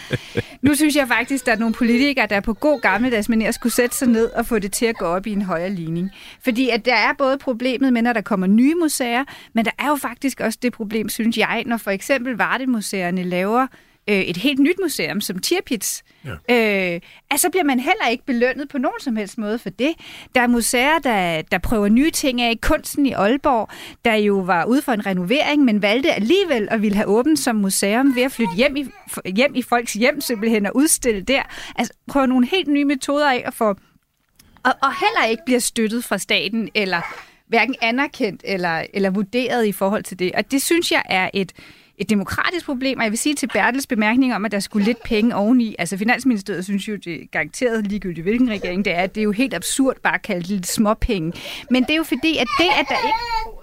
nu 0.62 0.76
synes 0.76 0.96
jeg 0.96 1.08
faktisk, 1.08 1.46
der 1.46 1.52
er 1.52 1.58
nogle 1.58 1.74
politikere, 1.74 2.28
der 2.28 2.40
på 2.40 2.54
god 2.54 2.82
gammeldags 2.82 3.30
manier 3.30 3.52
skulle 3.52 3.74
sætte 3.74 3.96
sig 3.96 4.08
ned 4.08 4.30
og 4.30 4.46
få 4.46 4.60
det 4.60 4.72
til 4.72 4.86
at 4.86 4.98
gå 4.98 5.06
op 5.06 5.28
i 5.28 5.32
en 5.32 5.42
højere 5.42 5.70
ligning. 5.70 6.12
Fordi 6.44 6.70
at 6.70 6.86
der 6.86 6.96
er 6.96 7.14
både 7.18 7.38
problemet 7.38 7.94
med, 7.94 8.02
når 8.02 8.14
der 8.14 8.22
kommer 8.22 8.48
nye 8.48 8.76
museer, 8.76 9.24
men 9.54 9.66
der 9.66 9.72
er 9.80 9.88
jo 9.88 9.96
faktisk 9.96 10.40
også 10.40 10.60
det 10.62 10.74
problem, 10.74 11.10
synes 11.10 11.38
jeg, 11.38 11.64
når 11.66 11.78
for 11.78 11.92
eksempel 11.92 12.38
Vardemuseerne 12.38 13.24
laver 13.24 13.68
øh, 14.08 14.20
et 14.20 14.38
helt 14.38 14.60
nyt 14.60 14.76
museum 14.82 15.22
som 15.22 15.40
Tirpitz, 15.40 16.02
ja. 16.26 16.94
øh, 16.94 17.02
altså 17.32 17.50
bliver 17.50 17.64
man 17.64 17.80
heller 17.80 18.08
ikke 18.12 18.26
belønnet 18.26 18.70
på 18.70 18.78
nogen 18.78 19.00
som 19.00 19.16
helst 19.16 19.38
måde 19.38 19.60
for 19.60 19.70
det. 19.70 19.94
Der 20.36 20.42
er 20.42 20.48
museer, 20.48 21.00
der, 21.00 21.42
der 21.42 21.58
prøver 21.58 21.90
nye 21.90 22.12
ting 22.12 22.42
af. 22.42 22.62
Kunsten 22.62 23.06
i 23.06 23.12
Aalborg, 23.12 23.70
der 24.06 24.14
jo 24.14 24.36
var 24.36 24.66
ude 24.66 24.82
for 24.82 24.92
en 24.92 25.06
renovering, 25.06 25.64
men 25.64 25.82
valgte 25.82 26.14
alligevel 26.14 26.68
at 26.72 26.82
ville 26.82 26.96
have 26.96 27.08
åbent 27.08 27.40
som 27.40 27.56
museum 27.56 28.16
ved 28.16 28.24
at 28.24 28.32
flytte 28.32 28.56
hjem 28.56 28.76
i, 28.76 28.86
hjem 29.36 29.56
i 29.56 29.62
folks 29.62 29.94
hjem 29.94 30.22
simpelthen 30.22 30.66
og 30.66 30.76
udstille 30.76 31.22
der. 31.22 31.42
Altså 31.76 31.94
prøve 32.08 32.28
nogle 32.28 32.48
helt 32.48 32.68
nye 32.68 32.86
metoder 32.86 33.32
af 33.32 33.44
at 33.46 33.54
få... 33.54 33.76
Og, 34.64 34.74
og 34.82 34.94
heller 35.00 35.26
ikke 35.30 35.44
bliver 35.46 35.60
støttet 35.60 36.04
fra 36.04 36.18
staten, 36.18 36.70
eller 36.76 37.02
hverken 37.48 37.76
anerkendt 37.82 38.42
eller, 38.46 38.86
eller 38.94 39.10
vurderet 39.10 39.66
i 39.66 39.72
forhold 39.72 40.04
til 40.04 40.20
det. 40.20 40.32
Og 40.32 40.52
det 40.52 40.62
synes 40.62 40.92
jeg 40.92 41.04
er 41.10 41.30
et, 41.34 41.52
et 42.04 42.10
demokratisk 42.10 42.66
problem, 42.66 42.98
og 42.98 43.04
jeg 43.04 43.12
vil 43.12 43.20
sige 43.20 43.36
til 43.36 43.48
Bertels 43.48 43.88
bemærkning 43.88 44.36
om, 44.36 44.46
at 44.46 44.52
der 44.52 44.60
skulle 44.60 44.86
lidt 44.86 45.04
penge 45.04 45.36
oveni. 45.36 45.76
Altså 45.80 45.98
Finansministeriet 45.98 46.66
synes 46.66 46.88
jo, 46.88 46.96
det 46.96 47.14
er 47.22 47.26
garanteret 47.32 47.88
ligegyldigt, 47.88 48.26
hvilken 48.26 48.50
regering 48.50 48.86
det 48.86 48.96
er. 48.96 49.08
Det 49.08 49.22
er 49.22 49.24
jo 49.24 49.32
helt 49.32 49.54
absurd 49.54 49.96
bare 50.04 50.16
at 50.16 50.22
kalde 50.22 50.42
det 50.42 50.50
lidt 50.50 50.68
småpenge. 50.68 51.34
Men 51.70 51.84
det 51.84 51.92
er 51.92 51.96
jo 51.96 52.04
fordi, 52.04 52.38
at 52.38 52.48
det, 52.60 52.66
at 52.80 52.86
der 52.90 52.96
ikke... 53.06 53.60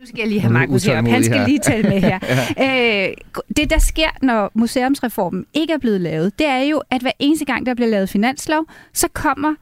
Nu 0.00 0.06
skal 0.06 0.18
jeg 0.18 0.28
lige 0.28 0.40
have 0.40 0.52
Markus 0.52 0.84
herop. 0.84 1.06
Han 1.06 1.24
skal 1.24 1.44
lige 1.46 1.58
tale 1.58 1.88
med 1.88 2.00
her. 2.00 2.18
ja. 2.56 3.08
øh, 3.08 3.14
det, 3.56 3.70
der 3.70 3.78
sker, 3.78 4.08
når 4.22 4.50
museumsreformen 4.54 5.46
ikke 5.54 5.72
er 5.72 5.78
blevet 5.78 6.00
lavet, 6.00 6.38
det 6.38 6.46
er 6.46 6.60
jo, 6.60 6.82
at 6.90 7.02
hver 7.02 7.12
eneste 7.18 7.44
gang, 7.44 7.66
der 7.66 7.74
bliver 7.74 7.88
lavet 7.88 8.08
finanslov, 8.08 8.66
så 8.92 9.08
kommer 9.08 9.54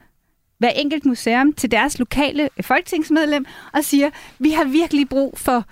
hver 0.57 0.69
enkelt 0.69 1.05
museum 1.05 1.53
til 1.53 1.71
deres 1.71 1.99
lokale 1.99 2.49
folketingsmedlem 2.61 3.45
og 3.73 3.83
siger, 3.83 4.09
vi 4.39 4.51
har 4.51 4.63
virkelig 4.63 5.09
brug 5.09 5.33
for 5.37 5.65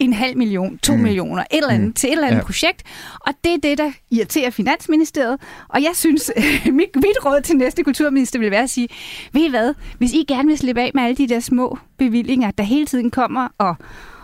en 0.00 0.12
halv 0.12 0.36
million, 0.36 0.78
to 0.78 0.96
mm. 0.96 1.02
millioner, 1.02 1.42
et 1.42 1.46
eller 1.56 1.68
andet, 1.68 1.88
mm. 1.88 1.92
til 1.92 2.08
et 2.08 2.12
eller 2.12 2.26
andet 2.26 2.38
ja. 2.38 2.44
projekt. 2.44 2.82
Og 3.20 3.32
det 3.44 3.52
er 3.52 3.58
det, 3.62 3.78
der 3.78 3.90
irriterer 4.10 4.50
Finansministeriet. 4.50 5.40
Og 5.68 5.82
jeg 5.82 5.90
synes, 5.94 6.32
mit, 6.64 6.88
mit 6.94 7.24
råd 7.24 7.40
til 7.40 7.56
næste 7.56 7.82
kulturminister 7.84 8.38
vil 8.38 8.50
være 8.50 8.62
at 8.62 8.70
sige, 8.70 8.88
ved 9.32 9.42
I 9.42 9.50
hvad, 9.50 9.74
hvis 9.98 10.12
I 10.12 10.24
gerne 10.28 10.48
vil 10.48 10.58
slippe 10.58 10.80
af 10.80 10.90
med 10.94 11.02
alle 11.02 11.16
de 11.16 11.28
der 11.28 11.40
små 11.40 11.78
bevillinger, 11.98 12.50
der 12.50 12.64
hele 12.64 12.86
tiden 12.86 13.10
kommer 13.10 13.48
og, 13.58 13.74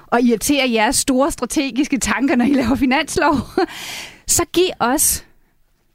og 0.07 0.23
irriterer 0.23 0.67
jeres 0.67 0.97
store 0.97 1.31
strategiske 1.31 1.99
tanker, 1.99 2.37
når 2.37 2.45
I 2.45 2.53
laver 2.53 2.75
finanslov, 2.75 3.35
så 4.27 4.45
giv 4.53 4.69
os 4.81 5.25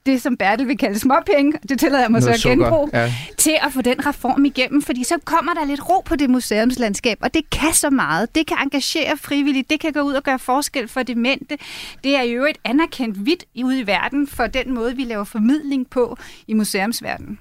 det, 0.05 0.21
som 0.21 0.37
Bertel 0.37 0.67
vil 0.67 0.77
kalde 0.77 0.99
småpenge, 0.99 1.53
det 1.69 1.79
tillader 1.79 2.03
jeg 2.03 2.11
mig 2.11 2.21
Noget 2.21 2.41
så 2.41 2.49
at 2.49 2.57
genbruge, 2.57 2.89
ja. 2.93 3.13
til 3.37 3.57
at 3.61 3.73
få 3.73 3.81
den 3.81 4.05
reform 4.05 4.45
igennem, 4.45 4.81
fordi 4.81 5.03
så 5.03 5.15
kommer 5.25 5.53
der 5.53 5.65
lidt 5.65 5.89
ro 5.89 6.01
på 6.05 6.15
det 6.15 6.29
museumslandskab, 6.29 7.17
og 7.21 7.33
det 7.33 7.49
kan 7.49 7.73
så 7.73 7.89
meget. 7.89 8.35
Det 8.35 8.47
kan 8.47 8.57
engagere 8.63 9.17
frivilligt, 9.17 9.69
det 9.69 9.79
kan 9.79 9.93
gå 9.93 10.01
ud 10.01 10.13
og 10.13 10.23
gøre 10.23 10.39
forskel 10.39 10.87
for 10.87 11.03
demente. 11.03 11.57
Det 12.03 12.15
er 12.15 12.21
jo 12.21 12.45
et 12.45 12.57
anerkendt 12.63 13.25
vidt 13.25 13.45
ude 13.63 13.79
i 13.79 13.87
verden 13.87 14.27
for 14.27 14.47
den 14.47 14.73
måde, 14.73 14.95
vi 14.95 15.03
laver 15.03 15.23
formidling 15.23 15.89
på 15.89 16.17
i 16.47 16.53
museumsverdenen. 16.53 17.39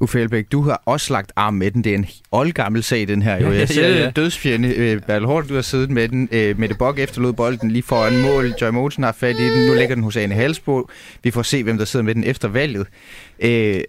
Uffe 0.00 0.20
Elbæk, 0.20 0.52
du 0.52 0.62
har 0.62 0.82
også 0.84 1.12
lagt 1.12 1.32
arm 1.36 1.54
med 1.54 1.70
den. 1.70 1.84
Det 1.84 1.90
er 1.94 1.98
en 1.98 2.06
oldgammel 2.32 2.82
sag, 2.82 3.08
den 3.08 3.22
her. 3.22 3.36
Jo. 3.36 3.46
Ja, 3.46 3.52
ja, 3.52 3.58
Jeg 3.58 3.68
ser 3.68 3.88
ja, 3.88 4.02
ja. 4.02 4.10
dødsfjende. 4.10 4.74
Øh, 4.74 5.00
Bertel 5.00 5.26
Hård, 5.26 5.44
du 5.46 5.54
har 5.54 5.62
siddet 5.62 5.90
med 5.90 6.08
den. 6.08 6.28
Øh, 6.32 6.58
Mette 6.58 6.74
Bock 6.74 6.98
efterlod 6.98 7.32
bolden 7.32 7.70
lige 7.70 7.82
foran 7.82 8.22
mål. 8.22 8.54
Joy 8.60 8.68
Mogensen 8.70 9.02
har 9.02 9.12
fat 9.12 9.36
i 9.40 9.44
den. 9.44 9.66
Nu 9.66 9.74
ligger 9.74 9.94
den 9.94 10.04
hos 10.04 10.16
Ane 10.16 10.34
Halsbo. 10.34 10.88
Vi 11.22 11.30
får 11.30 11.42
se, 11.42 11.62
hvem 11.62 11.78
der 11.78 11.84
sidder 11.84 12.04
med 12.04 12.14
den 12.14 12.24
efter 12.24 12.48
valget. 12.48 12.86
Øh, 13.40 13.80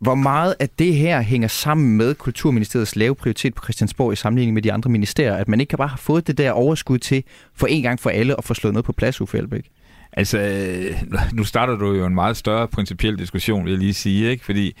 hvor 0.00 0.14
meget 0.14 0.54
af 0.60 0.68
det 0.68 0.94
her 0.94 1.20
hænger 1.20 1.48
sammen 1.48 1.96
med 1.96 2.14
Kulturministeriets 2.14 2.96
lave 2.96 3.14
prioritet 3.14 3.54
på 3.54 3.62
Christiansborg 3.64 4.12
i 4.12 4.16
sammenligning 4.16 4.54
med 4.54 4.62
de 4.62 4.72
andre 4.72 4.90
ministerier? 4.90 5.34
At 5.34 5.48
man 5.48 5.60
ikke 5.60 5.76
bare 5.76 5.88
har 5.88 5.96
fået 5.96 6.26
det 6.26 6.38
der 6.38 6.50
overskud 6.50 6.98
til 6.98 7.24
for 7.56 7.66
en 7.66 7.82
gang 7.82 8.00
for 8.00 8.10
alle 8.10 8.38
at 8.38 8.44
få 8.44 8.54
slået 8.54 8.74
noget 8.74 8.84
på 8.84 8.92
plads, 8.92 9.20
Uffe 9.20 9.38
Elbæk? 9.38 9.64
Altså, 10.12 10.38
øh, 10.38 11.02
nu 11.32 11.44
starter 11.44 11.76
du 11.76 11.94
jo 11.94 12.06
en 12.06 12.14
meget 12.14 12.36
større 12.36 12.68
principiel 12.68 13.18
diskussion, 13.18 13.64
vil 13.64 13.70
jeg 13.70 13.78
lige 13.78 13.94
sige, 13.94 14.30
ikke? 14.30 14.44
Fordi, 14.44 14.76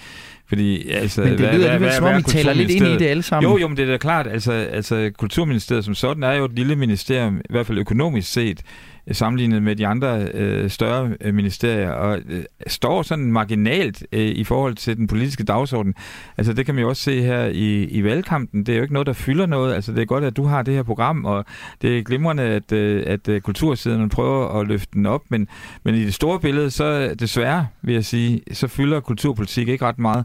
fordi 0.50 0.90
altså, 0.90 1.20
Men 1.20 1.30
det 1.30 1.40
lyder 1.40 1.70
alligevel, 1.70 1.92
som 1.92 2.04
om 2.04 2.16
vi 2.16 2.22
taler 2.22 2.52
lidt 2.52 2.70
ind 2.70 2.86
i 2.86 2.96
det 2.96 3.06
alle 3.06 3.22
sammen. 3.22 3.50
Jo, 3.50 3.58
jo, 3.58 3.68
men 3.68 3.76
det 3.76 3.82
er 3.82 3.90
da 3.90 3.96
klart. 3.96 4.26
Altså, 4.26 4.52
altså, 4.52 5.10
Kulturministeriet 5.18 5.84
som 5.84 5.94
sådan 5.94 6.22
er 6.22 6.32
jo 6.32 6.44
et 6.44 6.52
lille 6.52 6.76
ministerium, 6.76 7.38
i 7.38 7.50
hvert 7.50 7.66
fald 7.66 7.78
økonomisk 7.78 8.32
set, 8.32 8.60
sammenlignet 9.12 9.62
med 9.62 9.76
de 9.76 9.86
andre 9.86 10.28
øh, 10.34 10.70
større 10.70 11.10
øh, 11.20 11.34
ministerier, 11.34 11.90
og 11.90 12.18
øh, 12.28 12.42
står 12.66 13.02
sådan 13.02 13.32
marginalt 13.32 14.02
øh, 14.12 14.20
i 14.20 14.44
forhold 14.44 14.74
til 14.74 14.96
den 14.96 15.06
politiske 15.06 15.44
dagsorden. 15.44 15.94
Altså 16.38 16.52
det 16.52 16.66
kan 16.66 16.74
man 16.74 16.82
jo 16.82 16.88
også 16.88 17.02
se 17.02 17.22
her 17.22 17.44
i, 17.44 17.84
i 17.84 18.04
valgkampen. 18.04 18.60
Det 18.66 18.72
er 18.72 18.76
jo 18.76 18.82
ikke 18.82 18.94
noget, 18.94 19.06
der 19.06 19.12
fylder 19.12 19.46
noget. 19.46 19.74
Altså 19.74 19.92
det 19.92 20.00
er 20.00 20.04
godt, 20.04 20.24
at 20.24 20.36
du 20.36 20.44
har 20.44 20.62
det 20.62 20.74
her 20.74 20.82
program, 20.82 21.24
og 21.24 21.44
det 21.82 21.98
er 21.98 22.02
glimrende, 22.02 22.42
at, 22.42 22.72
øh, 22.72 23.02
at 23.06 23.28
øh, 23.28 23.40
kultursiden 23.40 24.08
prøver 24.08 24.60
at 24.60 24.68
løfte 24.68 24.88
den 24.92 25.06
op, 25.06 25.22
men, 25.28 25.48
men 25.84 25.94
i 25.94 26.04
det 26.04 26.14
store 26.14 26.40
billede, 26.40 26.70
så 26.70 27.14
desværre, 27.20 27.66
vil 27.82 27.94
jeg 27.94 28.04
sige, 28.04 28.40
så 28.52 28.68
fylder 28.68 29.00
kulturpolitik 29.00 29.68
ikke 29.68 29.84
ret 29.84 29.98
meget. 29.98 30.24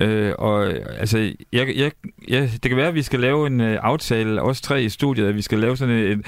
Øh, 0.00 0.32
og 0.38 0.66
altså, 0.98 1.18
jeg, 1.52 1.68
jeg, 1.76 1.90
jeg, 2.28 2.50
det 2.52 2.62
kan 2.70 2.76
være, 2.76 2.88
at 2.88 2.94
vi 2.94 3.02
skal 3.02 3.20
lave 3.20 3.46
en 3.46 3.60
uh, 3.60 3.66
aftale, 3.66 4.42
os 4.42 4.60
tre 4.60 4.82
i 4.82 4.88
studiet, 4.88 5.26
at 5.26 5.36
vi 5.36 5.42
skal 5.42 5.58
lave 5.58 5.76
sådan 5.76 5.94
et... 5.94 6.10
et 6.10 6.20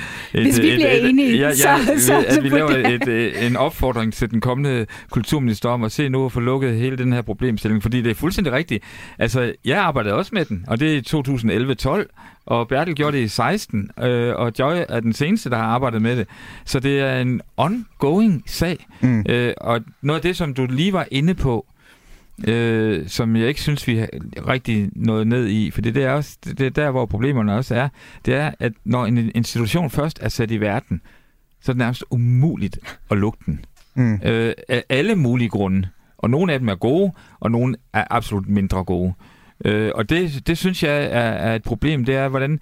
Hvis 0.42 0.60
vi 0.60 0.68
et, 0.68 0.74
bliver 0.74 0.90
et, 0.92 1.08
enige, 1.08 1.28
et, 1.28 1.38
ja, 1.38 1.48
ja, 1.48 1.54
så- 1.54 1.68
så- 1.98 2.24
at 2.28 2.42
vi 2.44 2.48
laver 2.48 2.68
det- 2.70 2.86
et, 2.94 3.08
et, 3.08 3.46
en 3.46 3.56
opfordring 3.56 4.12
til 4.12 4.30
den 4.30 4.40
kommende 4.40 4.86
kulturminister 5.10 5.68
om 5.68 5.84
at 5.84 5.92
se 5.92 6.08
nu 6.08 6.24
at 6.24 6.32
få 6.32 6.40
lukket 6.40 6.76
hele 6.76 6.96
den 6.98 7.12
her 7.12 7.22
problemstilling, 7.22 7.82
fordi 7.82 8.02
det 8.02 8.10
er 8.10 8.14
fuldstændig 8.14 8.52
rigtigt. 8.52 8.84
Altså, 9.18 9.52
jeg 9.64 9.78
arbejdede 9.78 10.14
også 10.14 10.30
med 10.34 10.44
den, 10.44 10.64
og 10.68 10.80
det 10.80 10.92
er 10.92 10.96
i 10.96 12.02
2011-12, 12.02 12.06
og 12.46 12.68
Bertel 12.68 12.94
gjorde 12.94 13.16
det 13.16 13.22
i 13.24 13.28
16, 13.28 13.90
øh, 14.02 14.34
og 14.36 14.52
Joy 14.58 14.74
er 14.88 15.00
den 15.00 15.12
seneste, 15.12 15.50
der 15.50 15.56
har 15.56 15.64
arbejdet 15.64 16.02
med 16.02 16.16
det. 16.16 16.26
Så 16.64 16.80
det 16.80 17.00
er 17.00 17.18
en 17.20 17.40
ongoing 17.56 18.42
sag. 18.46 18.86
Mm. 19.00 19.24
Øh, 19.28 19.52
og 19.60 19.80
noget 20.02 20.18
af 20.18 20.22
det, 20.22 20.36
som 20.36 20.54
du 20.54 20.66
lige 20.70 20.92
var 20.92 21.06
inde 21.10 21.34
på, 21.34 21.66
øh, 22.48 23.08
som 23.08 23.36
jeg 23.36 23.48
ikke 23.48 23.60
synes, 23.60 23.86
vi 23.88 23.96
har 23.96 24.08
rigtig 24.48 24.88
nået 24.96 25.26
ned 25.26 25.48
i, 25.48 25.70
for 25.70 25.80
det 25.80 25.96
er, 25.96 26.10
også, 26.10 26.36
det 26.44 26.60
er 26.60 26.70
der, 26.70 26.90
hvor 26.90 27.06
problemerne 27.06 27.54
også 27.54 27.74
er, 27.74 27.88
det 28.26 28.34
er, 28.34 28.50
at 28.60 28.72
når 28.84 29.06
en 29.06 29.30
institution 29.34 29.90
først 29.90 30.18
er 30.22 30.28
sat 30.28 30.50
i 30.50 30.56
verden, 30.60 31.00
så 31.62 31.72
er 31.72 31.74
det 31.74 31.78
nærmest 31.78 32.04
umuligt 32.10 32.78
at 33.10 33.18
lukke 33.18 33.38
den. 33.46 33.64
Mm. 33.94 34.20
Øh, 34.24 34.54
af 34.68 34.84
alle 34.88 35.14
mulige 35.14 35.48
grunde. 35.48 35.88
Og 36.18 36.30
nogle 36.30 36.52
af 36.52 36.58
dem 36.58 36.68
er 36.68 36.74
gode, 36.74 37.12
og 37.40 37.50
nogle 37.50 37.76
er 37.92 38.04
absolut 38.10 38.48
mindre 38.48 38.84
gode. 38.84 39.14
Øh, 39.64 39.90
og 39.94 40.08
det, 40.08 40.46
det 40.46 40.58
synes 40.58 40.82
jeg 40.82 41.04
er, 41.04 41.20
er 41.20 41.54
et 41.54 41.62
problem, 41.62 42.04
det 42.04 42.14
er, 42.14 42.28
hvordan... 42.28 42.60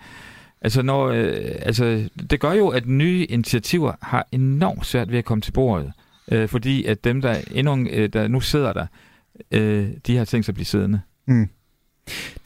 Altså, 0.62 0.82
når, 0.82 1.06
øh, 1.06 1.34
altså, 1.62 2.08
det 2.30 2.40
gør 2.40 2.52
jo, 2.52 2.68
at 2.68 2.86
nye 2.86 3.24
initiativer 3.24 3.92
har 4.02 4.26
enormt 4.32 4.86
svært 4.86 5.10
ved 5.10 5.18
at 5.18 5.24
komme 5.24 5.42
til 5.42 5.52
bordet. 5.52 5.92
Øh, 6.32 6.48
fordi 6.48 6.84
at 6.84 7.04
dem, 7.04 7.20
der, 7.20 7.36
endnu, 7.50 7.86
øh, 7.90 8.08
der 8.08 8.28
nu 8.28 8.40
sidder 8.40 8.72
der, 8.72 8.86
øh, 9.50 9.88
de 10.06 10.16
har 10.16 10.24
tænkt 10.24 10.46
sig 10.46 10.52
at 10.52 10.54
blive 10.54 10.66
siddende. 10.66 11.00
Mm. 11.26 11.48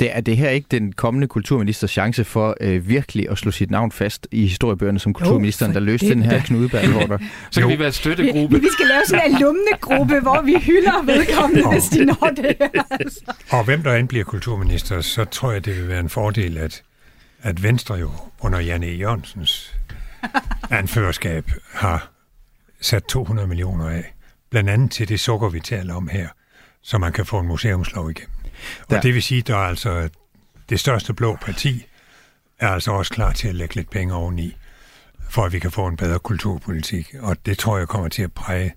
Det 0.01 0.17
er 0.17 0.21
det 0.21 0.37
her 0.37 0.49
ikke 0.51 0.67
den 0.71 0.93
kommende 0.93 1.27
kulturministers 1.27 1.91
chance 1.91 2.25
for 2.25 2.57
øh, 2.61 2.89
virkelig 2.89 3.31
at 3.31 3.39
slå 3.39 3.51
sit 3.51 3.71
navn 3.71 3.93
fast 3.93 4.29
i 4.31 4.47
historiebøgerne 4.47 4.99
som 4.99 5.13
kulturministeren, 5.13 5.73
for 5.73 5.81
der 5.81 5.87
løste 5.87 6.07
det 6.07 6.17
den 6.17 6.23
her 6.23 6.31
da. 6.31 6.43
knudeberghorter? 6.47 7.19
Så 7.51 7.61
kan 7.61 7.71
Jo. 7.71 7.75
vi 7.77 7.79
være 7.79 7.93
støttegruppe. 7.93 8.61
Vi 8.61 8.69
skal 8.73 8.87
lave 8.87 9.03
sådan 9.07 9.31
en 9.31 9.37
alumnegruppe, 9.37 10.21
hvor 10.21 10.43
vi 10.43 10.55
hylder 10.59 11.03
vedkommende, 11.05 11.69
hvis 11.73 11.85
de 11.85 12.05
når 12.05 12.33
det 12.37 12.57
her. 12.61 12.83
Altså. 12.91 13.21
Og 13.51 13.65
hvem 13.65 13.83
der 13.83 13.95
end 13.95 14.09
bliver 14.09 14.25
kulturminister, 14.25 15.01
så 15.01 15.25
tror 15.25 15.53
jeg, 15.53 15.65
det 15.65 15.77
vil 15.77 15.89
være 15.89 16.01
en 16.01 16.09
fordel, 16.09 16.59
at, 16.59 16.83
at 17.43 17.63
Venstre 17.63 17.95
jo 17.95 18.11
under 18.41 18.59
Janne. 18.61 18.87
Jørgensens 18.87 19.75
anførerskab 20.71 21.51
har 21.73 22.11
sat 22.81 23.05
200 23.05 23.49
millioner 23.49 23.89
af, 23.89 24.15
blandt 24.51 24.71
andet 24.71 24.91
til 24.91 25.09
det 25.09 25.21
sukker, 25.21 25.49
vi 25.49 25.61
taler 25.61 25.95
om 25.95 26.09
her, 26.09 26.29
så 26.83 26.99
man 26.99 27.13
kan 27.13 27.27
få 27.27 27.39
en 27.39 27.47
museumslov 27.47 28.11
igennem. 28.11 28.34
Og 28.81 28.91
Der- 28.91 29.01
det 29.01 29.15
vil 29.15 29.23
sige, 29.23 29.43
der 29.43 29.55
er 29.55 29.59
altså 29.69 30.09
det 30.69 30.81
største 30.81 31.15
blå 31.15 31.37
parti 31.43 31.87
er 32.59 32.69
altså 32.69 32.91
også 32.93 33.13
klar 33.13 33.33
til 33.33 33.49
at 33.49 33.55
lægge 33.55 33.75
lidt 33.75 33.91
penge 33.91 34.15
oveni, 34.15 34.57
for 35.31 35.45
at 35.45 35.53
vi 35.53 35.59
kan 35.59 35.71
få 35.71 35.87
en 35.87 35.97
bedre 35.97 36.19
kulturpolitik. 36.19 37.15
Og 37.21 37.47
det 37.47 37.59
tror 37.59 37.79
jeg 37.79 37.89
kommer 37.89 38.09
til 38.09 38.23
at 38.23 38.33
præge 38.33 38.73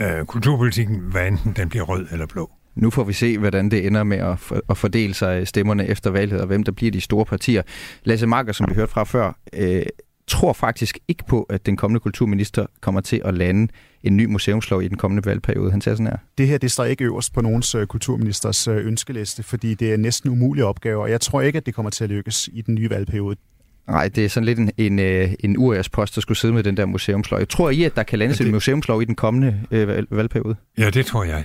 øh, 0.00 0.24
kulturpolitikken, 0.24 0.96
hvad 0.98 1.26
enten 1.28 1.52
den 1.52 1.68
bliver 1.68 1.84
rød 1.84 2.06
eller 2.12 2.26
blå. 2.26 2.50
Nu 2.74 2.90
får 2.90 3.04
vi 3.04 3.12
se, 3.12 3.38
hvordan 3.38 3.70
det 3.70 3.86
ender 3.86 4.04
med 4.04 4.18
at, 4.18 4.38
for, 4.38 4.60
at 4.70 4.76
fordele 4.78 5.14
sig 5.14 5.48
stemmerne 5.48 5.86
efter 5.86 6.10
valget, 6.10 6.40
og 6.40 6.46
hvem 6.46 6.62
der 6.62 6.72
bliver 6.72 6.92
de 6.92 7.00
store 7.00 7.24
partier. 7.24 7.62
Lasse 8.04 8.26
Marker, 8.26 8.52
som 8.52 8.66
vi 8.70 8.74
hørte 8.74 8.92
fra 8.92 9.04
før, 9.04 9.32
øh, 9.52 9.82
tror 10.28 10.52
faktisk 10.52 10.98
ikke 11.08 11.24
på, 11.28 11.42
at 11.42 11.66
den 11.66 11.76
kommende 11.76 12.00
kulturminister 12.00 12.66
kommer 12.80 13.00
til 13.00 13.22
at 13.24 13.34
lande 13.34 13.72
en 14.02 14.16
ny 14.16 14.24
museumslov 14.24 14.82
i 14.82 14.88
den 14.88 14.96
kommende 14.96 15.24
valgperiode. 15.26 15.70
Han 15.70 15.80
siger 15.80 15.94
sådan 15.94 16.06
her. 16.06 16.16
Det 16.38 16.48
her 16.48 16.58
det 16.58 16.70
står 16.72 16.84
ikke 16.84 17.04
øverst 17.04 17.32
på 17.34 17.40
nogens 17.40 17.74
øh, 17.74 17.86
kulturministers 17.86 18.68
øh, 18.68 18.86
ønskeliste, 18.86 19.42
fordi 19.42 19.74
det 19.74 19.92
er 19.92 19.96
næsten 19.96 20.30
umulige 20.30 20.64
opgaver, 20.64 21.02
og 21.02 21.10
jeg 21.10 21.20
tror 21.20 21.40
ikke, 21.40 21.56
at 21.56 21.66
det 21.66 21.74
kommer 21.74 21.90
til 21.90 22.04
at 22.04 22.10
lykkes 22.10 22.48
i 22.52 22.62
den 22.62 22.74
nye 22.74 22.90
valgperiode. 22.90 23.36
Nej, 23.88 24.08
det 24.08 24.24
er 24.24 24.28
sådan 24.28 24.44
lidt 24.44 24.58
en, 24.58 24.70
en, 24.78 24.98
øh, 24.98 25.30
en 25.40 25.56
urias-post, 25.58 26.14
der 26.14 26.20
skulle 26.20 26.38
sidde 26.38 26.54
med 26.54 26.62
den 26.62 26.76
der 26.76 26.86
museumslov. 26.86 27.38
Jeg 27.38 27.48
tror 27.48 27.70
I, 27.70 27.82
at 27.84 27.96
der 27.96 28.02
kan 28.02 28.18
landes 28.18 28.40
Ja, 28.40 28.44
det- 28.44 28.48
en 28.48 28.54
museumslov 28.54 29.02
i 29.02 29.04
den 29.04 29.14
kommende 29.14 29.60
øh, 29.70 29.88
valg- 29.88 30.06
valgperiode? 30.10 30.56
Ja, 30.78 30.90
det 30.90 31.06
tror 31.06 31.24
jeg. 31.24 31.44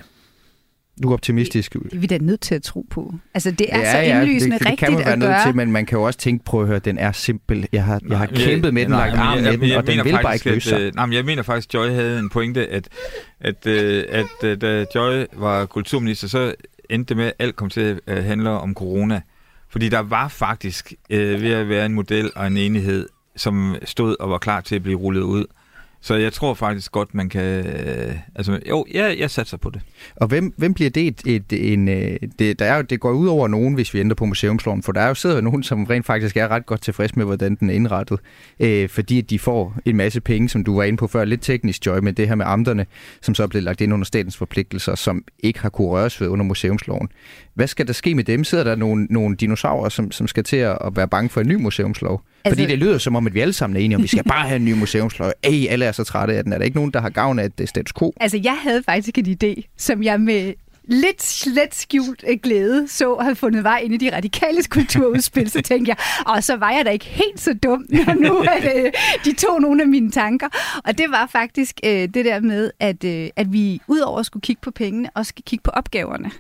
Du 1.04 1.10
er 1.10 1.14
optimistisk. 1.14 1.74
Det 1.74 1.94
er 1.94 1.98
vi 1.98 2.08
da 2.08 2.18
nødt 2.18 2.42
til 2.42 2.56
at 2.56 2.64
tro 2.64 2.86
på. 2.90 3.14
Altså, 3.34 3.52
det 3.52 3.68
er 3.70 3.80
ja, 3.80 3.92
så 3.92 3.98
ja, 3.98 4.22
indlysende 4.22 4.54
det, 4.54 4.60
det 4.60 4.68
rigtigt 4.72 4.80
kan 4.80 4.92
man 4.94 5.00
være 5.06 5.14
at 5.14 5.20
nødt 5.20 5.30
gøre. 5.30 5.46
til, 5.46 5.56
men 5.56 5.72
man 5.72 5.86
kan 5.86 5.98
jo 5.98 6.04
også 6.04 6.20
tænke, 6.20 6.46
prøv 6.46 6.62
at 6.62 6.68
høre, 6.68 6.80
den 6.80 6.98
er 6.98 7.12
simpel. 7.12 7.68
Jeg 7.72 7.84
har, 7.84 8.02
jeg 8.10 8.18
har 8.18 8.26
Nej, 8.28 8.36
kæmpet 8.36 8.74
med 8.74 8.82
den, 8.82 8.92
lagt 8.92 9.12
men 9.12 9.20
arm 9.20 9.36
jeg- 9.44 9.44
med 9.60 9.70
den, 9.70 9.78
og 9.78 9.88
den 9.88 10.04
vil 10.06 10.20
bare 10.24 10.34
ikke 10.34 10.50
løse 10.50 10.70
sig. 10.70 10.82
øh, 10.82 10.96
Nej, 10.96 11.06
men 11.06 11.14
jeg 11.14 11.26
mener 11.26 11.44
faktisk, 11.44 11.70
at 11.70 11.74
Joy 11.74 11.90
havde 11.90 12.20
en 12.20 12.30
pointe, 12.30 12.68
at, 12.68 12.88
at, 13.40 13.68
øh, 13.68 14.04
at, 14.10 14.26
at 14.44 14.62
da 14.62 14.86
Joy 14.96 15.24
var 15.38 15.66
kulturminister, 15.66 16.28
så 16.28 16.54
endte 16.90 17.10
det 17.10 17.18
med, 17.18 17.26
at 17.26 17.34
alt 17.40 17.56
kom 17.56 17.70
til 17.70 17.82
at 17.82 18.18
øh, 18.18 18.24
handle 18.24 18.50
om 18.50 18.74
corona. 18.74 19.22
Fordi 19.70 19.90
der 19.90 20.00
var 20.00 20.28
faktisk 20.28 20.94
øh, 21.10 21.42
ved 21.42 21.52
at 21.52 21.70
være 21.70 21.86
en 21.86 21.94
model 21.94 22.32
og 22.36 22.48
en 22.48 22.58
enighed, 22.58 23.08
som 23.36 23.76
stod 23.86 24.16
og 24.20 24.30
var 24.30 24.38
klar 24.38 24.62
til 24.62 24.76
at 24.76 24.84
blive 24.84 24.98
rullet 24.98 25.22
ud. 25.22 25.46
Så 26.04 26.16
jeg 26.16 26.34
tror 26.34 26.54
faktisk 26.54 26.92
godt, 26.92 27.16
man 27.16 27.30
kan... 27.30 27.66
Øh, 27.66 28.16
altså, 28.36 28.60
jo, 28.70 28.86
jeg, 28.94 29.16
jeg 29.20 29.32
satser 29.32 29.58
på 29.58 29.70
det. 29.70 29.82
Og 30.16 30.28
hvem, 30.28 30.54
hvem 30.58 30.74
bliver 30.74 30.90
det 30.90 31.08
et, 31.08 31.22
et 31.26 31.74
en... 31.74 31.88
øh, 31.88 32.18
Det, 32.40 32.60
der 32.60 32.66
er 32.66 32.76
jo, 32.76 32.82
det 32.82 33.00
går 33.00 33.12
ud 33.12 33.28
over 33.28 33.48
nogen, 33.48 33.74
hvis 33.74 33.94
vi 33.94 34.00
ændrer 34.00 34.16
på 34.16 34.26
museumsloven, 34.26 34.84
for 34.84 34.92
der 34.92 35.02
er 35.02 35.08
jo 35.08 35.14
sidder 35.16 35.36
jo 35.36 35.42
nogen, 35.42 35.64
som 35.64 35.84
rent 35.84 36.06
faktisk 36.06 36.38
er 36.38 36.48
ret 36.48 36.66
godt 36.66 36.82
tilfreds 36.82 37.16
med, 37.16 37.26
hvordan 37.26 37.56
den 37.56 37.70
er 37.70 37.74
indrettet, 37.74 38.20
øh, 38.60 38.90
fordi 38.90 39.20
at 39.20 39.30
de 39.30 39.40
får 39.40 39.76
en 39.86 39.98
masse 39.98 40.22
penge, 40.22 40.50
som 40.50 40.64
du 40.64 40.76
var 40.76 40.84
inde 40.84 40.98
på 40.98 41.08
før, 41.08 41.26
lidt 41.26 41.42
teknisk 41.42 41.86
joy 41.86 41.98
med 41.98 42.14
det 42.14 42.28
her 42.28 42.36
med 42.36 42.46
amterne, 42.46 42.86
som 43.22 43.36
så 43.36 43.44
er 43.44 43.48
blevet 43.48 43.64
lagt 43.64 43.82
ind 43.82 43.94
under 43.94 44.06
statens 44.06 44.38
forpligtelser, 44.38 44.96
som 44.96 45.24
ikke 45.40 45.60
har 45.60 45.70
kunne 45.70 45.88
røres 45.88 46.22
ved 46.22 46.28
under 46.28 46.46
museumsloven. 46.46 47.10
Hvad 47.54 47.68
skal 47.68 47.88
der 47.88 47.94
ske 47.94 48.16
med 48.16 48.24
dem? 48.24 48.44
Sidder 48.44 48.64
der 48.64 48.76
nogle, 48.76 49.08
nogle 49.10 49.36
dinosaurer, 49.36 49.90
som, 49.90 50.12
som 50.12 50.28
skal 50.28 50.44
til 50.44 50.58
at 50.58 50.78
være 50.96 51.08
bange 51.08 51.30
for 51.30 51.42
en 51.42 51.48
ny 51.48 51.56
museumslov? 51.56 52.22
Altså, 52.46 52.62
fordi 52.62 52.72
det 52.72 52.80
lyder 52.80 52.98
som 52.98 53.16
om, 53.16 53.28
at 53.28 53.34
vi 53.34 53.40
alle 53.40 53.54
sammen 53.54 53.78
er 53.78 53.82
enige 53.82 53.96
om, 53.96 54.04
vi 54.04 54.08
skal 54.08 54.24
bare 54.36 54.48
have 54.48 54.56
en 54.56 54.66
ny 54.66 54.74
museumslov. 54.74 55.32
Ej, 55.44 55.68
alle 55.70 55.86
er 55.86 55.92
så 55.92 56.04
trætte 56.04 56.34
af 56.34 56.44
den. 56.44 56.54
Er 56.54 56.58
der 56.58 56.66
ikke 56.66 56.78
nogen, 56.78 56.92
der 56.92 57.02
har 57.02 57.10
gavn 57.10 57.40
af 57.40 57.52
det 57.52 57.70
status 57.70 57.94
quo? 57.94 58.14
Altså, 58.20 58.40
jeg 58.44 58.58
havde 58.64 58.84
faktisk 58.84 59.18
en 59.18 59.38
idé, 59.44 59.74
som 59.78 60.04
jeg 60.04 60.22
med 60.22 60.54
lidt 60.88 61.24
slet 61.24 61.76
skjult 61.76 62.24
øh, 62.28 62.38
glæde 62.44 62.88
så 62.88 63.18
havde 63.22 63.36
fundet 63.36 63.64
vej 63.64 63.80
ind 63.80 63.94
i 63.94 63.98
de 63.98 64.16
radikales 64.16 64.68
kulturudspil. 64.78 65.50
Så 65.50 65.62
tænkte 65.62 65.90
jeg, 65.90 65.98
og 66.26 66.44
så 66.44 66.56
var 66.56 66.72
jeg 66.72 66.86
da 66.86 66.90
ikke 66.90 67.06
helt 67.06 67.40
så 67.40 67.54
dum, 67.54 67.86
når 68.08 68.14
nu 68.14 68.40
at, 68.40 68.78
øh, 68.78 68.92
de 69.26 69.34
tog 69.34 69.62
nogle 69.62 69.82
af 69.82 69.88
mine 69.88 70.12
tanker. 70.12 70.48
Og 70.86 70.98
det 70.98 71.06
var 71.10 71.28
faktisk 71.32 71.80
øh, 71.86 71.92
det 71.92 72.26
der 72.26 72.40
med, 72.40 72.72
at, 72.80 73.04
øh, 73.04 73.30
at 73.36 73.54
vi 73.54 73.82
udover 73.88 74.20
at 74.20 74.26
skulle 74.26 74.42
kigge 74.42 74.62
på 74.62 74.72
pengene, 74.72 75.10
også 75.16 75.30
skal 75.30 75.44
kigge 75.44 75.64
på 75.64 75.72
opgaverne. 75.72 76.32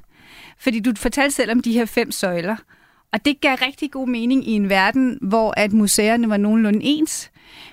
Fordi 0.64 0.80
du 0.80 0.94
fortalte 0.98 1.36
selv 1.36 1.52
om 1.52 1.60
de 1.60 1.74
her 1.74 1.86
fem 1.86 2.12
søjler. 2.12 2.56
Og 3.14 3.26
det 3.26 3.42
gav 3.42 3.56
rigtig 3.56 3.92
god 3.92 4.08
mening 4.08 4.48
i 4.48 4.52
en 4.52 4.70
verden, 4.70 5.18
hvor 5.22 5.54
at 5.58 5.74
museerne 5.74 6.30
var 6.30 6.38
nogenlunde 6.38 6.80
ens, 6.84 7.32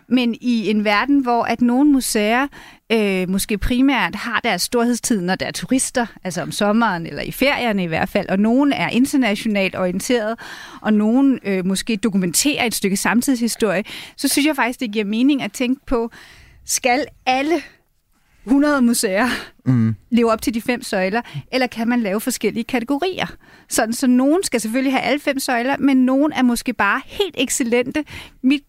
men 0.08 0.34
i 0.40 0.70
en 0.70 0.84
verden, 0.84 1.20
hvor 1.20 1.42
at 1.42 1.60
nogle 1.60 1.90
museer 1.90 2.46
øh, 2.92 3.28
måske 3.28 3.58
primært 3.58 4.14
har 4.14 4.40
deres 4.40 4.62
storhedstid, 4.62 5.20
når 5.20 5.34
der 5.34 5.46
er 5.46 5.50
turister, 5.50 6.06
altså 6.24 6.42
om 6.42 6.52
sommeren 6.52 7.06
eller 7.06 7.22
i 7.22 7.32
ferierne 7.32 7.84
i 7.84 7.86
hvert 7.86 8.08
fald, 8.08 8.28
og 8.28 8.38
nogen 8.38 8.72
er 8.72 8.88
internationalt 8.88 9.76
orienteret, 9.76 10.38
og 10.82 10.92
nogen 10.92 11.38
øh, 11.44 11.66
måske 11.66 11.96
dokumenterer 11.96 12.64
et 12.64 12.74
stykke 12.74 12.96
samtidshistorie, 12.96 13.84
så 14.16 14.28
synes 14.28 14.46
jeg 14.46 14.56
faktisk, 14.56 14.80
det 14.80 14.92
giver 14.92 15.04
mening 15.04 15.42
at 15.42 15.52
tænke 15.52 15.86
på, 15.86 16.10
skal 16.64 17.04
alle 17.26 17.62
100 18.46 18.82
museer 18.82 19.28
mm. 19.66 19.94
leve 20.10 20.32
op 20.32 20.42
til 20.42 20.54
de 20.54 20.60
fem 20.60 20.82
søjler, 20.82 21.22
eller 21.52 21.66
kan 21.66 21.88
man 21.88 22.00
lave 22.00 22.20
forskellige 22.20 22.64
kategorier? 22.64 23.26
Sådan, 23.68 23.92
så 23.92 24.06
nogen 24.06 24.42
skal 24.42 24.60
selvfølgelig 24.60 24.92
have 24.92 25.02
alle 25.02 25.20
fem 25.20 25.38
søjler, 25.38 25.76
men 25.78 25.96
nogen 25.96 26.32
er 26.32 26.42
måske 26.42 26.72
bare 26.72 27.02
helt 27.04 27.34
excellente. 27.38 28.04
Mit 28.42 28.62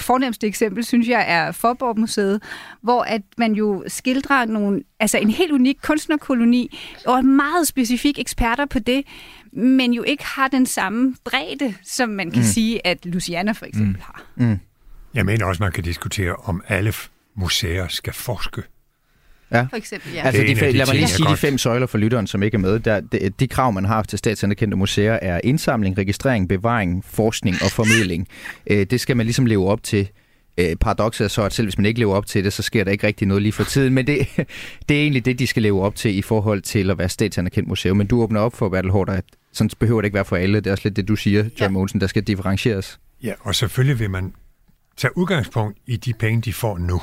fornemmeste 0.00 0.46
eksempel, 0.46 0.84
synes 0.84 1.08
jeg, 1.08 1.24
er 1.28 1.52
Forborg 1.52 1.98
Museet, 1.98 2.42
hvor 2.82 3.02
at 3.02 3.22
man 3.38 3.52
jo 3.52 3.84
skildrer 3.86 4.44
nogle, 4.44 4.82
altså 5.00 5.18
en 5.18 5.30
helt 5.30 5.52
unik 5.52 5.78
kunstnerkoloni, 5.82 6.78
og 7.06 7.18
er 7.18 7.22
meget 7.22 7.68
specifik 7.68 8.18
eksperter 8.18 8.66
på 8.66 8.78
det, 8.78 9.04
men 9.52 9.92
jo 9.92 10.02
ikke 10.02 10.24
har 10.24 10.48
den 10.48 10.66
samme 10.66 11.14
bredde, 11.24 11.74
som 11.82 12.08
man 12.08 12.30
kan 12.30 12.40
mm. 12.40 12.46
sige, 12.46 12.86
at 12.86 13.06
Luciana 13.06 13.52
for 13.52 13.66
eksempel 13.66 13.96
mm. 13.96 14.02
har. 14.02 14.24
Mm. 14.36 14.58
Jeg 15.14 15.26
mener 15.26 15.44
også, 15.44 15.62
man 15.62 15.72
kan 15.72 15.84
diskutere, 15.84 16.34
om 16.34 16.62
alle 16.68 16.92
museer 17.34 17.88
skal 17.88 18.12
forske 18.12 18.62
Ja. 19.52 19.62
For 19.70 19.76
eksempel, 19.76 20.12
ja. 20.12 20.22
Altså, 20.26 20.42
de, 20.42 20.54
de 20.54 20.72
lad 20.72 20.86
mig 20.86 20.94
lige 20.94 21.08
sige 21.08 21.30
de 21.30 21.36
fem 21.36 21.58
søjler 21.58 21.86
for 21.86 21.98
lytteren, 21.98 22.26
som 22.26 22.42
ikke 22.42 22.54
er 22.54 22.58
med. 22.58 22.80
Der, 22.80 23.00
de, 23.00 23.30
de 23.40 23.48
krav, 23.48 23.72
man 23.72 23.84
har 23.84 24.02
til 24.02 24.18
statsanerkendte 24.18 24.76
museer, 24.76 25.18
er 25.22 25.40
indsamling, 25.44 25.98
registrering, 25.98 26.48
bevaring, 26.48 27.04
forskning 27.04 27.56
og 27.64 27.70
formidling. 27.70 28.28
Øh, 28.70 28.86
det 28.86 29.00
skal 29.00 29.16
man 29.16 29.26
ligesom 29.26 29.46
leve 29.46 29.68
op 29.68 29.82
til. 29.82 30.08
Øh, 30.58 30.76
paradokset 30.76 31.24
er 31.24 31.28
så, 31.28 31.42
at 31.42 31.52
selv 31.52 31.66
hvis 31.66 31.78
man 31.78 31.86
ikke 31.86 32.00
lever 32.00 32.14
op 32.14 32.26
til 32.26 32.44
det, 32.44 32.52
så 32.52 32.62
sker 32.62 32.84
der 32.84 32.90
ikke 32.90 33.06
rigtig 33.06 33.28
noget 33.28 33.42
lige 33.42 33.52
for 33.52 33.64
tiden. 33.64 33.94
Men 33.94 34.06
det, 34.06 34.28
det 34.88 34.96
er 34.96 35.00
egentlig 35.00 35.24
det, 35.24 35.38
de 35.38 35.46
skal 35.46 35.62
leve 35.62 35.82
op 35.82 35.96
til 35.96 36.18
i 36.18 36.22
forhold 36.22 36.62
til 36.62 36.90
at 36.90 36.98
være 36.98 37.08
statsanerkendt 37.08 37.68
museum. 37.68 37.96
Men 37.96 38.06
du 38.06 38.22
åbner 38.22 38.40
op 38.40 38.56
for, 38.56 38.68
Bertel 38.68 38.90
Hårder, 38.90 39.12
at 39.12 39.24
sådan 39.52 39.70
behøver 39.78 40.00
det 40.00 40.06
ikke 40.06 40.14
være 40.14 40.24
for 40.24 40.36
alle. 40.36 40.60
Det 40.60 40.66
er 40.66 40.70
også 40.72 40.84
lidt 40.84 40.96
det, 40.96 41.08
du 41.08 41.16
siger, 41.16 41.42
John 41.42 41.52
ja. 41.60 41.68
Mogensen, 41.68 42.00
der 42.00 42.06
skal 42.06 42.22
differentieres. 42.22 43.00
Ja, 43.22 43.32
og 43.40 43.54
selvfølgelig 43.54 43.98
vil 43.98 44.10
man 44.10 44.32
tage 44.96 45.18
udgangspunkt 45.18 45.78
i 45.86 45.96
de 45.96 46.12
penge, 46.12 46.40
de 46.40 46.52
får 46.52 46.78
nu. 46.78 47.02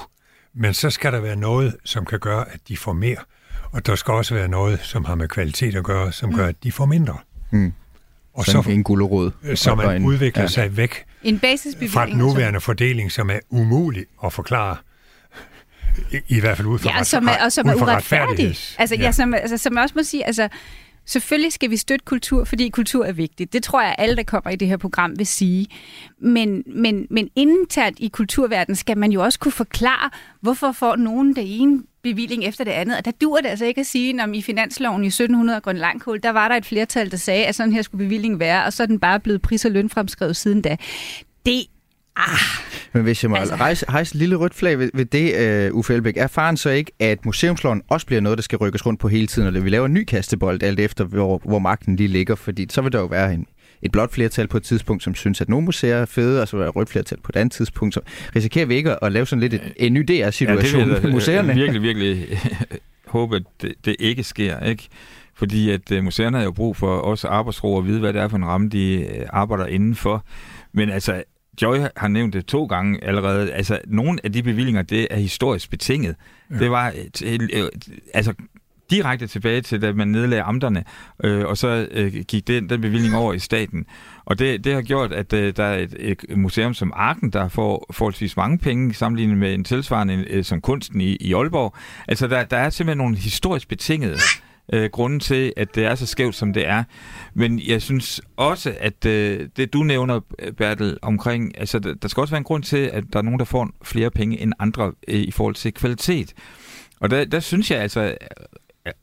Men 0.55 0.73
så 0.73 0.89
skal 0.89 1.13
der 1.13 1.19
være 1.19 1.35
noget, 1.35 1.75
som 1.83 2.05
kan 2.05 2.19
gøre, 2.19 2.45
at 2.51 2.59
de 2.67 2.77
får 2.77 2.93
mere. 2.93 3.17
Og 3.71 3.85
der 3.85 3.95
skal 3.95 4.13
også 4.13 4.33
være 4.33 4.47
noget, 4.47 4.79
som 4.83 5.05
har 5.05 5.15
med 5.15 5.27
kvalitet 5.27 5.75
at 5.75 5.83
gøre, 5.83 6.11
som 6.11 6.33
gør, 6.33 6.47
at 6.47 6.55
de 6.63 6.71
får 6.71 6.85
mindre. 6.85 7.17
Mm. 7.51 7.73
Og 8.33 8.45
så 8.45 8.63
en 8.69 8.83
gulerod. 8.83 9.55
Så 9.55 9.75
man 9.75 9.95
en, 9.95 10.05
udvikler 10.05 10.43
ja. 10.43 10.47
sig 10.47 10.77
væk 10.77 11.05
en 11.23 11.39
fra 11.89 12.05
den 12.05 12.17
nuværende 12.17 12.61
fordeling, 12.61 13.11
som 13.11 13.29
er 13.29 13.39
umulig 13.49 14.05
at 14.23 14.33
forklare 14.33 14.77
i, 16.11 16.19
i 16.27 16.39
hvert 16.39 16.57
fald 16.57 16.67
ud 16.67 16.79
fra, 16.79 16.97
ja, 16.97 17.03
som 17.03 17.27
er, 17.27 17.45
og 17.45 17.51
som 17.51 17.69
er 17.69 17.75
uretfærdig. 17.75 18.57
Altså, 18.77 18.95
ja. 18.95 19.01
ja, 19.01 19.11
som, 19.11 19.33
altså, 19.33 19.57
som 19.57 19.75
jeg 19.75 19.83
også 19.83 19.93
må 19.95 20.03
sige, 20.03 20.25
altså, 20.25 20.49
Selvfølgelig 21.05 21.53
skal 21.53 21.69
vi 21.69 21.77
støtte 21.77 22.05
kultur, 22.05 22.43
fordi 22.43 22.69
kultur 22.69 23.05
er 23.05 23.11
vigtigt. 23.11 23.53
Det 23.53 23.63
tror 23.63 23.81
jeg, 23.81 23.95
alle, 23.97 24.15
der 24.15 24.23
kommer 24.23 24.51
i 24.51 24.55
det 24.55 24.67
her 24.67 24.77
program, 24.77 25.17
vil 25.17 25.27
sige. 25.27 25.67
Men, 26.19 26.63
men, 26.67 27.07
men 27.09 27.29
internt 27.35 27.99
i 27.99 28.07
kulturverdenen 28.07 28.75
skal 28.75 28.97
man 28.97 29.11
jo 29.11 29.23
også 29.23 29.39
kunne 29.39 29.51
forklare, 29.51 30.09
hvorfor 30.41 30.71
får 30.71 30.95
nogen 30.95 31.35
det 31.35 31.61
ene 31.61 31.83
bevilling 32.03 32.43
efter 32.43 32.63
det 32.63 32.71
andet. 32.71 32.97
Og 32.97 33.05
der 33.05 33.11
dur 33.11 33.37
det 33.37 33.45
altså 33.45 33.65
ikke 33.65 33.81
at 33.81 33.87
sige, 33.87 34.13
når 34.13 34.27
i 34.33 34.41
finansloven 34.41 35.03
i 35.03 35.07
1700 35.07 35.61
Grøn 35.61 35.77
Langkål, 35.77 36.19
der 36.23 36.29
var 36.29 36.47
der 36.47 36.55
et 36.55 36.65
flertal, 36.65 37.11
der 37.11 37.17
sagde, 37.17 37.45
at 37.45 37.55
sådan 37.55 37.73
her 37.73 37.81
skulle 37.81 38.05
bevillingen 38.05 38.39
være, 38.39 38.65
og 38.65 38.73
så 38.73 38.83
er 38.83 38.87
den 38.87 38.99
bare 38.99 39.19
blevet 39.19 39.41
pris- 39.41 39.65
og 39.65 39.71
lønfremskrevet 39.71 40.35
siden 40.35 40.61
da. 40.61 40.77
Det 41.45 41.65
Ah, 42.17 42.39
Men 42.93 43.03
hvis 43.03 43.23
jeg 43.23 43.29
må 43.31 43.35
altså... 43.35 43.55
rejse, 43.55 43.85
rejse 43.89 44.15
et 44.15 44.19
lille 44.19 44.35
rødt 44.35 44.53
flag 44.53 44.79
ved, 44.79 44.91
ved 44.93 45.05
det, 45.05 45.69
uh, 45.69 45.77
Uffe 45.77 45.93
Elbæk, 45.93 46.17
er 46.17 46.27
faren 46.27 46.57
så 46.57 46.69
ikke, 46.69 46.91
at 46.99 47.25
museumsloven 47.25 47.81
også 47.89 48.05
bliver 48.05 48.21
noget, 48.21 48.37
der 48.37 48.41
skal 48.41 48.57
rykkes 48.57 48.85
rundt 48.85 48.99
på 48.99 49.07
hele 49.07 49.27
tiden, 49.27 49.55
og 49.55 49.63
vi 49.63 49.69
laver 49.69 49.85
en 49.85 49.93
ny 49.93 50.03
kastebold, 50.03 50.63
alt 50.63 50.79
efter 50.79 51.03
hvor, 51.03 51.41
hvor 51.45 51.59
magten 51.59 51.95
lige 51.95 52.07
ligger, 52.07 52.35
fordi 52.35 52.67
så 52.69 52.81
vil 52.81 52.91
der 52.91 52.99
jo 52.99 53.05
være 53.05 53.33
en, 53.33 53.45
et 53.81 53.91
blåt 53.91 54.11
flertal 54.11 54.47
på 54.47 54.57
et 54.57 54.63
tidspunkt, 54.63 55.03
som 55.03 55.15
synes, 55.15 55.41
at 55.41 55.49
nogle 55.49 55.65
museer 55.65 55.95
er 55.95 56.05
fede, 56.05 56.41
og 56.41 56.47
så 56.47 56.57
er 56.57 56.61
der 56.61 56.69
et 56.69 56.75
rødt 56.75 56.89
flertal 56.89 57.17
på 57.23 57.31
et 57.35 57.39
andet 57.39 57.51
tidspunkt. 57.51 57.93
Så 57.93 57.99
risikerer 58.35 58.65
vi 58.65 58.75
ikke 58.75 59.03
at 59.03 59.11
lave 59.11 59.25
sådan 59.25 59.39
lidt 59.39 59.53
et, 59.53 59.73
en 59.77 59.93
ny 59.93 60.05
DR-situation 60.07 60.89
ja, 60.89 60.99
på 60.99 61.07
museerne? 61.07 61.47
Jeg 61.47 61.55
virkelig, 61.55 61.81
virkelig 61.81 62.39
håbe, 63.07 63.35
at 63.35 63.43
det, 63.61 63.73
det 63.85 63.95
ikke 63.99 64.23
sker, 64.23 64.59
ikke? 64.59 64.87
Fordi 65.33 65.69
at 65.69 65.91
uh, 65.91 66.03
museerne 66.03 66.37
har 66.37 66.43
jo 66.43 66.51
brug 66.51 66.77
for 66.77 66.97
også 66.97 67.27
arbejdsro 67.27 67.75
og 67.75 67.85
vide, 67.85 67.99
hvad 67.99 68.13
det 68.13 68.21
er 68.21 68.27
for 68.27 68.37
en 68.37 68.45
ramme, 68.45 68.69
de 68.69 69.07
arbejder 69.29 69.65
indenfor. 69.65 70.25
Men 70.73 70.89
altså, 70.89 71.23
Joy 71.61 71.77
har 71.97 72.07
nævnt 72.07 72.33
det 72.33 72.45
to 72.45 72.65
gange 72.65 73.03
allerede. 73.03 73.53
Altså, 73.53 73.79
nogle 73.87 74.19
af 74.23 74.33
de 74.33 74.43
bevillinger, 74.43 74.81
det 74.81 75.07
er 75.11 75.17
historisk 75.17 75.69
betinget. 75.69 76.15
Ja. 76.51 76.55
Det 76.55 76.71
var 76.71 76.93
til, 77.13 77.49
øh, 77.53 77.69
altså 78.13 78.33
direkte 78.89 79.27
tilbage 79.27 79.61
til, 79.61 79.81
da 79.81 79.93
man 79.93 80.07
nedlagde 80.07 80.43
amterne, 80.43 80.83
øh, 81.23 81.45
og 81.45 81.57
så 81.57 81.87
øh, 81.91 82.13
gik 82.27 82.47
den, 82.47 82.69
den 82.69 82.81
bevilling 82.81 83.15
over 83.15 83.33
i 83.33 83.39
staten. 83.39 83.85
Og 84.25 84.39
det, 84.39 84.63
det 84.63 84.73
har 84.73 84.81
gjort, 84.81 85.13
at 85.13 85.33
øh, 85.33 85.53
der 85.57 85.63
er 85.63 85.77
et, 85.77 85.95
et 85.99 86.37
museum 86.37 86.73
som 86.73 86.93
Arken, 86.95 87.29
der 87.29 87.47
får 87.47 87.85
forholdsvis 87.91 88.37
mange 88.37 88.57
penge 88.57 88.93
sammenlignet 88.93 89.37
med 89.37 89.53
en 89.53 89.63
tilsvarende 89.63 90.25
øh, 90.29 90.43
som 90.43 90.61
kunsten 90.61 91.01
i, 91.01 91.15
i 91.15 91.33
Aalborg. 91.33 91.75
Altså, 92.07 92.27
der, 92.27 92.43
der 92.43 92.57
er 92.57 92.69
simpelthen 92.69 92.97
nogle 92.97 93.17
historisk 93.17 93.67
betingede 93.67 94.17
øh, 94.73 94.89
grunden 94.89 95.19
til, 95.19 95.53
at 95.57 95.75
det 95.75 95.85
er 95.85 95.95
så 95.95 96.05
skævt, 96.05 96.35
som 96.35 96.53
det 96.53 96.67
er. 96.67 96.83
Men 97.33 97.61
jeg 97.67 97.81
synes 97.81 98.21
også, 98.37 98.75
at 98.79 99.05
øh, 99.05 99.49
det 99.57 99.73
du 99.73 99.83
nævner, 99.83 100.19
Bertel, 100.57 100.97
omkring, 101.01 101.59
altså 101.59 101.79
der, 101.79 101.93
der 101.93 102.07
skal 102.07 102.21
også 102.21 102.31
være 102.31 102.37
en 102.37 102.43
grund 102.43 102.63
til, 102.63 102.77
at 102.77 103.03
der 103.13 103.19
er 103.19 103.23
nogen, 103.23 103.39
der 103.39 103.45
får 103.45 103.69
flere 103.83 104.11
penge 104.11 104.39
end 104.39 104.53
andre 104.59 104.93
øh, 105.07 105.19
i 105.19 105.31
forhold 105.31 105.55
til 105.55 105.73
kvalitet. 105.73 106.33
Og 106.99 107.09
der, 107.09 107.25
der 107.25 107.39
synes 107.39 107.71
jeg 107.71 107.79
altså, 107.79 108.17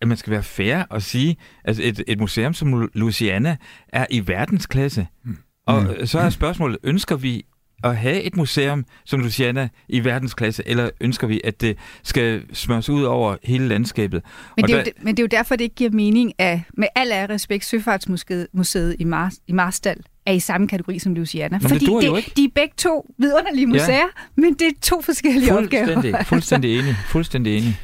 at 0.01 0.09
man 0.09 0.17
skal 0.17 0.31
være 0.31 0.43
fair 0.43 0.83
og 0.91 1.03
sige, 1.03 1.37
at 1.65 1.79
et, 1.79 2.05
et 2.07 2.21
museum 2.21 2.55
som 2.55 2.91
Louisiana 2.95 3.57
er 3.89 4.07
i 4.11 4.29
verdensklasse. 4.29 5.07
Mm. 5.25 5.37
Og 5.67 5.83
mm. 5.83 6.07
så 6.07 6.19
er 6.19 6.31
spørgsmålet, 6.31 6.79
ønsker 6.83 7.17
vi 7.17 7.45
at 7.85 7.97
have 7.97 8.23
et 8.23 8.37
museum 8.37 8.85
som 9.05 9.21
Luciana 9.21 9.69
i 9.89 10.05
verdensklasse, 10.05 10.63
eller 10.67 10.91
ønsker 11.01 11.27
vi, 11.27 11.41
at 11.45 11.61
det 11.61 11.77
skal 12.03 12.43
smøres 12.53 12.89
ud 12.89 13.03
over 13.03 13.37
hele 13.45 13.69
landskabet? 13.69 14.23
Men, 14.57 14.65
det 14.65 14.73
er, 14.73 14.77
der... 14.77 14.85
jo, 14.87 14.93
men 15.03 15.17
det 15.17 15.23
er 15.23 15.25
jo 15.25 15.29
derfor, 15.39 15.57
det 15.57 15.65
ikke 15.65 15.77
giver 15.77 15.91
mening, 15.91 16.33
at 16.39 16.61
med 16.77 16.89
al 16.95 17.13
af 17.13 17.29
respekt, 17.29 17.65
Søfartsmuseet 17.65 18.97
i, 18.99 19.05
Mars, 19.05 19.35
i 19.47 19.53
Marstal 19.53 19.97
er 20.27 20.33
i 20.33 20.41
samme 20.41 20.69
kategori 20.69 20.99
som 20.99 21.15
Luciana. 21.15 21.59
Nå, 21.59 21.69
Fordi 21.69 21.87
det, 21.87 22.25
det, 22.25 22.37
de 22.37 22.45
er 22.45 22.49
begge 22.55 22.75
to 22.77 23.15
vidunderlige 23.19 23.67
museer, 23.67 23.95
ja. 23.95 24.05
men 24.37 24.55
det 24.55 24.67
er 24.67 24.73
to 24.83 25.03
forskellige 25.03 25.53
fuldstændig, 25.53 25.97
opgaver. 25.97 26.25
Fuldstændig 26.25 26.75
enig. 26.79 26.97
Fuldstændig 27.07 27.57
enig. 27.57 27.81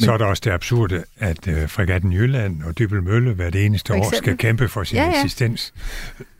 Men... 0.00 0.04
Så 0.04 0.12
er 0.12 0.18
der 0.18 0.24
også 0.24 0.42
det 0.44 0.50
absurde, 0.50 1.04
at 1.18 1.48
uh, 1.48 1.68
fregatten 1.68 2.12
Jylland 2.12 2.62
og 2.62 2.78
Dybel 2.78 3.02
Mølle 3.02 3.32
hvert 3.32 3.54
eneste 3.54 3.94
år 3.94 4.16
skal 4.16 4.36
kæmpe 4.36 4.68
for 4.68 4.84
sin 4.84 4.96
ja, 4.96 5.04
ja. 5.04 5.22
eksistens. 5.22 5.74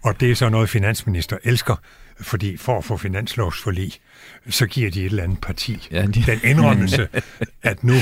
Og 0.02 0.20
det 0.20 0.30
er 0.30 0.34
så 0.34 0.48
noget, 0.48 0.68
finansminister 0.68 1.36
elsker, 1.44 1.76
fordi 2.20 2.56
for 2.56 2.78
at 2.78 2.84
få 2.84 2.96
finanslovsforlig, 2.96 3.92
så 4.48 4.66
giver 4.66 4.90
de 4.90 5.00
et 5.00 5.06
eller 5.06 5.22
andet 5.22 5.40
parti 5.40 5.88
ja, 5.90 6.06
de... 6.06 6.22
den 6.26 6.40
indrømmelse, 6.44 7.08
at 7.62 7.84
nu 7.84 7.92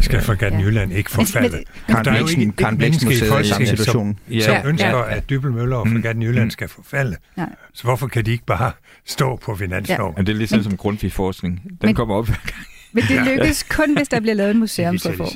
skal 0.00 0.22
fregatten 0.22 0.60
ja. 0.60 0.66
Jylland 0.66 0.92
ikke 0.92 1.10
forfalde. 1.10 1.56
Men, 1.56 1.64
men, 1.96 2.04
der 2.04 2.12
er 2.12 2.18
jo 2.18 2.26
ikke 2.26 2.42
et 2.42 2.78
menneske 2.78 3.14
i 3.14 3.28
Folketinget, 3.28 3.78
som, 3.78 4.16
ja. 4.30 4.40
som 4.40 4.56
ønsker, 4.68 4.88
ja. 4.88 5.16
at 5.16 5.30
Dybel 5.30 5.52
Møller 5.52 5.76
og 5.76 5.88
fregatten 5.88 6.22
Jylland 6.22 6.44
mm. 6.44 6.50
skal 6.50 6.68
forfalde. 6.68 7.16
Ja. 7.38 7.46
Så 7.74 7.84
hvorfor 7.84 8.08
kan 8.08 8.26
de 8.26 8.32
ikke 8.32 8.46
bare 8.46 8.72
stå 9.06 9.36
på 9.36 9.56
finansloven? 9.56 10.12
Ja. 10.12 10.18
Men 10.18 10.26
det 10.26 10.32
er 10.32 10.36
ligesom 10.36 10.62
som 10.62 10.76
grundtvig 10.76 11.12
forskning. 11.12 11.62
Den 11.64 11.76
men, 11.82 11.94
kommer 11.94 12.14
op 12.14 12.26
hver 12.26 12.36
gang. 12.44 12.66
Men 12.92 13.04
det 13.04 13.26
lykkes 13.32 13.66
ja. 13.70 13.74
kun, 13.74 13.96
hvis 13.96 14.08
der 14.08 14.20
bliver 14.20 14.34
lavet 14.34 14.50
en 14.50 14.58
museumsreform. 14.58 15.28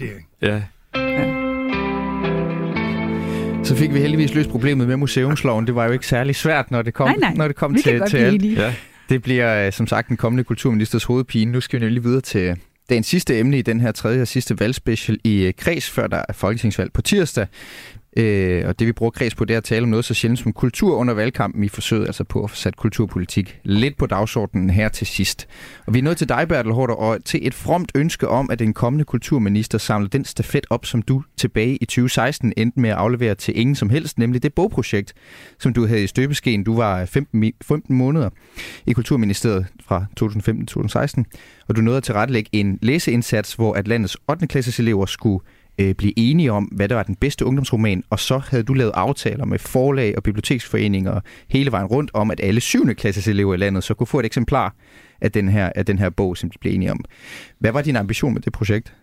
Ja. 0.42 0.62
ja. 0.94 1.33
Så 3.64 3.76
fik 3.76 3.94
vi 3.94 4.00
heldigvis 4.00 4.34
løst 4.34 4.50
problemet 4.50 4.88
med 4.88 4.96
museumsloven. 4.96 5.66
Det 5.66 5.74
var 5.74 5.84
jo 5.84 5.92
ikke 5.92 6.06
særlig 6.06 6.36
svært, 6.36 6.70
når 6.70 6.82
det 6.82 6.94
kom, 6.94 7.08
nej, 7.08 7.16
nej. 7.20 7.34
Når 7.34 7.46
det 7.46 7.56
kom 7.56 7.74
til, 7.74 8.02
til 8.08 8.16
alt. 8.16 8.44
Ja. 8.44 8.74
Det 9.08 9.22
bliver 9.22 9.66
øh, 9.66 9.72
som 9.72 9.86
sagt 9.86 10.08
den 10.08 10.16
kommende 10.16 10.44
kulturministers 10.44 11.04
hovedpine. 11.04 11.52
Nu 11.52 11.60
skal 11.60 11.80
vi 11.80 11.84
nemlig 11.84 12.04
videre 12.04 12.20
til 12.20 12.56
dagens 12.90 13.06
sidste 13.06 13.38
emne 13.38 13.58
i 13.58 13.62
den 13.62 13.80
her 13.80 13.92
tredje 13.92 14.22
og 14.22 14.28
sidste 14.28 14.60
valgspecial 14.60 15.18
i 15.24 15.42
øh, 15.42 15.52
kreds, 15.58 15.90
før 15.90 16.06
der 16.06 16.22
er 16.28 16.32
folketingsvalg 16.32 16.92
på 16.92 17.02
tirsdag. 17.02 17.46
Øh, 18.16 18.68
og 18.68 18.78
det 18.78 18.86
vi 18.86 18.92
bruger 18.92 19.10
kreds 19.10 19.34
på, 19.34 19.44
det 19.44 19.54
er 19.54 19.58
at 19.58 19.64
tale 19.64 19.82
om 19.82 19.88
noget 19.88 20.04
så 20.04 20.14
sjældent 20.14 20.38
som 20.40 20.52
kultur 20.52 20.96
under 20.96 21.14
valgkampen 21.14 21.64
i 21.64 21.68
forsøget 21.68 22.06
altså 22.06 22.24
på 22.24 22.44
at 22.44 22.50
få 22.50 22.56
sat 22.56 22.76
kulturpolitik 22.76 23.60
lidt 23.62 23.96
på 23.96 24.06
dagsordenen 24.06 24.70
her 24.70 24.88
til 24.88 25.06
sidst. 25.06 25.48
Og 25.86 25.94
vi 25.94 25.98
er 25.98 26.02
nået 26.02 26.16
til 26.16 26.28
dig, 26.28 26.48
Bertel 26.48 26.72
Hårder, 26.72 26.94
og 26.94 27.24
til 27.24 27.46
et 27.46 27.54
fromt 27.54 27.92
ønske 27.94 28.28
om, 28.28 28.50
at 28.50 28.58
den 28.58 28.74
kommende 28.74 29.04
kulturminister 29.04 29.78
samler 29.78 30.08
den 30.08 30.24
stafet 30.24 30.66
op, 30.70 30.86
som 30.86 31.02
du 31.02 31.22
tilbage 31.36 31.76
i 31.76 31.84
2016 31.84 32.52
endte 32.56 32.80
med 32.80 32.90
at 32.90 32.96
aflevere 32.96 33.34
til 33.34 33.58
ingen 33.58 33.74
som 33.74 33.90
helst, 33.90 34.18
nemlig 34.18 34.42
det 34.42 34.54
bogprojekt, 34.54 35.14
som 35.58 35.72
du 35.72 35.86
havde 35.86 36.04
i 36.04 36.06
støbeskeen. 36.06 36.64
Du 36.64 36.76
var 36.76 37.04
15, 37.04 37.52
15 37.62 37.96
måneder 37.96 38.30
i 38.86 38.92
Kulturministeriet 38.92 39.66
fra 39.86 40.04
2015-2016, 40.20 41.22
og 41.68 41.76
du 41.76 41.80
nåede 41.80 41.96
at 41.96 42.02
tilrettelægge 42.02 42.50
en 42.52 42.78
læseindsats, 42.82 43.54
hvor 43.54 43.74
at 43.74 43.88
landets 43.88 44.16
8. 44.28 44.46
klasses 44.46 44.78
elever 44.78 45.06
skulle 45.06 45.44
øh, 45.78 45.94
blive 45.94 46.18
enige 46.18 46.52
om, 46.52 46.64
hvad 46.64 46.88
der 46.88 46.94
var 46.94 47.02
den 47.02 47.16
bedste 47.16 47.46
ungdomsroman, 47.46 48.04
og 48.10 48.20
så 48.20 48.38
havde 48.38 48.62
du 48.62 48.74
lavet 48.74 48.92
aftaler 48.94 49.44
med 49.44 49.58
forlag 49.58 50.16
og 50.16 50.22
biblioteksforeninger 50.22 51.20
hele 51.48 51.72
vejen 51.72 51.86
rundt 51.86 52.10
om, 52.14 52.30
at 52.30 52.40
alle 52.42 52.60
7. 52.60 52.94
klasses 52.94 53.28
elever 53.28 53.54
i 53.54 53.56
landet 53.56 53.84
så 53.84 53.94
kunne 53.94 54.06
få 54.06 54.20
et 54.20 54.26
eksemplar 54.26 54.74
af 55.20 55.32
den 55.32 55.48
her, 55.48 55.72
af 55.74 55.86
den 55.86 55.98
her 55.98 56.10
bog, 56.10 56.36
som 56.36 56.50
de 56.50 56.58
blev 56.58 56.74
enige 56.74 56.90
om. 56.90 57.04
Hvad 57.58 57.72
var 57.72 57.82
din 57.82 57.96
ambition 57.96 58.34
med 58.34 58.42
det 58.42 58.52
projekt? 58.52 58.94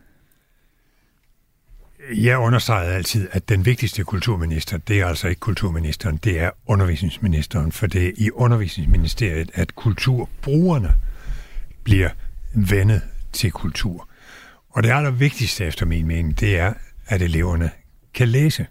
Jeg 2.15 2.37
understregede 2.37 2.93
altid, 2.93 3.27
at 3.31 3.49
den 3.49 3.65
vigtigste 3.65 4.03
kulturminister, 4.03 4.77
det 4.77 4.99
er 4.99 5.05
altså 5.05 5.27
ikke 5.27 5.39
kulturministeren, 5.39 6.19
det 6.23 6.39
er 6.39 6.49
undervisningsministeren, 6.65 7.71
for 7.71 7.87
det 7.87 8.07
er 8.07 8.11
i 8.17 8.31
undervisningsministeriet, 8.31 9.51
at 9.53 9.75
kulturbrugerne 9.75 10.95
bliver 11.83 12.09
vendet 12.53 13.01
til 13.33 13.51
kultur. 13.51 14.07
Og 14.71 14.83
det 14.83 14.91
allervigtigste 14.91 15.65
efter 15.65 15.85
min 15.85 16.07
mening, 16.07 16.39
det 16.39 16.59
er, 16.59 16.73
at 17.07 17.21
eleverne 17.21 17.71
kan 18.13 18.27
læse. 18.27 18.67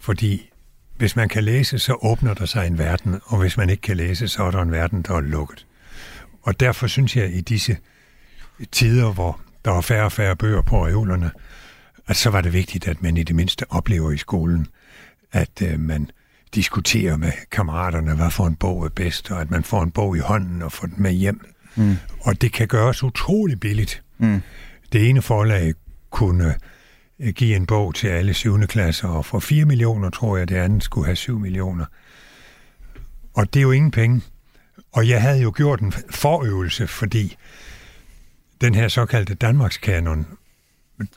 Fordi 0.00 0.50
hvis 0.96 1.16
man 1.16 1.28
kan 1.28 1.44
læse, 1.44 1.78
så 1.78 1.98
åbner 2.02 2.34
der 2.34 2.46
sig 2.46 2.66
en 2.66 2.78
verden, 2.78 3.20
og 3.24 3.38
hvis 3.38 3.56
man 3.56 3.70
ikke 3.70 3.80
kan 3.80 3.96
læse, 3.96 4.28
så 4.28 4.42
er 4.42 4.50
der 4.50 4.62
en 4.62 4.72
verden, 4.72 5.02
der 5.02 5.14
er 5.14 5.20
lukket. 5.20 5.66
Og 6.42 6.60
derfor 6.60 6.86
synes 6.86 7.16
jeg, 7.16 7.34
i 7.34 7.40
disse 7.40 7.76
tider, 8.72 9.12
hvor 9.12 9.40
der 9.64 9.72
er 9.72 9.80
færre 9.80 10.04
og 10.04 10.12
færre 10.12 10.36
bøger 10.36 10.62
på 10.62 10.86
reolerne, 10.86 11.30
at 12.06 12.16
så 12.16 12.30
var 12.30 12.40
det 12.40 12.52
vigtigt, 12.52 12.88
at 12.88 13.02
man 13.02 13.16
i 13.16 13.22
det 13.22 13.36
mindste 13.36 13.64
oplever 13.70 14.10
i 14.10 14.16
skolen, 14.16 14.66
at 15.32 15.62
øh, 15.62 15.80
man 15.80 16.10
diskuterer 16.54 17.16
med 17.16 17.32
kammeraterne, 17.50 18.14
hvad 18.14 18.30
for 18.30 18.46
en 18.46 18.56
bog 18.56 18.84
er 18.84 18.88
bedst, 18.88 19.30
og 19.30 19.40
at 19.40 19.50
man 19.50 19.64
får 19.64 19.82
en 19.82 19.90
bog 19.90 20.16
i 20.16 20.20
hånden 20.20 20.62
og 20.62 20.72
får 20.72 20.86
den 20.86 21.02
med 21.02 21.12
hjem. 21.12 21.40
Mm. 21.76 21.96
Og 22.20 22.40
det 22.40 22.52
kan 22.52 22.68
gøres 22.68 23.02
utrolig 23.02 23.60
billigt. 23.60 24.02
Mm. 24.18 24.42
Det 24.92 25.08
ene 25.08 25.22
forlag 25.22 25.74
kunne 26.10 26.54
øh, 27.20 27.32
give 27.32 27.56
en 27.56 27.66
bog 27.66 27.94
til 27.94 28.08
alle 28.08 28.34
7. 28.34 28.58
klasser, 28.66 29.08
og 29.08 29.24
for 29.24 29.38
4 29.38 29.64
millioner, 29.64 30.10
tror 30.10 30.36
jeg, 30.36 30.48
det 30.48 30.56
andet 30.56 30.82
skulle 30.82 31.04
have 31.04 31.16
7 31.16 31.38
millioner. 31.38 31.84
Og 33.34 33.54
det 33.54 33.60
er 33.60 33.62
jo 33.62 33.70
ingen 33.70 33.90
penge. 33.90 34.20
Og 34.92 35.08
jeg 35.08 35.22
havde 35.22 35.40
jo 35.40 35.52
gjort 35.56 35.80
en 35.80 35.92
forøvelse, 36.10 36.86
fordi 36.86 37.36
den 38.60 38.74
her 38.74 38.88
såkaldte 38.88 39.34
Danmarkskanon, 39.34 40.26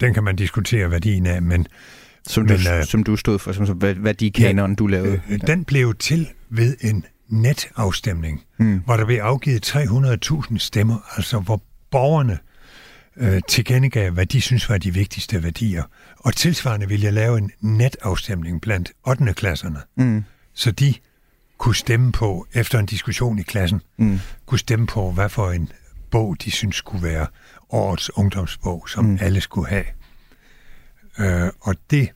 den 0.02 0.14
kan 0.14 0.24
man 0.24 0.36
diskutere 0.36 0.92
værdien 0.92 1.26
af, 1.26 1.42
men... 1.42 1.68
Som 2.28 2.48
du, 2.48 2.54
men, 2.54 2.80
uh, 2.80 2.86
som 2.86 3.04
du 3.04 3.16
stod 3.16 3.40
for, 3.40 3.52
som, 3.52 3.66
som 3.66 3.82
værdikanon, 3.82 4.70
ja, 4.70 4.76
du 4.76 4.88
lavede. 4.88 5.22
Øh, 5.30 5.42
den 5.48 5.66
blev 5.66 5.96
til 5.96 6.28
ved 6.50 6.78
en 6.82 7.06
netafstemning, 7.28 8.44
mm. 8.58 8.82
hvor 8.86 8.98
der 8.98 9.06
blev 9.06 9.18
afgivet 9.18 9.76
300.000 9.76 10.58
stemmer, 10.58 10.98
altså 11.16 11.40
hvor 11.40 11.62
borgerne 11.92 12.34
øh, 12.34 12.51
tilkendegav, 13.48 14.12
hvad 14.12 14.26
de 14.26 14.42
synes 14.42 14.70
var 14.70 14.78
de 14.78 14.94
vigtigste 14.94 15.44
værdier. 15.44 15.84
Og 16.18 16.36
tilsvarende 16.36 16.88
ville 16.88 17.06
jeg 17.06 17.14
lave 17.14 17.38
en 17.38 17.52
netafstemning 17.62 18.62
blandt 18.62 18.92
8. 19.08 19.34
klasserne, 19.34 19.80
mm. 19.98 20.24
så 20.54 20.72
de 20.72 20.94
kunne 21.58 21.76
stemme 21.76 22.12
på, 22.12 22.48
efter 22.54 22.80
en 22.80 22.86
diskussion 22.86 23.40
i 23.40 23.42
klassen, 23.42 23.82
mm. 23.98 24.20
kunne 24.46 24.60
stemme 24.60 24.88
på, 24.88 25.12
hvad 25.12 25.30
for 25.30 25.52
en 25.52 25.72
bog 26.12 26.36
de 26.44 26.52
synes 26.52 26.76
skulle 26.76 27.04
være 27.04 27.28
årets 27.70 28.18
ungdomsbog, 28.18 28.90
som 28.90 29.06
mm. 29.06 29.18
alle 29.22 29.42
skulle 29.42 29.68
have. 29.68 29.86
Øh, 31.20 31.50
og 31.62 31.76
det 31.92 32.10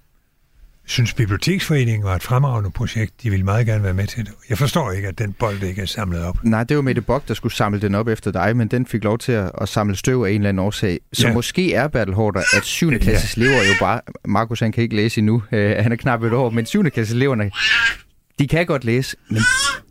synes 0.86 1.14
Biblioteksforeningen 1.14 2.04
var 2.04 2.16
et 2.16 2.24
fremragende 2.24 2.72
projekt. 2.72 3.24
De 3.24 3.30
ville 3.30 3.46
meget 3.46 3.66
gerne 3.66 3.84
være 3.84 3.94
med 3.94 4.08
til 4.08 4.26
det. 4.26 4.34
Jeg 4.50 4.58
forstår 4.58 4.92
ikke, 4.92 5.08
at 5.08 5.20
den 5.20 5.34
bold 5.34 5.64
ikke 5.64 5.82
er 5.82 5.86
samlet 5.86 6.24
op. 6.24 6.38
Nej, 6.44 6.64
det 6.64 6.78
var 6.78 6.84
Mette 6.84 7.02
Bock, 7.02 7.28
der 7.28 7.34
skulle 7.34 7.54
samle 7.54 7.82
den 7.82 7.96
op 7.96 8.08
efter 8.08 8.32
dig, 8.32 8.58
men 8.58 8.68
den 8.68 8.86
fik 8.86 9.04
lov 9.04 9.18
til 9.18 9.32
at, 9.32 9.52
at 9.62 9.70
samle 9.70 9.96
støv 9.96 10.24
af 10.24 10.30
en 10.30 10.36
eller 10.36 10.50
anden 10.50 10.66
årsag. 10.66 11.00
Så 11.14 11.28
ja. 11.28 11.34
måske 11.34 11.74
er 11.74 11.88
Bertel 11.88 12.14
Hårder, 12.14 12.42
at 12.58 12.66
7. 12.66 12.92
klasses 13.00 13.34
elever 13.34 13.58
jo 13.58 13.74
bare... 13.80 14.02
Markus, 14.26 14.60
han 14.60 14.72
kan 14.72 14.84
ikke 14.84 14.96
læse 14.96 15.20
endnu. 15.20 15.36
Uh, 15.36 15.60
han 15.60 15.92
er 15.92 15.96
knap 15.96 16.24
et 16.24 16.34
år, 16.34 16.50
men 16.50 16.66
7. 16.66 16.84
klasses 16.84 17.14
eleverne, 17.16 17.52
de 18.40 18.48
kan 18.48 18.66
godt 18.66 18.84
læse, 18.84 19.18
men 19.30 19.38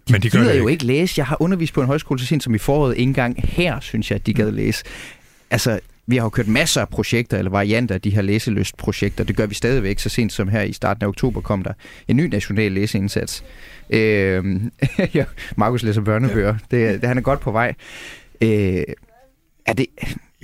de, 0.08 0.12
men 0.12 0.22
de 0.22 0.30
gider 0.30 0.54
jo 0.54 0.68
ikke 0.68 0.84
læse. 0.84 1.14
Jeg 1.16 1.26
har 1.26 1.42
undervist 1.42 1.74
på 1.74 1.80
en 1.80 1.86
højskole 1.86 2.20
så 2.20 2.26
sent 2.26 2.42
som 2.42 2.54
i 2.54 2.58
foråret. 2.58 2.96
Ikke 2.96 3.08
engang 3.08 3.42
her, 3.44 3.80
synes 3.80 4.10
jeg, 4.10 4.16
at 4.16 4.26
de 4.26 4.34
gad 4.34 4.50
læse. 4.50 4.84
Altså, 5.50 5.80
vi 6.06 6.16
har 6.16 6.22
jo 6.24 6.28
kørt 6.28 6.48
masser 6.48 6.80
af 6.80 6.88
projekter 6.88 7.38
eller 7.38 7.50
varianter 7.50 7.94
af 7.94 8.00
de 8.00 8.10
her 8.10 8.22
læselystprojekter. 8.22 9.24
Det 9.24 9.36
gør 9.36 9.46
vi 9.46 9.54
stadigvæk. 9.54 9.98
Så 9.98 10.08
sent 10.08 10.32
som 10.32 10.48
her 10.48 10.62
i 10.62 10.72
starten 10.72 11.04
af 11.04 11.08
oktober 11.08 11.40
kom 11.40 11.62
der 11.62 11.72
en 12.08 12.16
ny 12.16 12.26
national 12.26 12.72
læseindsats. 12.72 13.44
Øh, 13.90 14.60
ja, 15.14 15.24
Markus 15.56 15.82
læser 15.82 16.00
børnebøger. 16.00 16.54
Det, 16.70 17.00
det, 17.00 17.08
han 17.08 17.18
er 17.18 17.22
godt 17.22 17.40
på 17.40 17.52
vej. 17.52 17.74
Øh, 18.40 18.82
er 19.66 19.72
det... 19.72 19.86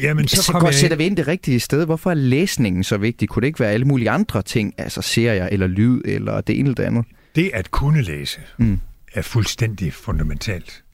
Jamen, 0.02 0.28
så, 0.28 0.42
så 0.42 0.52
godt 0.52 0.74
sætter 0.74 0.96
vi 0.96 1.04
ind 1.04 1.16
det 1.16 1.28
rigtige 1.28 1.60
sted. 1.60 1.86
Hvorfor 1.86 2.10
er 2.10 2.14
læsningen 2.14 2.84
så 2.84 2.96
vigtig? 2.96 3.28
Kunne 3.28 3.40
det 3.40 3.46
ikke 3.46 3.60
være 3.60 3.70
alle 3.70 3.86
mulige 3.86 4.10
andre 4.10 4.42
ting, 4.42 4.74
altså 4.78 5.02
serier 5.02 5.46
eller 5.46 5.66
lyd 5.66 6.02
eller 6.04 6.40
det 6.40 6.58
ene 6.58 6.68
eller 6.68 6.74
det 6.74 6.82
andet? 6.82 7.04
Det 7.34 7.50
at 7.54 7.70
kunne 7.70 8.02
læse 8.02 8.40
mm. 8.58 8.80
er 9.14 9.22
fuldstændig 9.22 9.92
fundamentalt. 9.92 10.84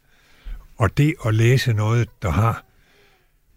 Og 0.77 0.99
det 0.99 1.15
at 1.27 1.35
læse 1.35 1.73
noget, 1.73 2.09
der 2.23 2.31
har 2.31 2.65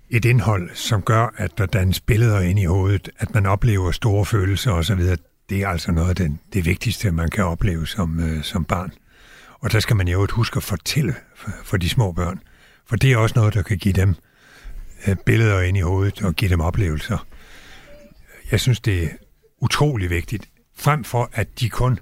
et 0.10 0.26
indhold, 0.26 0.70
som 0.74 1.02
gør, 1.02 1.34
at 1.38 1.58
der 1.58 1.66
dannes 1.66 2.00
billeder 2.00 2.40
ind 2.40 2.60
i 2.60 2.66
hovedet, 2.66 3.10
at 3.20 3.34
man 3.34 3.46
oplever 3.46 3.92
store 3.92 4.26
følelser 4.26 4.72
osv., 4.72 5.02
det 5.50 5.62
er 5.62 5.68
altså 5.68 5.92
noget 5.92 6.10
af 6.10 6.16
det, 6.16 6.38
det 6.54 6.66
vigtigste, 6.66 7.12
man 7.12 7.30
kan 7.30 7.44
opleve 7.44 7.88
som, 7.88 8.20
øh, 8.20 8.44
som 8.44 8.66
barn. 8.66 8.92
Og 9.60 9.72
der 9.72 9.80
skal 9.80 9.96
man 9.96 10.08
jo 10.08 10.28
huske 10.32 10.58
at 10.58 10.64
fortælle 10.64 11.16
for, 11.36 11.52
for 11.64 11.78
de 11.78 11.90
små 11.90 12.12
børn, 12.12 12.40
for 12.88 12.96
det 12.96 13.12
er 13.12 13.18
også 13.18 13.34
noget, 13.36 13.54
der 13.54 13.62
kan 13.62 13.78
give 13.78 13.94
dem 13.94 14.16
øh, 15.08 15.16
billeder 15.26 15.62
ind 15.62 15.78
i 15.78 15.82
hovedet 15.82 16.22
og 16.22 16.34
give 16.34 16.50
dem 16.50 16.60
oplevelser. 16.60 17.28
Jeg 18.52 18.60
synes, 18.60 18.80
det 18.80 19.04
er 19.04 19.08
utrolig 19.62 20.10
vigtigt, 20.10 20.50
frem 20.78 21.04
for 21.04 21.30
at 21.34 21.60
de 21.60 21.70
kun 21.70 22.00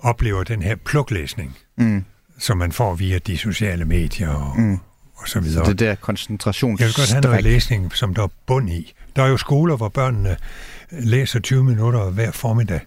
oplever 0.00 0.44
den 0.44 0.62
her 0.62 0.76
pluklæsning, 0.76 1.56
mm. 1.78 2.04
som 2.38 2.58
man 2.58 2.72
får 2.72 2.94
via 2.94 3.18
de 3.18 3.38
sociale 3.38 3.84
medier 3.84 4.28
og, 4.28 4.60
mm 4.60 4.78
og 5.20 5.28
så 5.28 5.40
videre. 5.40 5.64
Så 5.64 5.70
det 5.70 5.78
der 5.78 5.94
koncentrations... 5.94 6.80
Jeg 6.80 6.86
vil 6.86 6.94
godt 6.94 7.10
have 7.10 7.20
noget 7.20 7.44
læsning, 7.44 7.96
som 7.96 8.14
der 8.14 8.22
er 8.22 8.28
bund 8.46 8.70
i. 8.70 8.94
Der 9.16 9.22
er 9.22 9.28
jo 9.28 9.36
skoler, 9.36 9.76
hvor 9.76 9.88
børnene 9.88 10.36
læser 10.90 11.40
20 11.40 11.64
minutter 11.64 12.10
hver 12.10 12.30
formiddag, 12.30 12.80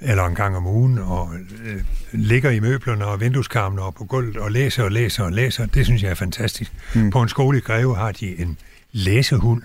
eller 0.00 0.24
en 0.24 0.34
gang 0.34 0.56
om 0.56 0.66
ugen, 0.66 0.98
og 0.98 1.30
øh, 1.64 1.82
ligger 2.12 2.50
i 2.50 2.60
møblerne 2.60 3.06
og 3.06 3.20
vindueskarmene 3.20 3.82
og 3.82 3.94
på 3.94 4.04
gulvet 4.04 4.36
og 4.36 4.50
læser 4.50 4.82
og 4.82 4.92
læser 4.92 5.24
og 5.24 5.32
læser. 5.32 5.66
Det 5.66 5.84
synes 5.84 6.02
jeg 6.02 6.10
er 6.10 6.14
fantastisk. 6.14 6.72
Mm. 6.94 7.10
På 7.10 7.22
en 7.22 7.28
skole 7.28 7.58
i 7.58 7.60
Greve 7.60 7.96
har 7.96 8.12
de 8.12 8.40
en 8.40 8.58
læsehund, 8.92 9.62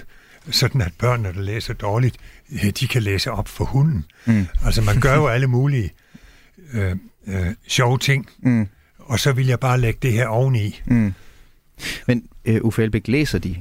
sådan 0.52 0.82
at 0.82 0.92
børnene, 1.00 1.34
der 1.34 1.42
læser 1.42 1.74
dårligt, 1.74 2.18
øh, 2.52 2.70
de 2.80 2.88
kan 2.88 3.04
læse 3.04 3.32
op 3.32 3.48
for 3.48 3.66
hunden. 3.66 4.06
Mm. 4.26 4.48
Altså 4.66 4.82
man 4.82 5.00
gør 5.00 5.16
jo 5.16 5.28
alle 5.28 5.48
mulige 5.48 5.94
øh, 6.74 6.96
øh, 7.28 7.48
sjove 7.68 7.98
ting, 7.98 8.30
mm. 8.40 8.68
og 9.00 9.20
så 9.20 9.32
vil 9.32 9.48
jeg 9.48 9.60
bare 9.60 9.80
lægge 9.80 10.00
det 10.02 10.14
her 10.14 10.28
oveni. 10.28 10.82
Mm. 10.86 11.14
Men 12.08 12.24
uh, 12.50 12.56
Uffe 12.62 12.84
Elbæk, 12.84 13.08
læser 13.08 13.40
de? 13.40 13.56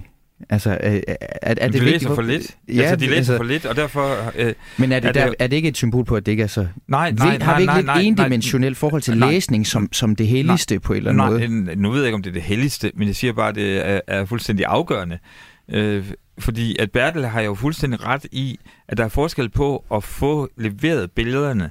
Altså, 0.50 0.70
er, 0.80 1.00
er, 1.08 1.16
er 1.42 1.54
det 1.54 1.72
de 1.80 1.84
læser 1.84 2.14
for 2.14 2.22
lidt. 2.22 2.56
Ja, 2.68 2.82
altså, 2.82 2.96
de 2.96 3.06
læser 3.06 3.16
altså, 3.16 3.36
for 3.36 3.44
lidt, 3.44 3.66
og 3.66 3.76
derfor... 3.76 4.32
Øh, 4.36 4.52
men 4.76 4.92
er 4.92 5.00
det, 5.00 5.08
er, 5.08 5.12
der, 5.12 5.26
det, 5.26 5.34
er 5.38 5.46
det 5.46 5.56
ikke 5.56 5.68
et 5.68 5.76
symbol 5.76 6.04
på, 6.04 6.16
at 6.16 6.26
det 6.26 6.32
ikke 6.32 6.42
er 6.42 6.46
så... 6.46 6.66
Nej, 6.88 7.10
nej, 7.10 7.38
Har 7.38 7.56
vi 7.56 7.62
ikke 7.62 7.66
nej, 7.66 7.76
lidt 7.76 7.86
nej, 7.86 8.00
endimensionelt 8.00 8.76
forhold 8.76 9.02
til 9.02 9.18
nej, 9.18 9.30
læsning 9.30 9.66
som, 9.66 9.92
som 9.92 10.16
det 10.16 10.26
helligste 10.26 10.74
nej, 10.74 10.78
på 10.78 10.92
en 10.92 10.96
eller 10.96 11.10
anden 11.10 11.50
nej, 11.50 11.64
måde? 11.66 11.76
Nu 11.76 11.90
ved 11.90 11.98
jeg 11.98 12.06
ikke, 12.06 12.14
om 12.14 12.22
det 12.22 12.30
er 12.30 12.34
det 12.34 12.42
helligste, 12.42 12.92
men 12.94 13.08
jeg 13.08 13.16
siger 13.16 13.32
bare, 13.32 13.48
at 13.48 13.54
det 13.54 13.88
er, 13.88 14.00
er 14.06 14.24
fuldstændig 14.24 14.66
afgørende. 14.66 15.18
Øh, 15.70 16.04
fordi 16.38 16.76
at 16.78 16.90
Bertel 16.90 17.26
har 17.26 17.40
jo 17.40 17.54
fuldstændig 17.54 18.04
ret 18.06 18.26
i, 18.32 18.58
at 18.88 18.96
der 18.96 19.04
er 19.04 19.08
forskel 19.08 19.48
på 19.48 19.84
at 19.94 20.04
få 20.04 20.48
leveret 20.56 21.10
billederne, 21.10 21.70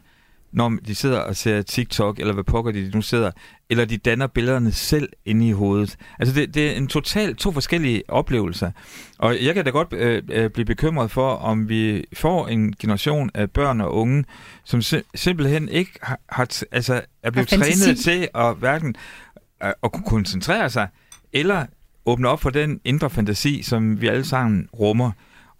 når 0.53 0.77
de 0.87 0.95
sidder 0.95 1.19
og 1.19 1.35
ser 1.35 1.61
TikTok, 1.61 2.19
eller 2.19 2.33
hvad 2.33 2.43
pokker 2.43 2.71
de 2.71 2.91
nu 2.93 3.01
sidder, 3.01 3.31
eller 3.69 3.85
de 3.85 3.97
danner 3.97 4.27
billederne 4.27 4.71
selv 4.71 5.09
inde 5.25 5.47
i 5.47 5.51
hovedet. 5.51 5.97
Altså 6.19 6.35
det, 6.35 6.53
det 6.53 6.71
er 6.71 6.71
en 6.71 6.87
total 6.87 7.35
to 7.35 7.51
forskellige 7.51 8.03
oplevelser. 8.07 8.71
Og 9.17 9.43
jeg 9.43 9.53
kan 9.53 9.65
da 9.65 9.69
godt 9.69 9.93
øh, 9.93 10.23
øh 10.29 10.49
blive 10.49 10.65
bekymret 10.65 11.11
for, 11.11 11.29
om 11.29 11.69
vi 11.69 12.03
får 12.13 12.47
en 12.47 12.73
generation 12.79 13.31
af 13.33 13.51
børn 13.51 13.81
og 13.81 13.93
unge, 13.93 14.25
som 14.63 14.79
sim- 14.79 15.03
simpelthen 15.15 15.69
ikke 15.69 15.91
har, 16.01 16.19
har 16.29 16.63
altså 16.71 17.01
er 17.23 17.31
blevet 17.31 17.47
trænet 17.47 17.99
til 17.99 18.27
at 18.35 18.55
hverken 18.55 18.95
at, 19.61 19.67
øh, 19.67 19.73
at 19.83 19.91
kunne 19.91 20.05
koncentrere 20.05 20.69
sig, 20.69 20.87
eller 21.33 21.65
åbne 22.05 22.29
op 22.29 22.41
for 22.41 22.49
den 22.49 22.79
indre 22.85 23.09
fantasi, 23.09 23.61
som 23.63 24.01
vi 24.01 24.07
alle 24.07 24.25
sammen 24.25 24.69
rummer. 24.79 25.11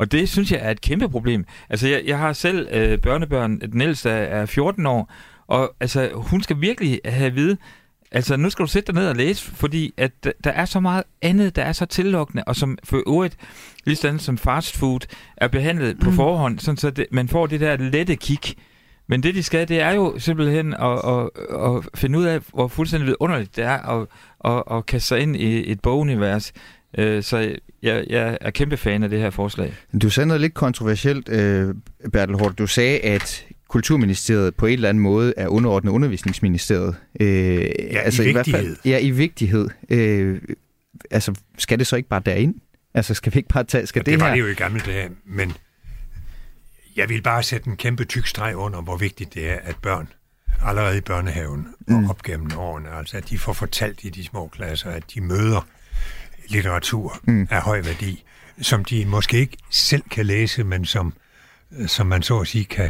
Og 0.03 0.11
det 0.11 0.29
synes 0.29 0.51
jeg 0.51 0.59
er 0.63 0.71
et 0.71 0.81
kæmpe 0.81 1.09
problem. 1.09 1.45
Altså, 1.69 1.87
jeg, 1.87 2.01
jeg 2.05 2.17
har 2.17 2.33
selv 2.33 2.67
øh, 2.71 2.97
børnebørn, 2.97 3.59
den 3.59 3.81
ældste 3.81 4.09
er 4.09 4.45
14 4.45 4.85
år, 4.85 5.11
og 5.47 5.75
altså, 5.79 6.09
hun 6.13 6.43
skal 6.43 6.61
virkelig 6.61 6.99
have 7.05 7.25
at 7.27 7.35
vide, 7.35 7.57
altså, 8.11 8.37
nu 8.37 8.49
skal 8.49 8.63
du 8.63 8.71
sætte 8.71 8.87
dig 8.87 8.95
ned 9.01 9.09
og 9.09 9.15
læse, 9.15 9.51
fordi 9.51 9.93
at 9.97 10.11
der 10.43 10.51
er 10.51 10.65
så 10.65 10.79
meget 10.79 11.03
andet, 11.21 11.55
der 11.55 11.63
er 11.63 11.71
så 11.71 11.85
tillokkende, 11.85 12.43
og 12.43 12.55
som 12.55 12.77
for 12.83 13.03
øvrigt, 13.07 13.37
ligesom 13.85 14.19
som 14.19 14.37
fast 14.37 14.77
food, 14.77 14.99
er 15.37 15.47
behandlet 15.47 15.99
på 15.99 16.09
mm. 16.09 16.15
forhånd, 16.15 16.59
sådan 16.59 16.77
så 16.77 16.89
det, 16.89 17.05
man 17.11 17.27
får 17.27 17.47
det 17.47 17.59
der 17.59 17.77
lette 17.77 18.15
kig. 18.15 18.55
Men 19.07 19.23
det, 19.23 19.35
de 19.35 19.43
skal, 19.43 19.67
det 19.67 19.79
er 19.79 19.91
jo 19.91 20.19
simpelthen 20.19 20.73
at, 20.73 20.99
at, 21.05 21.29
at 21.53 21.85
finde 21.95 22.19
ud 22.19 22.23
af, 22.23 22.39
hvor 22.53 22.67
fuldstændig 22.67 23.15
underligt 23.19 23.55
det 23.55 23.63
er 23.63 23.99
at, 23.99 24.07
at, 24.45 24.63
at 24.77 24.85
kaste 24.85 25.07
sig 25.07 25.19
ind 25.19 25.35
i 25.35 25.71
et 25.71 25.81
bogunivers, 25.81 26.53
Øh, 26.97 27.23
så 27.23 27.55
jeg, 27.83 28.05
jeg 28.09 28.37
er 28.41 28.51
kæmpe 28.51 28.77
fan 28.77 29.03
af 29.03 29.09
det 29.09 29.19
her 29.19 29.29
forslag. 29.29 29.73
Du 30.01 30.09
sagde 30.09 30.27
noget 30.27 30.41
lidt 30.41 30.53
kontroversielt, 30.53 31.29
øh, 31.29 31.75
Bertel 32.13 32.35
Hård. 32.35 32.53
Du 32.53 32.67
sagde, 32.67 32.99
at 32.99 33.45
Kulturministeriet 33.67 34.55
på 34.55 34.65
en 34.65 34.73
eller 34.73 34.89
anden 34.89 35.03
måde 35.03 35.33
er 35.37 35.47
underordnet 35.47 35.91
undervisningsministeriet. 35.91 36.95
Øh, 37.19 37.27
ja, 37.27 37.99
altså, 37.99 38.23
i, 38.23 38.29
i 38.29 38.33
vigtighed. 38.33 38.61
Hvert 38.61 38.77
fald, 38.77 38.77
ja, 38.85 38.99
i 38.99 39.11
vigtighed. 39.11 39.69
Øh, 39.89 40.41
altså, 41.11 41.33
skal 41.57 41.79
det 41.79 41.87
så 41.87 41.95
ikke 41.95 42.09
bare 42.09 42.21
derind? 42.25 42.55
Altså, 42.93 43.13
skal 43.13 43.33
vi 43.33 43.39
ikke 43.39 43.49
bare 43.49 43.63
tage... 43.63 43.87
Skal 43.87 43.99
ja, 43.99 44.11
det, 44.11 44.11
det 44.11 44.19
var 44.19 44.27
her... 44.27 44.35
det 44.35 44.41
jo 44.41 44.47
i 44.47 44.53
gamle 44.53 44.79
dage, 44.85 45.09
men 45.25 45.53
jeg 46.95 47.09
vil 47.09 47.21
bare 47.21 47.43
sætte 47.43 47.69
en 47.69 47.77
kæmpe 47.77 48.05
tyk 48.05 48.27
streg 48.27 48.55
under, 48.55 48.81
hvor 48.81 48.97
vigtigt 48.97 49.33
det 49.33 49.49
er, 49.49 49.57
at 49.63 49.75
børn 49.81 50.07
allerede 50.61 50.97
i 50.97 51.01
børnehaven 51.01 51.67
mm. 51.87 52.03
og 52.03 52.09
op 52.09 52.23
gennem 52.23 52.51
årene, 52.57 52.89
altså 52.89 53.17
at 53.17 53.29
de 53.29 53.37
får 53.37 53.53
fortalt 53.53 54.03
i 54.03 54.09
de 54.09 54.23
små 54.23 54.47
klasser, 54.47 54.89
at 54.89 55.03
de 55.13 55.21
møder 55.21 55.67
litteratur 56.47 57.19
mm. 57.23 57.47
af 57.51 57.61
høj 57.61 57.81
værdi, 57.81 58.23
som 58.61 58.85
de 58.85 59.05
måske 59.05 59.39
ikke 59.39 59.57
selv 59.69 60.03
kan 60.11 60.25
læse, 60.25 60.63
men 60.63 60.85
som, 60.85 61.13
som 61.87 62.07
man 62.07 62.21
så 62.21 62.39
at 62.39 62.47
sige 62.47 62.65
kan, 62.65 62.89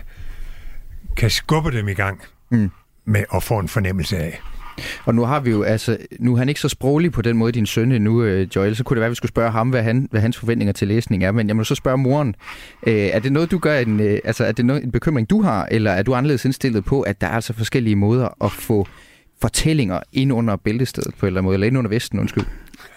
kan 1.17 1.29
skubbe 1.29 1.71
dem 1.71 1.87
i 1.87 1.93
gang 1.93 2.21
mm. 2.51 2.71
med 3.05 3.23
at 3.35 3.43
få 3.43 3.59
en 3.59 3.67
fornemmelse 3.67 4.17
af. 4.17 4.41
Og 5.05 5.15
nu 5.15 5.25
har 5.25 5.39
vi 5.39 5.51
jo, 5.51 5.63
altså, 5.63 5.97
nu 6.19 6.33
er 6.33 6.37
han 6.37 6.49
ikke 6.49 6.61
så 6.61 6.69
sproglig 6.69 7.11
på 7.11 7.21
den 7.21 7.37
måde, 7.37 7.51
din 7.51 7.65
søn 7.65 7.87
nu, 7.87 8.23
øh, 8.23 8.47
Joel, 8.55 8.75
så 8.75 8.83
kunne 8.83 8.95
det 8.95 8.99
være, 8.99 9.07
at 9.07 9.11
vi 9.11 9.15
skulle 9.15 9.29
spørge 9.29 9.51
ham, 9.51 9.69
hvad, 9.69 9.83
han, 9.83 10.07
hvad 10.11 10.21
hans 10.21 10.37
forventninger 10.37 10.73
til 10.73 10.87
læsning 10.87 11.23
er. 11.23 11.31
Men 11.31 11.47
jeg 11.47 11.55
må 11.55 11.63
så 11.63 11.75
spørge 11.75 11.97
moren, 11.97 12.35
øh, 12.87 12.93
er 12.93 13.19
det 13.19 13.31
noget, 13.31 13.51
du 13.51 13.57
gør, 13.57 13.79
en, 13.79 13.99
øh, 13.99 14.19
altså 14.23 14.45
er 14.45 14.51
det 14.51 14.65
noget, 14.65 14.83
en 14.83 14.91
bekymring, 14.91 15.29
du 15.29 15.41
har, 15.41 15.67
eller 15.71 15.91
er 15.91 16.03
du 16.03 16.15
anderledes 16.15 16.45
indstillet 16.45 16.85
på, 16.85 17.01
at 17.01 17.21
der 17.21 17.27
er 17.27 17.31
altså 17.31 17.53
forskellige 17.53 17.95
måder 17.95 18.43
at 18.43 18.51
få 18.51 18.87
fortællinger 19.41 19.99
ind 20.13 20.33
under 20.33 20.55
bæltestedet 20.55 21.15
på 21.19 21.25
en 21.25 21.27
eller 21.27 21.37
anden 21.39 21.45
måde, 21.45 21.53
eller 21.53 21.67
ind 21.67 21.77
under 21.77 21.89
vesten, 21.89 22.19
undskyld? 22.19 22.45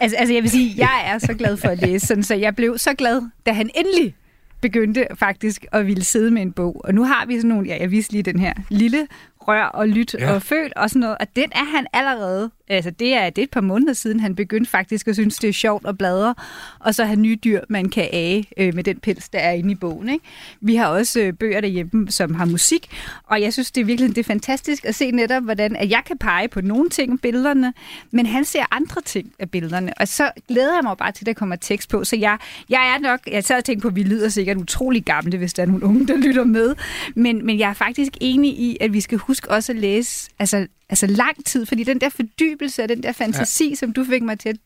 Altså, 0.01 0.17
altså 0.17 0.35
jeg 0.35 0.43
vil 0.43 0.51
sige, 0.51 0.75
jeg 0.77 1.03
er 1.07 1.19
så 1.19 1.35
glad 1.35 1.57
for 1.57 1.69
at 1.69 1.79
læse, 1.79 2.07
sådan, 2.07 2.23
så 2.23 2.35
jeg 2.35 2.57
blev 2.57 2.79
så 2.79 2.95
glad, 2.95 3.23
da 3.47 3.53
han 3.53 3.71
endelig 3.75 4.15
begyndte 4.61 5.07
faktisk 5.15 5.67
at 5.73 5.87
ville 5.87 6.05
sidde 6.05 6.31
med 6.31 6.43
en 6.43 6.53
bog. 6.53 6.81
Og 6.85 6.95
nu 6.95 7.05
har 7.05 7.27
vi 7.27 7.37
sådan 7.37 7.49
nogle, 7.49 7.69
ja, 7.69 7.77
jeg 7.81 7.91
viste 7.91 8.13
lige 8.13 8.23
den 8.23 8.41
her 8.41 8.53
lille 8.69 9.07
rør 9.39 9.65
og 9.65 9.89
lyt 9.89 10.15
ja. 10.15 10.35
og 10.35 10.43
føl 10.43 10.73
og 10.77 10.91
sådan 10.91 11.01
noget. 11.01 11.17
Og 11.21 11.27
den 11.37 11.51
er 11.53 11.65
han 11.77 11.87
allerede, 11.93 12.51
altså 12.69 12.91
det 12.91 13.15
er, 13.15 13.31
det 13.31 13.39
er 13.39 13.43
et 13.43 13.51
par 13.51 13.61
måneder 13.61 13.93
siden, 13.93 14.21
han 14.21 14.35
begyndte 14.35 14.71
faktisk 14.71 15.09
at 15.09 15.15
synes, 15.15 15.39
det 15.39 15.49
er 15.49 15.53
sjovt 15.53 15.87
at 15.87 15.99
bladre, 15.99 16.35
og 16.79 16.95
så 16.95 17.05
have 17.05 17.17
nye 17.17 17.37
dyr, 17.45 17.61
man 17.69 17.89
kan 17.89 18.09
age 18.13 18.45
øh, 18.57 18.75
med 18.75 18.85
den 18.85 18.99
pels, 18.99 19.29
der 19.29 19.39
er 19.39 19.53
inde 19.53 19.73
i 19.73 19.75
bogen. 19.75 20.09
Ikke? 20.09 20.25
Vi 20.61 20.75
har 20.75 20.87
også 20.87 21.21
øh, 21.21 21.33
bøger 21.33 21.61
derhjemme, 21.61 22.11
som 22.11 22.35
har 22.35 22.45
musik, 22.45 22.91
og 23.25 23.43
jeg 23.43 23.53
synes, 23.53 23.71
det 23.71 23.81
er 23.81 23.85
virkelig 23.85 24.09
det 24.09 24.19
er 24.19 24.25
fantastisk 24.25 24.85
at 24.85 24.95
se 24.95 25.11
netop, 25.11 25.43
hvordan 25.43 25.77
at 25.77 25.91
jeg 25.91 26.03
kan 26.07 26.19
pege 26.19 26.49
på 26.49 26.61
nogle 26.61 26.91
ting 26.91 27.13
af 27.13 27.19
billederne, 27.21 27.73
men 28.11 28.27
han 28.27 28.45
ser 28.45 28.65
andre 28.71 29.01
ting 29.03 29.33
af 29.39 29.51
billederne, 29.51 29.93
og 30.01 30.09
så 30.09 30.31
glæder 30.49 30.75
jeg 30.75 30.83
mig 30.83 30.97
bare 30.97 31.13
til, 31.13 31.23
at 31.23 31.27
der 31.27 31.33
kommer 31.33 31.57
tekst 31.57 31.91
på. 31.91 32.05
Så 32.05 32.17
jeg, 32.17 32.39
jeg 32.69 32.95
er 32.95 32.99
nok, 32.99 33.21
jeg 33.27 33.45
sad 33.45 33.57
og 33.57 33.65
tænkte 33.65 33.83
på, 33.83 33.89
at 33.89 33.97
vi 33.97 34.03
lyder 34.03 34.29
sikkert 34.29 34.57
utrolig 34.57 35.05
gamle, 35.05 35.39
hvis 35.39 35.53
der 35.53 35.63
er 35.63 35.67
nogle 35.67 35.85
unge, 35.85 36.07
der 36.07 36.17
lytter 36.17 36.45
med, 36.45 36.75
men, 37.15 37.47
men 37.47 37.59
jeg 37.59 37.71
er 37.71 37.75
faktisk 37.75 38.13
enig 38.21 38.51
i, 38.51 38.77
at 38.81 38.93
vi 38.93 39.01
skal 39.01 39.19
huske 39.19 39.37
huske 39.37 39.51
også 39.51 39.73
at 39.73 39.79
læse 39.79 40.31
altså, 40.39 40.67
altså 40.89 41.07
lang 41.07 41.45
tid, 41.45 41.67
fordi 41.67 41.85
den 41.85 42.01
der 42.01 42.09
fordybelse 42.09 42.83
og 42.83 42.89
den 42.89 43.03
der 43.03 43.13
fantasi, 43.13 43.69
ja. 43.69 43.75
som 43.75 43.93
du 43.93 44.05
fik 44.05 44.23
mig 44.23 44.39
til 44.39 44.49
at 44.49 44.57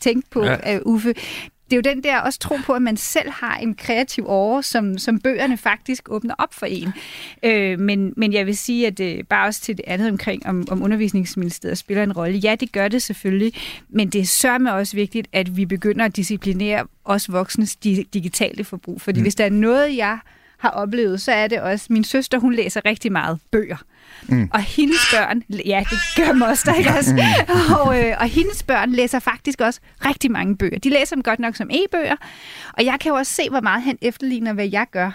tænke 0.00 0.30
på, 0.30 0.44
ja. 0.44 0.78
uh, 0.78 0.94
Uffe, 0.94 1.14
det 1.70 1.76
er 1.76 1.90
jo 1.90 1.94
den 1.94 2.04
der 2.04 2.20
også 2.20 2.38
tro 2.38 2.56
på, 2.56 2.72
at 2.72 2.82
man 2.82 2.96
selv 2.96 3.30
har 3.30 3.56
en 3.56 3.74
kreativ 3.74 4.24
åre, 4.26 4.62
som, 4.62 4.98
som 4.98 5.20
bøgerne 5.20 5.56
faktisk 5.56 6.08
åbner 6.08 6.34
op 6.38 6.54
for 6.54 6.66
en. 6.66 6.92
Øh, 7.42 7.78
men, 7.78 8.12
men 8.16 8.32
jeg 8.32 8.46
vil 8.46 8.56
sige, 8.56 8.86
at 8.86 8.98
det, 8.98 9.28
bare 9.28 9.46
også 9.46 9.60
til 9.60 9.76
det 9.76 9.84
andet 9.86 10.10
omkring, 10.10 10.46
om, 10.46 10.66
om 10.70 10.82
undervisningsministeriet 10.82 11.78
spiller 11.78 12.02
en 12.02 12.12
rolle. 12.12 12.38
Ja, 12.38 12.54
det 12.54 12.72
gør 12.72 12.88
det 12.88 13.02
selvfølgelig, 13.02 13.52
men 13.88 14.08
det 14.08 14.20
er 14.20 14.24
sørme 14.24 14.74
også 14.74 14.96
vigtigt, 14.96 15.28
at 15.32 15.56
vi 15.56 15.66
begynder 15.66 16.04
at 16.04 16.16
disciplinere 16.16 16.86
os 17.04 17.32
voksnes 17.32 17.76
digitale 17.76 18.64
forbrug. 18.64 19.00
Fordi 19.00 19.20
mm. 19.20 19.24
hvis 19.24 19.34
der 19.34 19.44
er 19.44 19.50
noget, 19.50 19.96
jeg 19.96 20.18
har 20.60 20.70
oplevet, 20.70 21.20
så 21.20 21.32
er 21.32 21.46
det 21.46 21.60
også, 21.60 21.86
min 21.90 22.04
søster, 22.04 22.38
hun 22.38 22.54
læser 22.54 22.80
rigtig 22.84 23.12
meget 23.12 23.38
bøger. 23.50 23.76
Mm. 24.28 24.50
Og 24.52 24.60
hendes 24.60 24.98
børn, 25.12 25.42
ja, 25.66 25.84
det 25.90 25.98
gør 26.16 26.32
moster, 26.32 26.74
ikke 26.74 26.90
også? 26.90 27.14
Mm. 27.14 27.74
Og, 27.74 28.04
øh, 28.04 28.16
og 28.20 28.26
hendes 28.28 28.62
børn 28.62 28.90
læser 28.90 29.18
faktisk 29.18 29.60
også 29.60 29.80
rigtig 30.04 30.30
mange 30.30 30.56
bøger. 30.56 30.78
De 30.78 30.90
læser 30.90 31.16
dem 31.16 31.22
godt 31.22 31.40
nok 31.40 31.56
som 31.56 31.70
e-bøger, 31.70 32.16
og 32.72 32.84
jeg 32.84 32.96
kan 33.00 33.08
jo 33.10 33.14
også 33.14 33.32
se, 33.32 33.50
hvor 33.50 33.60
meget 33.60 33.82
han 33.82 33.98
efterligner, 34.02 34.52
hvad 34.52 34.68
jeg 34.68 34.86
gør. 34.92 35.10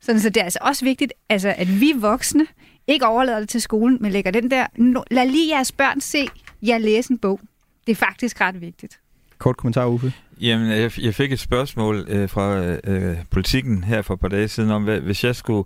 Sådan, 0.00 0.20
så 0.20 0.28
det 0.28 0.40
er 0.40 0.44
altså 0.44 0.58
også 0.62 0.84
vigtigt, 0.84 1.12
altså, 1.28 1.54
at 1.58 1.80
vi 1.80 1.92
voksne 1.96 2.46
ikke 2.86 3.06
overlader 3.06 3.40
det 3.40 3.48
til 3.48 3.60
skolen, 3.60 3.98
men 4.00 4.12
lægger 4.12 4.30
den 4.30 4.50
der, 4.50 4.66
lad 5.10 5.26
lige 5.26 5.54
jeres 5.54 5.72
børn 5.72 6.00
se, 6.00 6.28
jeg 6.62 6.80
læser 6.80 7.10
en 7.10 7.18
bog. 7.18 7.40
Det 7.86 7.92
er 7.92 7.96
faktisk 7.96 8.40
ret 8.40 8.60
vigtigt. 8.60 9.00
Kort 9.38 9.56
kommentar, 9.56 9.86
Uffe. 9.86 10.12
Jamen, 10.40 10.70
jeg, 10.70 10.90
jeg 11.00 11.14
fik 11.14 11.32
et 11.32 11.40
spørgsmål 11.40 12.06
øh, 12.08 12.28
fra 12.28 12.76
øh, 12.84 13.16
politikken 13.30 13.84
her 13.84 14.02
for 14.02 14.14
et 14.14 14.20
par 14.20 14.28
dage 14.28 14.48
siden 14.48 14.70
om, 14.70 14.84
hvad, 14.84 15.00
hvis 15.00 15.24
jeg 15.24 15.36
skulle 15.36 15.64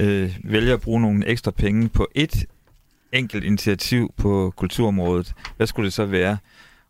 øh, 0.00 0.36
vælge 0.44 0.72
at 0.72 0.80
bruge 0.80 1.00
nogle 1.00 1.28
ekstra 1.28 1.50
penge 1.50 1.88
på 1.88 2.08
et 2.14 2.44
enkelt 3.12 3.44
initiativ 3.44 4.14
på 4.16 4.52
kulturområdet, 4.56 5.32
hvad 5.56 5.66
skulle 5.66 5.84
det 5.84 5.92
så 5.92 6.04
være? 6.04 6.36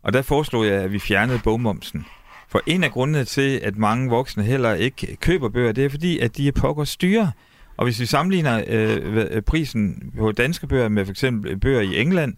Og 0.03 0.12
der 0.12 0.22
foreslog 0.22 0.66
jeg, 0.66 0.75
at 0.75 0.93
vi 0.93 0.99
fjernede 0.99 1.41
bogmomsen. 1.45 2.07
For 2.49 2.62
en 2.66 2.85
af 2.85 2.91
grundene 2.91 3.25
til, 3.25 3.61
at 3.62 3.77
mange 3.77 4.11
voksne 4.11 4.43
heller 4.43 4.75
ikke 4.75 5.16
køber 5.20 5.49
bøger, 5.49 5.72
det 5.72 5.85
er 5.85 5.89
fordi, 5.89 6.18
at 6.18 6.37
de 6.37 6.49
er 6.49 6.53
pokker 6.53 6.85
styre. 6.85 7.33
Og 7.77 7.85
hvis 7.85 8.01
vi 8.01 8.07
sammenligner 8.07 8.64
øh, 8.68 9.43
prisen 9.43 10.12
på 10.18 10.33
danske 10.33 10.66
bøger 10.66 10.89
med 10.89 11.05
for 11.05 11.11
eksempel 11.11 11.59
bøger 11.59 11.81
i 11.81 12.01
England, 12.01 12.35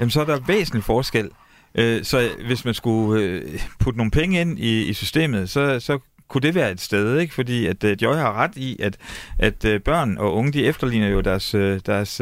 jamen, 0.00 0.10
så 0.10 0.20
er 0.20 0.24
der 0.24 0.40
væsentlig 0.46 0.84
forskel. 0.84 1.30
Øh, 1.78 2.04
så 2.04 2.28
hvis 2.46 2.64
man 2.64 2.74
skulle 2.74 3.22
øh, 3.22 3.60
putte 3.78 3.96
nogle 3.96 4.10
penge 4.10 4.40
ind 4.40 4.58
i, 4.58 4.84
i 4.84 4.92
systemet, 4.92 5.50
så, 5.50 5.80
så 5.80 5.98
kunne 6.28 6.42
det 6.42 6.54
være 6.54 6.70
et 6.70 6.80
sted, 6.80 7.18
ikke? 7.18 7.34
Fordi 7.34 7.66
at 7.66 7.84
øh, 7.84 8.02
Joy 8.02 8.14
har 8.14 8.32
ret 8.32 8.56
i, 8.56 8.76
at, 8.82 8.96
at 9.38 9.64
øh, 9.64 9.80
børn 9.80 10.18
og 10.18 10.34
unge, 10.34 10.52
de 10.52 10.64
efterligner 10.64 11.08
jo 11.08 11.20
deres, 11.20 11.54
øh, 11.54 11.80
deres 11.86 12.16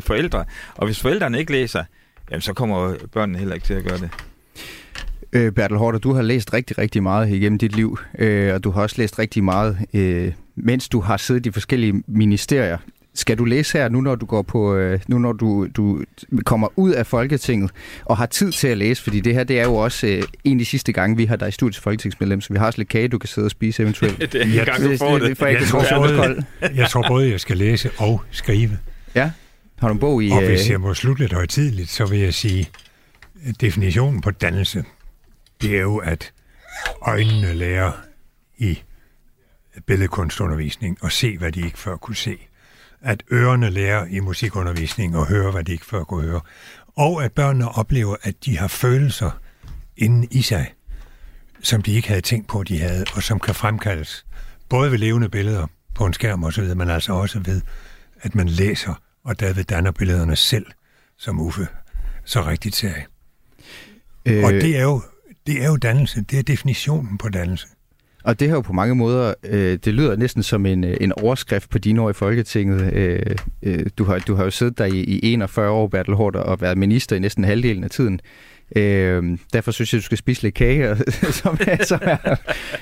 forældre. 0.00 0.44
Og 0.74 0.86
hvis 0.86 1.00
forældrene 1.00 1.38
ikke 1.38 1.52
læser, 1.52 1.84
jamen, 2.30 2.40
så 2.40 2.52
kommer 2.52 2.94
børnene 3.12 3.38
heller 3.38 3.54
ikke 3.54 3.66
til 3.66 3.74
at 3.74 3.84
gøre 3.84 3.98
det. 3.98 4.10
Øh, 5.32 5.52
Bertel 5.52 5.76
Hårder, 5.76 5.98
du 5.98 6.12
har 6.12 6.22
læst 6.22 6.52
rigtig, 6.52 6.78
rigtig 6.78 7.02
meget 7.02 7.28
igennem 7.30 7.58
dit 7.58 7.76
liv, 7.76 7.98
øh, 8.18 8.54
og 8.54 8.64
du 8.64 8.70
har 8.70 8.82
også 8.82 8.96
læst 8.98 9.18
rigtig 9.18 9.44
meget, 9.44 9.78
øh, 9.94 10.32
mens 10.54 10.88
du 10.88 11.00
har 11.00 11.16
siddet 11.16 11.46
i 11.46 11.50
forskellige 11.50 12.02
ministerier 12.06 12.78
skal 13.14 13.38
du 13.38 13.44
læse 13.44 13.78
her, 13.78 13.88
nu 13.88 14.00
når 14.00 14.14
du 14.14 14.26
går 14.26 14.42
på, 14.42 14.74
øh, 14.76 15.00
nu 15.08 15.18
når 15.18 15.32
du, 15.32 15.68
du 15.76 16.04
kommer 16.44 16.68
ud 16.76 16.90
af 16.90 17.06
Folketinget 17.06 17.70
og 18.04 18.16
har 18.16 18.26
tid 18.26 18.52
til 18.52 18.68
at 18.68 18.78
læse, 18.78 19.02
fordi 19.02 19.20
det 19.20 19.34
her, 19.34 19.44
det 19.44 19.60
er 19.60 19.64
jo 19.64 19.74
også 19.74 20.06
øh, 20.06 20.22
en 20.44 20.56
af 20.56 20.58
de 20.58 20.64
sidste 20.64 20.92
gange, 20.92 21.16
vi 21.16 21.24
har 21.24 21.36
dig 21.36 21.48
i 21.48 21.52
studiet 21.52 21.82
folketingsmedlem, 21.82 22.40
så 22.40 22.52
vi 22.52 22.58
har 22.58 22.66
også 22.66 22.78
lidt 22.78 22.88
kage, 22.88 23.08
du 23.08 23.18
kan 23.18 23.28
sidde 23.28 23.46
og 23.46 23.50
spise 23.50 23.82
eventuelt. 23.82 24.18
det 24.32 24.34
er 24.34 24.60
en 24.60 24.66
gang, 24.66 24.84
du 24.84 24.96
får 24.96 25.18
det. 25.18 25.38
det, 25.38 25.46
jeg, 25.46 25.66
tror 25.68 25.98
både, 25.98 26.44
jeg 26.74 26.88
tror 26.88 27.04
både, 27.08 27.30
jeg 27.30 27.40
skal 27.40 27.56
læse 27.56 27.90
og 27.98 28.22
skrive. 28.30 28.78
Ja, 29.14 29.30
har 29.78 29.88
du 29.88 29.94
en 29.94 30.00
bog 30.00 30.22
i... 30.22 30.30
Og 30.30 30.44
hvis 30.44 30.66
øh, 30.66 30.70
jeg 30.70 30.80
må 30.80 30.94
slutte 30.94 31.22
lidt 31.22 31.32
højtidligt, 31.32 31.90
så 31.90 32.06
vil 32.06 32.18
jeg 32.18 32.34
sige, 32.34 32.68
definitionen 33.60 34.20
på 34.20 34.30
dannelse, 34.30 34.84
det 35.62 35.76
er 35.76 35.80
jo, 35.80 35.96
at 35.96 36.32
øjnene 37.02 37.54
lærer 37.54 37.92
i 38.58 38.78
billedkunstundervisning 39.86 40.98
og 41.00 41.12
se, 41.12 41.38
hvad 41.38 41.52
de 41.52 41.64
ikke 41.64 41.78
før 41.78 41.96
kunne 41.96 42.16
se 42.16 42.48
at 43.02 43.22
ørerne 43.32 43.70
lærer 43.70 44.06
i 44.06 44.20
musikundervisning 44.20 45.16
og 45.16 45.26
høre, 45.26 45.50
hvad 45.50 45.64
de 45.64 45.72
ikke 45.72 45.86
før 45.86 46.04
kunne 46.04 46.22
høre. 46.22 46.40
Og 46.96 47.24
at 47.24 47.32
børnene 47.32 47.68
oplever, 47.68 48.16
at 48.22 48.44
de 48.44 48.58
har 48.58 48.68
følelser 48.68 49.30
inde 49.96 50.28
i 50.30 50.42
sig, 50.42 50.74
som 51.62 51.82
de 51.82 51.92
ikke 51.92 52.08
havde 52.08 52.20
tænkt 52.20 52.48
på, 52.48 52.62
de 52.62 52.78
havde, 52.78 53.04
og 53.14 53.22
som 53.22 53.40
kan 53.40 53.54
fremkaldes 53.54 54.26
både 54.68 54.90
ved 54.90 54.98
levende 54.98 55.28
billeder 55.28 55.66
på 55.94 56.06
en 56.06 56.12
skærm 56.12 56.44
osv., 56.44 56.74
men 56.74 56.90
altså 56.90 57.12
også 57.12 57.40
ved, 57.40 57.60
at 58.20 58.34
man 58.34 58.48
læser, 58.48 58.94
og 59.24 59.40
derved 59.40 59.64
danner 59.64 59.90
billederne 59.90 60.36
selv, 60.36 60.66
som 61.18 61.40
Uffe 61.40 61.68
så 62.24 62.46
rigtigt 62.46 62.76
sagde. 62.76 63.04
Øh... 64.26 64.44
Og 64.44 64.52
det 64.52 64.76
er, 64.76 64.82
jo, 64.82 65.02
det 65.46 65.62
er 65.62 65.66
jo 65.66 65.76
dannelse, 65.76 66.20
det 66.20 66.38
er 66.38 66.42
definitionen 66.42 67.18
på 67.18 67.28
dannelse. 67.28 67.66
Og 68.24 68.40
det 68.40 68.48
her 68.48 68.54
jo 68.54 68.60
på 68.60 68.72
mange 68.72 68.94
måder, 68.94 69.34
øh, 69.44 69.78
det 69.84 69.94
lyder 69.94 70.16
næsten 70.16 70.42
som 70.42 70.66
en, 70.66 70.84
øh, 70.84 70.96
en 71.00 71.12
overskrift 71.12 71.70
på 71.70 71.78
dine 71.78 72.00
år 72.00 72.10
i 72.10 72.12
Folketinget. 72.12 72.92
Øh, 72.92 73.36
øh, 73.62 73.86
du, 73.98 74.04
har, 74.04 74.18
du 74.18 74.34
har 74.34 74.44
jo 74.44 74.50
siddet 74.50 74.78
der 74.78 74.84
i, 74.84 75.00
i 75.00 75.32
41 75.32 75.70
år, 75.70 75.88
Bertel 75.88 76.14
Hård, 76.14 76.36
og 76.36 76.60
været 76.60 76.78
minister 76.78 77.16
i 77.16 77.18
næsten 77.18 77.44
halvdelen 77.44 77.84
af 77.84 77.90
tiden. 77.90 78.20
Øh, 78.76 79.38
derfor 79.52 79.70
synes 79.70 79.92
jeg, 79.92 79.98
du 79.98 80.04
skal 80.04 80.18
spise 80.18 80.42
lidt 80.42 80.54
kage, 80.54 80.96
som, 81.42 81.58
er, 81.66 81.84
som 81.84 82.00
er 82.02 82.36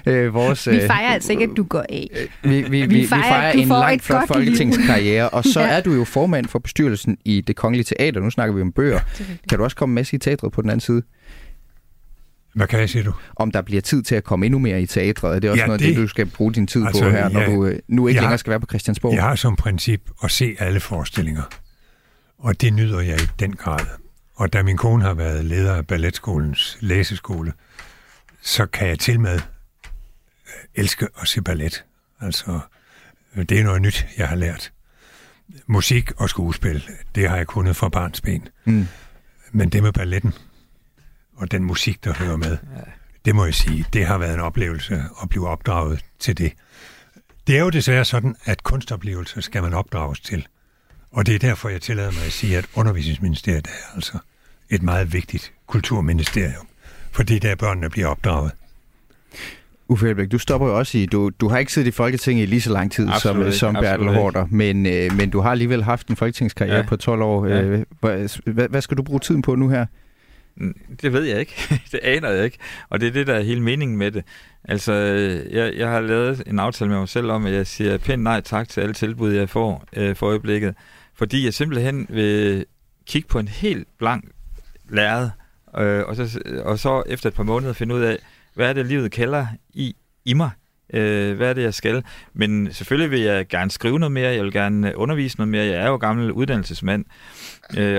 øh, 0.06 0.34
vores... 0.34 0.68
Vi 0.68 0.76
øh, 0.76 0.86
fejrer 0.86 1.08
altså 1.08 1.32
ikke, 1.32 1.44
at 1.44 1.50
du 1.56 1.62
går 1.62 1.84
af. 1.88 2.10
Øh, 2.44 2.50
vi, 2.50 2.62
vi, 2.62 2.68
vi, 2.68 2.86
vi 2.86 3.06
fejrer, 3.06 3.56
vi 3.56 3.66
fejrer 3.66 3.82
en 3.84 3.90
lang 3.90 4.00
flot 4.00 4.28
folketingskarriere, 4.28 5.28
og 5.28 5.44
så 5.44 5.60
ja. 5.66 5.68
er 5.68 5.80
du 5.80 5.92
jo 5.92 6.04
formand 6.04 6.46
for 6.46 6.58
bestyrelsen 6.58 7.18
i 7.24 7.40
det 7.40 7.56
Kongelige 7.56 7.84
Teater. 7.84 8.20
Nu 8.20 8.30
snakker 8.30 8.54
vi 8.54 8.60
om 8.60 8.72
bøger. 8.72 9.00
Kan 9.48 9.58
du 9.58 9.64
også 9.64 9.76
komme 9.76 9.94
med 9.94 10.12
i 10.12 10.18
teatret 10.18 10.52
på 10.52 10.62
den 10.62 10.70
anden 10.70 10.80
side? 10.80 11.02
Hvad 12.54 12.66
kan 12.66 12.80
jeg 12.80 12.90
sige 12.90 13.04
du? 13.04 13.12
Om 13.36 13.50
der 13.50 13.62
bliver 13.62 13.82
tid 13.82 14.02
til 14.02 14.14
at 14.14 14.24
komme 14.24 14.46
endnu 14.46 14.58
mere 14.58 14.82
i 14.82 14.86
teatret. 14.86 15.36
Er 15.36 15.38
det 15.38 15.50
også 15.50 15.62
ja, 15.62 15.66
noget 15.66 15.80
det, 15.80 15.88
det, 15.88 15.96
du 15.96 16.08
skal 16.08 16.26
bruge 16.26 16.52
din 16.52 16.66
tid 16.66 16.86
altså, 16.86 17.04
på 17.04 17.10
her, 17.10 17.28
når 17.28 17.40
ja, 17.40 17.46
du 17.46 17.66
øh, 17.66 17.78
nu 17.88 18.08
ikke 18.08 18.20
længere 18.20 18.38
skal 18.38 18.50
være 18.50 18.60
på 18.60 18.66
Christiansborg? 18.66 19.14
Jeg 19.14 19.22
har 19.22 19.34
som 19.34 19.56
princip 19.56 20.10
at 20.24 20.30
se 20.30 20.56
alle 20.58 20.80
forestillinger. 20.80 21.42
Og 22.38 22.60
det 22.60 22.72
nyder 22.72 23.00
jeg 23.00 23.20
i 23.22 23.26
den 23.38 23.56
grad. 23.56 23.86
Og 24.36 24.52
da 24.52 24.62
min 24.62 24.76
kone 24.76 25.04
har 25.04 25.14
været 25.14 25.44
leder 25.44 25.74
af 25.74 25.86
Balletskolens 25.86 26.78
læseskole, 26.80 27.52
så 28.42 28.66
kan 28.66 28.88
jeg 28.88 28.98
til 28.98 29.20
med 29.20 29.40
elske 30.74 31.06
at 31.20 31.28
se 31.28 31.42
ballet. 31.42 31.84
Altså, 32.20 32.60
det 33.36 33.52
er 33.52 33.64
noget 33.64 33.82
nyt, 33.82 34.06
jeg 34.18 34.28
har 34.28 34.36
lært. 34.36 34.72
Musik 35.66 36.10
og 36.16 36.28
skuespil, 36.28 36.84
det 37.14 37.28
har 37.28 37.36
jeg 37.36 37.46
kunnet 37.46 37.76
fra 37.76 37.88
barns 37.88 38.20
ben. 38.20 38.48
Mm. 38.64 38.86
Men 39.52 39.68
det 39.68 39.82
med 39.82 39.92
balletten, 39.92 40.34
og 41.40 41.50
den 41.50 41.64
musik, 41.64 42.04
der 42.04 42.14
hører 42.14 42.36
med, 42.36 42.56
det 43.24 43.34
må 43.34 43.44
jeg 43.44 43.54
sige, 43.54 43.84
det 43.92 44.06
har 44.06 44.18
været 44.18 44.34
en 44.34 44.40
oplevelse 44.40 45.04
at 45.22 45.28
blive 45.28 45.48
opdraget 45.48 46.04
til 46.18 46.38
det. 46.38 46.52
Det 47.46 47.56
er 47.56 47.60
jo 47.60 47.70
desværre 47.70 48.04
sådan, 48.04 48.36
at 48.44 48.62
kunstoplevelser 48.62 49.40
skal 49.40 49.62
man 49.62 49.74
opdrages 49.74 50.20
til. 50.20 50.46
Og 51.12 51.26
det 51.26 51.34
er 51.34 51.38
derfor, 51.38 51.68
jeg 51.68 51.80
tillader 51.80 52.10
mig 52.10 52.26
at 52.26 52.32
sige, 52.32 52.58
at 52.58 52.66
undervisningsministeriet 52.74 53.66
er 53.66 53.94
altså 53.94 54.18
et 54.70 54.82
meget 54.82 55.12
vigtigt 55.12 55.52
kulturministerium. 55.66 56.66
For 57.12 57.22
det 57.22 57.36
er 57.36 57.40
der, 57.40 57.54
børnene 57.54 57.90
bliver 57.90 58.06
opdraget. 58.06 58.52
Uffe 59.88 60.08
Elbæk, 60.08 60.32
du 60.32 60.38
stopper 60.38 60.68
jo 60.68 60.78
også 60.78 60.98
i, 60.98 61.06
du, 61.06 61.30
du 61.40 61.48
har 61.48 61.58
ikke 61.58 61.72
siddet 61.72 61.88
i 61.88 61.90
Folketinget 61.90 62.42
i 62.42 62.46
lige 62.46 62.60
så 62.60 62.72
lang 62.72 62.92
tid 62.92 63.08
Absolut 63.08 63.54
som, 63.54 63.74
som 63.74 63.82
Bertel 63.82 64.08
Hårder, 64.08 64.46
men, 64.50 64.86
øh, 64.86 65.16
men 65.16 65.30
du 65.30 65.40
har 65.40 65.50
alligevel 65.50 65.84
haft 65.84 66.08
en 66.08 66.16
folketingskarriere 66.16 66.76
ja. 66.76 66.82
Ja. 66.82 66.88
på 66.88 66.96
12 66.96 67.22
år. 67.22 67.46
Ja. 67.46 67.62
Øh, 67.62 67.84
hvad, 68.44 68.68
hvad 68.68 68.80
skal 68.80 68.96
du 68.96 69.02
bruge 69.02 69.20
tiden 69.20 69.42
på 69.42 69.54
nu 69.54 69.68
her? 69.68 69.86
Det 71.02 71.12
ved 71.12 71.24
jeg 71.24 71.40
ikke. 71.40 71.54
det 71.92 72.00
aner 72.02 72.28
jeg 72.28 72.44
ikke. 72.44 72.58
Og 72.88 73.00
det 73.00 73.08
er 73.08 73.12
det, 73.12 73.26
der 73.26 73.34
er 73.34 73.40
hele 73.42 73.60
meningen 73.60 73.98
med 73.98 74.10
det. 74.10 74.24
Altså, 74.64 74.92
jeg, 75.50 75.74
jeg 75.76 75.88
har 75.88 76.00
lavet 76.00 76.42
en 76.46 76.58
aftale 76.58 76.90
med 76.90 76.98
mig 76.98 77.08
selv 77.08 77.30
om, 77.30 77.46
at 77.46 77.52
jeg 77.52 77.66
siger 77.66 77.98
pænt 77.98 78.22
nej 78.22 78.40
tak 78.40 78.68
til 78.68 78.80
alle 78.80 78.94
tilbud, 78.94 79.32
jeg 79.32 79.48
får 79.48 79.84
øh, 79.96 80.16
for 80.16 80.26
øjeblikket. 80.26 80.74
Fordi 81.14 81.44
jeg 81.44 81.54
simpelthen 81.54 82.06
vil 82.08 82.64
kigge 83.06 83.28
på 83.28 83.38
en 83.38 83.48
helt 83.48 83.88
blank 83.98 84.24
lærred, 84.88 85.30
øh, 85.78 86.04
og, 86.06 86.16
så, 86.16 86.40
og 86.64 86.78
så 86.78 87.02
efter 87.06 87.28
et 87.28 87.34
par 87.34 87.42
måneder 87.42 87.72
finde 87.72 87.94
ud 87.94 88.00
af, 88.00 88.18
hvad 88.54 88.68
er 88.68 88.72
det, 88.72 88.86
livet 88.86 89.12
kalder 89.12 89.46
i, 89.74 89.96
i 90.24 90.34
mig? 90.34 90.50
Øh, 90.94 91.36
hvad 91.36 91.48
er 91.48 91.52
det, 91.52 91.62
jeg 91.62 91.74
skal? 91.74 92.04
Men 92.32 92.72
selvfølgelig 92.72 93.10
vil 93.10 93.20
jeg 93.20 93.48
gerne 93.48 93.70
skrive 93.70 93.98
noget 93.98 94.12
mere, 94.12 94.34
jeg 94.34 94.44
vil 94.44 94.52
gerne 94.52 94.96
undervise 94.96 95.36
noget 95.36 95.48
mere. 95.48 95.64
Jeg 95.64 95.74
er 95.74 95.88
jo 95.88 95.96
gammel 95.96 96.32
uddannelsesmand, 96.32 97.04
øh, 97.08 97.39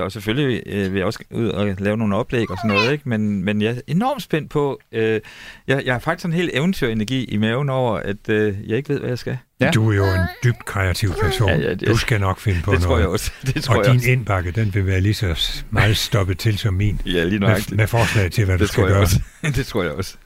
og 0.02 0.12
selvfølgelig 0.12 0.62
øh, 0.66 0.92
vil 0.92 0.98
jeg 0.98 1.06
også 1.06 1.18
ud 1.30 1.48
og 1.48 1.74
lave 1.78 1.96
nogle 1.96 2.16
oplæg 2.16 2.50
og 2.50 2.58
sådan 2.62 2.76
noget, 2.76 2.92
ikke? 2.92 3.08
Men, 3.08 3.44
men 3.44 3.62
jeg 3.62 3.70
er 3.70 3.80
enormt 3.86 4.22
spændt 4.22 4.50
på, 4.50 4.80
øh, 4.92 5.20
jeg, 5.68 5.82
jeg 5.84 5.94
har 5.94 5.98
faktisk 5.98 6.22
sådan 6.22 6.34
en 6.34 6.40
helt 6.40 6.50
eventyrenergi 6.54 7.24
i 7.24 7.36
maven 7.36 7.68
over, 7.68 7.96
at 7.98 8.28
øh, 8.28 8.54
jeg 8.66 8.76
ikke 8.76 8.88
ved, 8.88 8.98
hvad 8.98 9.08
jeg 9.08 9.18
skal. 9.18 9.38
Ja. 9.60 9.70
Du 9.70 9.90
er 9.90 9.94
jo 9.96 10.04
en 10.04 10.26
dybt 10.44 10.64
kreativ 10.64 11.10
person. 11.22 11.48
Ja, 11.48 11.56
ja, 11.58 11.70
det- 11.74 11.88
du 11.88 11.96
skal 11.96 12.20
nok 12.20 12.38
finde 12.40 12.60
på 12.64 12.72
det 12.72 12.80
noget. 12.80 12.82
tror 12.88 12.98
jeg 12.98 13.08
også. 13.08 13.32
Det 13.54 13.62
tror 13.64 13.74
og 13.74 13.84
jeg 13.84 13.92
din 13.92 13.98
også. 13.98 14.10
indbakke, 14.10 14.50
den 14.50 14.74
vil 14.74 14.86
være 14.86 15.00
lige 15.00 15.14
så 15.14 15.62
meget 15.70 15.96
stoppet 15.96 16.38
til 16.38 16.58
som 16.58 16.74
min. 16.74 17.00
Ja, 17.06 17.24
lige 17.24 17.30
Med, 17.30 17.48
nøjagtigt. 17.48 17.76
med 17.76 17.86
forslag 17.86 18.30
til, 18.30 18.44
hvad 18.44 18.58
du 18.58 18.62
Det 18.62 18.68
skal 18.72 18.82
tror 18.82 18.88
jeg 18.88 18.94
gøre. 18.94 19.02
også. 19.02 19.20
det 19.56 19.66
tror 19.66 19.82
jeg 19.82 19.92
også. 19.92 20.16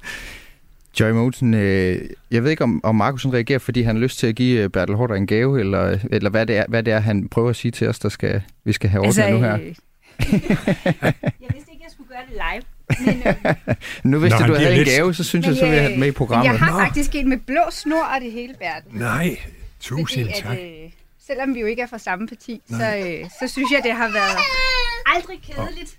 Joy 1.01 1.11
Mogensen, 1.11 1.55
øh, 1.55 2.01
jeg 2.31 2.43
ved 2.45 2.51
ikke, 2.51 2.65
om, 2.65 2.85
om 2.85 2.95
Markusen 2.95 3.33
reagerer, 3.33 3.59
fordi 3.59 3.83
han 3.83 3.97
har 3.97 4.03
lyst 4.03 4.19
til 4.19 4.27
at 4.27 4.35
give 4.35 4.63
øh, 4.63 4.69
Bertel 4.71 4.95
Hårder 4.95 5.15
en 5.15 5.27
gave, 5.27 5.61
eller, 5.61 5.99
eller 6.11 6.31
hvad, 6.31 6.47
det 6.47 6.57
er, 6.57 6.65
hvad 6.69 6.83
det 6.83 6.93
er, 6.93 7.01
han 7.01 7.29
prøver 7.29 7.51
at 7.51 7.57
sige 7.57 7.73
til 7.73 7.89
os, 7.89 7.99
der 7.99 8.09
skal, 8.09 8.43
vi 8.65 8.73
skal 8.73 8.91
have 8.91 9.01
ordnet 9.07 9.31
nu 9.31 9.39
her. 9.41 9.55
øh, 9.55 9.61
jeg 10.21 11.51
vidste 11.55 11.73
ikke, 11.73 11.85
jeg 11.85 11.91
skulle 11.93 12.09
gøre 12.09 12.23
det 12.29 12.33
live. 12.33 12.63
Men, 13.07 13.23
øh, 13.27 13.75
Nu 14.11 14.19
hvis 14.19 14.31
Nå, 14.33 14.37
du 14.39 14.43
havde 14.45 14.59
giver 14.59 14.71
en 14.71 14.77
lidt- 14.77 14.89
gave, 14.89 15.15
så 15.15 15.25
synes 15.25 15.47
men, 15.47 15.51
jeg, 15.55 15.59
så 15.59 15.65
vil 15.65 15.73
jeg 15.73 15.81
have 15.83 15.91
den 15.93 16.01
med 16.01 16.07
i 16.07 16.11
øh, 16.11 16.15
programmet. 16.17 16.51
Jeg 16.53 16.59
har 16.59 16.73
Nå. 16.73 16.79
faktisk 16.87 17.15
en 17.15 17.29
med 17.29 17.39
blå 17.47 17.61
snor 17.71 18.05
og 18.15 18.21
det 18.21 18.33
hele, 18.33 18.55
Bertel. 18.59 19.01
Nej, 19.01 19.37
tusind 19.81 20.27
Fordi 20.27 20.41
tak. 20.43 20.57
at, 20.57 20.63
øh, 20.65 20.91
selvom 21.27 21.55
vi 21.55 21.61
jo 21.61 21.67
ikke 21.67 21.83
er 21.83 21.87
fra 21.87 21.99
samme 21.99 22.29
parti, 22.29 22.61
så, 22.71 22.97
øh, 22.97 23.31
så 23.41 23.49
synes 23.53 23.71
jeg, 23.73 23.81
det 23.85 23.93
har 23.93 24.09
været 24.13 24.39
aldrig 25.17 25.39
kedeligt 25.43 25.99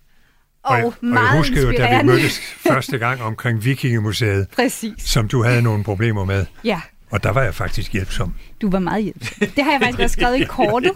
og, 0.67 0.71
Og, 0.71 0.77
jeg- 0.77 0.85
og 0.85 1.23
jeg 1.23 1.37
husker 1.37 1.61
jo, 1.61 1.71
da 1.77 1.97
vi 1.99 2.05
mødtes 2.05 2.39
første 2.67 2.97
gang 2.97 3.21
omkring 3.21 3.63
Vikingemuseet, 3.65 4.47
Præcis, 4.55 4.93
som 4.97 5.27
du 5.27 5.43
havde 5.43 5.61
nogle 5.61 5.83
problemer 5.83 6.25
med. 6.25 6.45
ja. 6.63 6.81
Og 7.11 7.23
der 7.23 7.31
var 7.31 7.43
jeg 7.43 7.55
faktisk 7.55 7.93
hjælpsom. 7.93 8.33
Du 8.61 8.69
var 8.69 8.79
meget 8.79 9.03
hjælp. 9.03 9.39
Det 9.55 9.63
har 9.63 9.71
jeg 9.71 9.79
faktisk 9.81 9.99
også 9.99 10.13
skrevet 10.13 10.37
i 10.39 10.43
kortet. 10.57 10.91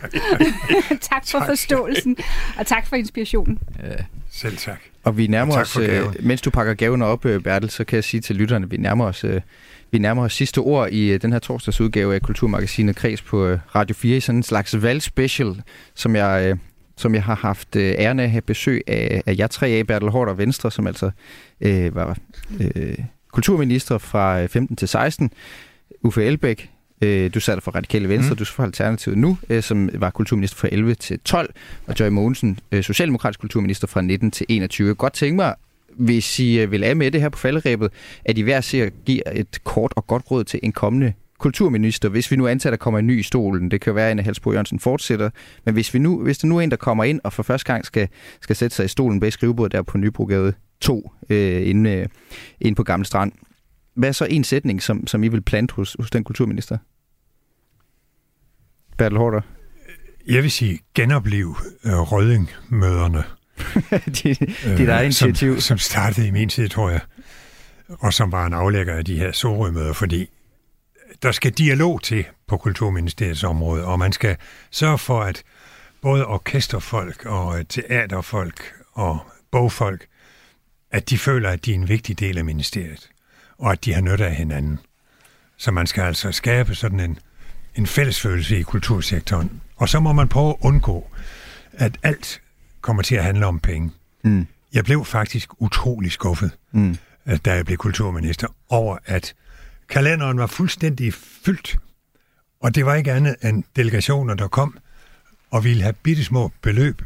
tak 1.01 1.23
for 1.31 1.43
forståelsen, 1.45 2.17
og 2.57 2.67
tak 2.67 2.87
for 2.87 2.95
inspirationen. 2.95 3.59
Selv 4.31 4.57
tak. 4.57 4.79
Og 5.03 5.17
vi 5.17 5.27
nærmer 5.27 5.51
Og 5.53 5.67
tak 5.67 5.83
os, 5.83 5.89
øh, 5.89 6.01
mens 6.19 6.41
du 6.41 6.49
pakker 6.49 6.73
gaven 6.73 7.01
op, 7.01 7.25
øh, 7.25 7.41
Bertel, 7.43 7.69
så 7.69 7.83
kan 7.83 7.95
jeg 7.95 8.03
sige 8.03 8.21
til 8.21 8.35
lytterne, 8.35 8.65
at 8.65 8.71
vi 8.71 8.77
nærmer 8.77 9.05
os, 9.05 9.23
øh, 9.23 9.41
vi 9.91 9.97
nærmer 9.97 10.23
os 10.23 10.33
sidste 10.33 10.57
ord 10.59 10.89
i 10.89 11.11
øh, 11.11 11.21
den 11.21 11.31
her 11.31 11.39
torsdagsudgave 11.39 12.15
af 12.15 12.21
Kulturmagasinet 12.21 12.95
Kreds 12.95 13.21
på 13.21 13.45
øh, 13.47 13.59
Radio 13.75 13.95
4 13.95 14.17
i 14.17 14.19
sådan 14.19 14.39
en 14.39 14.43
slags 14.43 14.81
valgspecial, 14.81 15.61
som 15.95 16.15
jeg, 16.15 16.45
øh, 16.49 16.57
som 16.97 17.15
jeg 17.15 17.23
har 17.23 17.35
haft 17.35 17.75
øh, 17.75 17.95
æren 17.97 18.19
af 18.19 18.23
at 18.23 18.31
have 18.31 18.41
besøg 18.41 18.83
af, 18.87 19.23
af 19.25 19.35
jer 19.39 19.47
tre 19.47 19.67
af, 19.67 19.87
Bertel 19.87 20.09
Hård 20.09 20.29
og 20.29 20.37
Venstre, 20.37 20.71
som 20.71 20.87
altså 20.87 21.11
øh, 21.61 21.95
var 21.95 22.17
øh, 22.59 22.97
kulturminister 23.31 23.97
fra 23.97 24.41
øh, 24.41 24.49
15 24.49 24.75
til 24.75 24.87
16. 24.87 25.31
Uffe 26.03 26.25
Elbæk, 26.25 26.69
øh, 27.01 27.33
du 27.33 27.39
sad 27.39 27.61
for 27.61 27.71
Radikale 27.71 28.09
Venstre, 28.09 28.29
mm. 28.29 28.37
du 28.37 28.43
er 28.43 28.45
for 28.45 28.63
Alternativet 28.63 29.17
nu, 29.17 29.37
øh, 29.49 29.63
som 29.63 29.89
var 29.93 30.09
kulturminister 30.09 30.57
fra 30.57 30.67
11 30.71 30.95
til 30.95 31.19
12, 31.19 31.53
og 31.87 31.99
Joy 31.99 32.07
Mogensen, 32.07 32.59
øh, 32.71 32.83
socialdemokratisk 32.83 33.39
kulturminister 33.39 33.87
fra 33.87 34.01
19 34.01 34.31
til 34.31 34.45
21. 34.49 34.87
Jeg 34.87 34.89
kunne 34.89 34.95
godt 34.95 35.13
tænke 35.13 35.35
mig, 35.35 35.55
hvis 35.89 36.39
I 36.39 36.59
øh, 36.59 36.71
vil 36.71 36.83
af 36.83 36.95
med 36.95 37.11
det 37.11 37.21
her 37.21 37.29
på 37.29 37.39
falderæbet, 37.39 37.91
at 38.25 38.37
I 38.37 38.41
hver 38.41 38.61
ser 38.61 38.89
giver 39.05 39.23
et 39.33 39.63
kort 39.63 39.93
og 39.95 40.07
godt 40.07 40.23
råd 40.31 40.43
til 40.43 40.59
en 40.63 40.71
kommende 40.71 41.13
kulturminister, 41.41 42.09
hvis 42.09 42.31
vi 42.31 42.35
nu 42.35 42.47
antager, 42.47 42.73
at 42.73 42.79
der 42.79 42.83
kommer 42.83 42.99
en 42.99 43.07
ny 43.07 43.19
i 43.19 43.23
stolen. 43.23 43.71
Det 43.71 43.81
kan 43.81 43.91
jo 43.91 43.95
være, 43.95 44.05
at 44.05 44.11
Anne 44.11 44.23
Halsbo 44.23 44.51
Jørgensen 44.51 44.79
fortsætter. 44.79 45.29
Men 45.65 45.73
hvis, 45.73 45.93
vi 45.93 45.99
nu, 45.99 46.23
hvis 46.23 46.37
der 46.37 46.47
nu 46.47 46.57
er 46.57 46.61
en, 46.61 46.71
der 46.71 46.77
kommer 46.77 47.03
ind 47.03 47.21
og 47.23 47.33
for 47.33 47.43
første 47.43 47.73
gang 47.73 47.85
skal, 47.85 48.07
skal 48.41 48.55
sætte 48.55 48.75
sig 48.75 48.85
i 48.85 48.87
stolen 48.87 49.19
bag 49.19 49.33
skrivebordet 49.33 49.71
der 49.71 49.81
på 49.81 49.97
Nybrogade 49.97 50.53
2, 50.81 51.11
øh, 51.29 51.69
inde, 51.69 51.89
øh, 51.89 52.07
inde 52.61 52.75
på 52.75 52.83
Gamle 52.83 53.05
Strand. 53.05 53.31
Hvad 53.95 54.09
er 54.09 54.13
så 54.13 54.25
en 54.25 54.43
sætning, 54.43 54.81
som, 54.81 55.07
som 55.07 55.23
I 55.23 55.27
vil 55.27 55.41
plante 55.41 55.73
hos, 55.73 55.95
hos 55.99 56.11
den 56.11 56.23
kulturminister? 56.23 56.77
Bertel 58.97 59.17
Hårder. 59.17 59.41
Jeg 60.27 60.43
vil 60.43 60.51
sige, 60.51 60.79
genopliv 60.95 61.55
øh, 61.85 61.93
Rødding-møderne. 61.93 63.23
dit, 64.23 64.39
dit 64.77 64.89
eget 64.89 65.03
initiativ. 65.03 65.53
Som, 65.53 65.61
som 65.61 65.77
startede 65.77 66.27
i 66.27 66.31
min 66.31 66.49
tid, 66.49 66.69
tror 66.69 66.89
jeg, 66.89 66.99
og 67.99 68.13
som 68.13 68.31
var 68.31 68.45
en 68.45 68.53
aflægger 68.53 68.93
af 68.93 69.05
de 69.05 69.15
her 69.15 69.31
Sorø-møder, 69.31 69.93
fordi 69.93 70.29
der 71.23 71.31
skal 71.31 71.51
dialog 71.51 72.03
til 72.03 72.25
på 72.47 72.57
Kulturministeriets 72.57 73.43
område, 73.43 73.85
og 73.85 73.99
man 73.99 74.11
skal 74.11 74.37
sørge 74.71 74.97
for, 74.97 75.21
at 75.21 75.43
både 76.01 76.25
orkesterfolk 76.25 77.25
og 77.25 77.67
teaterfolk 77.69 78.73
og 78.93 79.19
bogfolk, 79.51 80.05
at 80.91 81.09
de 81.09 81.17
føler, 81.17 81.49
at 81.49 81.65
de 81.65 81.71
er 81.71 81.75
en 81.75 81.89
vigtig 81.89 82.19
del 82.19 82.37
af 82.37 82.45
ministeriet, 82.45 83.09
og 83.57 83.71
at 83.71 83.85
de 83.85 83.93
har 83.93 84.01
nytte 84.01 84.25
af 84.25 84.35
hinanden. 84.35 84.79
Så 85.57 85.71
man 85.71 85.87
skal 85.87 86.01
altså 86.01 86.31
skabe 86.31 86.75
sådan 86.75 86.99
en, 86.99 87.19
en 87.75 87.87
fællesfølelse 87.87 88.59
i 88.59 88.61
kultursektoren. 88.61 89.61
Og 89.75 89.89
så 89.89 89.99
må 89.99 90.13
man 90.13 90.27
prøve 90.27 90.49
at 90.49 90.55
undgå, 90.61 91.07
at 91.73 91.97
alt 92.03 92.41
kommer 92.81 93.03
til 93.03 93.15
at 93.15 93.23
handle 93.23 93.45
om 93.45 93.59
penge. 93.59 93.91
Mm. 94.23 94.47
Jeg 94.73 94.83
blev 94.83 95.05
faktisk 95.05 95.49
utrolig 95.61 96.11
skuffet, 96.11 96.51
Mm. 96.71 96.97
at 97.25 97.45
da 97.45 97.53
jeg 97.53 97.65
blev 97.65 97.77
kulturminister, 97.77 98.47
over 98.69 98.97
at 99.05 99.33
kalenderen 99.91 100.37
var 100.37 100.47
fuldstændig 100.47 101.13
fyldt. 101.45 101.77
Og 102.61 102.75
det 102.75 102.85
var 102.85 102.95
ikke 102.95 103.11
andet 103.11 103.35
end 103.43 103.63
delegationer, 103.75 104.33
der 104.33 104.47
kom 104.47 104.77
og 105.51 105.63
ville 105.63 105.81
have 105.83 105.93
bittesmå 105.93 106.51
beløb 106.61 107.01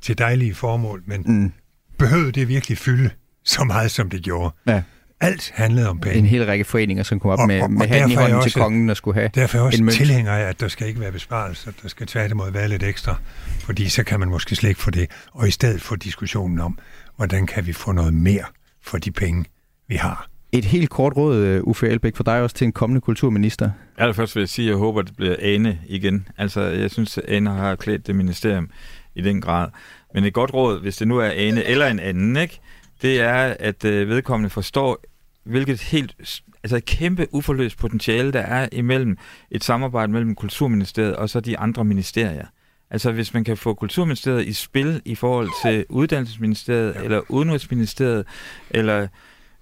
til 0.00 0.18
dejlige 0.18 0.54
formål, 0.54 1.02
men 1.06 1.22
Mm. 1.26 1.52
behøvede 1.98 2.32
det 2.32 2.48
virkelig 2.48 2.78
fylde 2.78 3.10
så 3.44 3.64
meget, 3.64 3.90
som 3.90 4.10
det 4.10 4.22
gjorde? 4.22 4.54
Ja. 4.66 4.82
Alt 5.20 5.52
handlede 5.54 5.88
om 5.88 6.00
penge. 6.00 6.18
En 6.18 6.26
hel 6.26 6.46
række 6.46 6.64
foreninger, 6.64 7.02
som 7.02 7.20
kom 7.20 7.30
op 7.30 7.38
Og- 7.38 7.46
med, 7.46 7.62
og- 7.62 7.70
med 7.70 7.80
og 7.82 7.88
handen 7.88 8.10
i 8.10 8.14
hånden 8.14 8.30
til 8.40 8.44
også- 8.46 8.58
kongen 8.58 8.90
og 8.90 8.96
skulle 8.96 9.14
have 9.14 9.30
Derfor 9.34 9.58
er 9.58 9.62
jeg 9.62 9.66
også 9.66 9.82
en 9.82 9.88
tilhænger 9.90 10.32
af, 10.32 10.42
at 10.42 10.60
der 10.60 10.68
skal 10.68 10.88
ikke 10.88 11.00
være 11.00 11.12
besparelser. 11.12 11.72
Der 11.82 11.88
skal 11.88 12.06
tværtimod 12.06 12.50
være 12.50 12.68
lidt 12.68 12.82
ekstra, 12.82 13.16
fordi 13.64 13.88
så 13.88 14.04
kan 14.04 14.20
man 14.20 14.28
måske 14.28 14.56
slet 14.56 14.68
ikke 14.68 14.80
få 14.80 14.90
det. 14.90 15.10
Og 15.32 15.48
i 15.48 15.50
stedet 15.50 15.82
få 15.82 15.96
diskussionen 15.96 16.58
om, 16.60 16.78
hvordan 17.16 17.46
kan 17.46 17.66
vi 17.66 17.72
få 17.72 17.92
noget 17.92 18.14
mere 18.14 18.44
for 18.82 18.98
de 18.98 19.10
penge, 19.10 19.44
vi 19.88 19.96
har. 19.96 20.28
Et 20.52 20.64
helt 20.64 20.90
kort 20.90 21.16
råd, 21.16 21.36
øh, 21.36 21.62
Uffe 21.62 21.88
Elbæk, 21.88 22.16
for 22.16 22.24
dig 22.24 22.42
også 22.42 22.56
til 22.56 22.64
en 22.64 22.72
kommende 22.72 23.00
kulturminister. 23.00 23.70
Allerførst 23.96 24.36
vil 24.36 24.40
jeg 24.40 24.48
sige, 24.48 24.66
at 24.66 24.70
jeg 24.70 24.78
håber, 24.78 25.00
at 25.00 25.06
det 25.06 25.16
bliver 25.16 25.36
Ane 25.38 25.78
igen. 25.86 26.28
Altså, 26.36 26.60
jeg 26.60 26.90
synes, 26.90 27.18
at 27.18 27.24
Ane 27.28 27.50
har 27.50 27.76
klædt 27.76 28.06
det 28.06 28.16
ministerium 28.16 28.70
i 29.14 29.22
den 29.22 29.40
grad. 29.40 29.68
Men 30.14 30.24
et 30.24 30.32
godt 30.32 30.54
råd, 30.54 30.80
hvis 30.80 30.96
det 30.96 31.08
nu 31.08 31.18
er 31.18 31.30
Ane 31.30 31.64
eller 31.64 31.86
en 31.86 32.00
anden, 32.00 32.36
ikke? 32.36 32.60
det 33.02 33.20
er, 33.20 33.56
at 33.58 33.84
øh, 33.84 34.08
vedkommende 34.08 34.50
forstår, 34.50 35.04
hvilket 35.44 35.80
helt, 35.80 36.14
altså 36.62 36.76
et 36.76 36.84
kæmpe 36.84 37.26
uforløst 37.32 37.78
potentiale, 37.78 38.32
der 38.32 38.40
er 38.40 38.68
imellem 38.72 39.16
et 39.50 39.64
samarbejde 39.64 40.12
mellem 40.12 40.34
Kulturministeriet 40.34 41.16
og 41.16 41.30
så 41.30 41.40
de 41.40 41.58
andre 41.58 41.84
ministerier. 41.84 42.46
Altså 42.90 43.12
hvis 43.12 43.34
man 43.34 43.44
kan 43.44 43.56
få 43.56 43.74
Kulturministeriet 43.74 44.46
i 44.46 44.52
spil 44.52 45.02
i 45.04 45.14
forhold 45.14 45.48
til 45.62 45.84
Uddannelsesministeriet, 45.88 46.94
ja. 46.94 47.02
eller 47.02 47.20
Udenrigsministeriet, 47.28 48.26
eller 48.70 49.08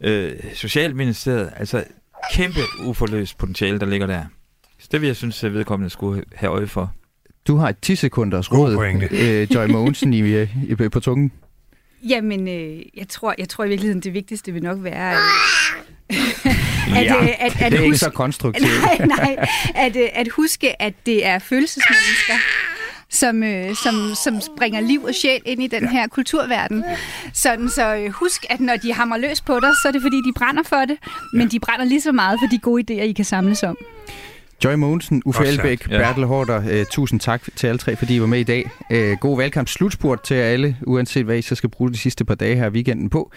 øh, 0.01 0.33
Socialministeriet, 0.55 1.53
altså 1.57 1.85
kæmpe 2.33 2.61
uforløst 2.85 3.39
potentiale, 3.39 3.81
der 3.81 3.87
ligger 3.87 4.07
der. 4.07 4.25
Så 4.79 4.89
det 4.93 5.01
vil 5.01 5.07
jeg 5.07 5.17
synes, 5.17 5.45
at 5.45 5.55
vedkommende 5.55 5.91
skulle 5.91 6.25
have 6.35 6.51
øje 6.53 6.67
for. 6.67 6.93
Du 7.47 7.57
har 7.57 7.69
et 7.69 7.77
10 7.83 7.97
sekunders 7.97 8.53
råd, 8.53 8.79
øh, 9.11 9.55
Joy 9.55 9.67
Mogensen, 9.67 10.13
i, 10.15 10.21
øh, 10.21 10.57
i, 10.69 10.75
på 10.89 11.01
tungen. 11.01 11.33
Jamen, 12.09 12.49
øh, 12.49 12.83
jeg, 12.97 13.09
tror, 13.09 13.35
jeg 13.39 13.49
tror 13.49 13.65
i 13.65 13.69
virkeligheden, 13.69 14.01
det 14.03 14.15
vigtigste 14.15 14.53
vil 14.53 14.63
nok 14.63 14.79
være, 14.85 15.13
øh, 16.13 16.17
at, 16.99 17.05
Ja, 17.05 17.23
øh, 17.23 17.29
at, 17.29 17.37
at 17.41 17.53
Det 17.53 17.63
er 17.63 17.67
ikke 17.67 17.79
huske- 17.87 17.99
så 17.99 18.11
konstruktivt. 18.11 18.71
nej, 18.99 19.07
nej. 19.07 19.47
At, 19.75 19.97
øh, 19.97 20.09
at 20.13 20.29
huske, 20.29 20.83
at 20.83 20.95
det 21.07 21.27
er 21.27 21.39
følelsesmennesker, 21.39 22.35
som, 23.11 23.43
øh, 23.43 23.75
som, 23.75 23.95
som 24.25 24.41
springer 24.41 24.81
liv 24.81 25.05
og 25.05 25.15
sjæl 25.15 25.41
ind 25.45 25.63
i 25.63 25.67
den 25.67 25.83
ja. 25.83 25.91
her 25.91 26.07
kulturverden. 26.09 26.85
Sådan 27.33 27.69
så 27.69 27.95
øh, 27.97 28.11
husk, 28.11 28.45
at 28.51 28.61
når 28.61 28.77
de 28.77 28.93
hammer 28.93 29.17
løs 29.17 29.41
på 29.41 29.61
dig, 29.61 29.71
så 29.83 29.89
er 29.89 29.93
det 29.93 30.03
fordi, 30.03 30.17
de 30.17 30.33
brænder 30.37 30.63
for 30.63 30.85
det, 30.89 30.97
men 31.33 31.49
de 31.49 31.61
brænder 31.61 31.85
lige 31.85 32.01
så 32.01 32.13
meget 32.13 32.39
for 32.43 32.47
de 32.47 32.59
gode 32.59 32.83
idéer, 32.91 33.03
I 33.03 33.13
kan 33.13 33.25
samles 33.25 33.63
om. 33.63 33.77
Joy 34.65 34.75
Mogensen, 34.75 35.23
Uffe 35.25 35.47
sagt. 35.47 35.49
Elbæk, 35.59 35.91
Ja. 35.91 35.99
Bertel 35.99 36.25
Hårder, 36.25 36.63
øh, 36.71 36.87
tusind 36.91 37.21
tak 37.21 37.43
til 37.57 37.67
alle 37.67 37.79
tre, 37.79 37.97
fordi 37.97 38.17
I 38.17 38.21
var 38.21 38.27
med 38.27 38.39
i 38.41 38.43
dag. 38.43 38.71
Øh, 38.91 39.17
god 39.21 39.37
valgkamp 39.37 39.69
slutspurt 39.69 40.23
til 40.23 40.35
alle, 40.35 40.77
uanset 40.87 41.25
hvad 41.25 41.39
I 41.39 41.43
så 41.43 41.55
skal 41.55 41.71
bruge 41.71 41.93
de 41.93 41.99
sidste 41.99 42.25
par 42.25 42.35
dage 42.35 42.57
her 42.57 42.67
i 42.67 42.71
weekenden 42.71 43.11
på. 43.11 43.33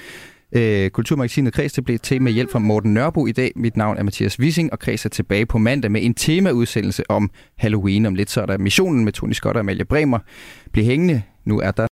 Øh, 0.52 0.90
Kulturmagasinet 0.90 1.54
Kreds 1.54 1.74
det 1.74 1.86
blev 1.86 2.00
til 2.00 2.22
med 2.22 2.32
hjælp 2.32 2.52
fra 2.52 2.60
Morten 2.60 2.94
Nørbo 2.94 3.28
i 3.28 3.32
dag. 3.32 3.52
Mit 3.56 3.78
navn 3.78 3.98
er 3.98 4.04
Mathias 4.04 4.40
Wissing, 4.40 4.72
og 4.74 4.80
Kreds 4.80 5.06
er 5.06 5.10
tilbage 5.10 5.46
på 5.46 5.58
mandag 5.58 5.92
med 5.92 6.04
en 6.04 6.14
temaudsendelse 6.14 7.04
om 7.12 7.32
Halloween. 7.58 8.06
Om 8.06 8.16
lidt 8.16 8.30
så 8.30 8.42
er 8.42 8.46
der 8.46 8.58
missionen 8.58 9.06
med 9.06 9.14
Tony 9.14 9.34
Scott 9.34 9.56
og 9.56 9.60
Amalie 9.60 9.86
Bremer. 9.86 10.20
Bliv 10.72 10.86
hængende, 10.86 11.22
nu 11.46 11.60
er 11.60 11.72
der 11.72 11.88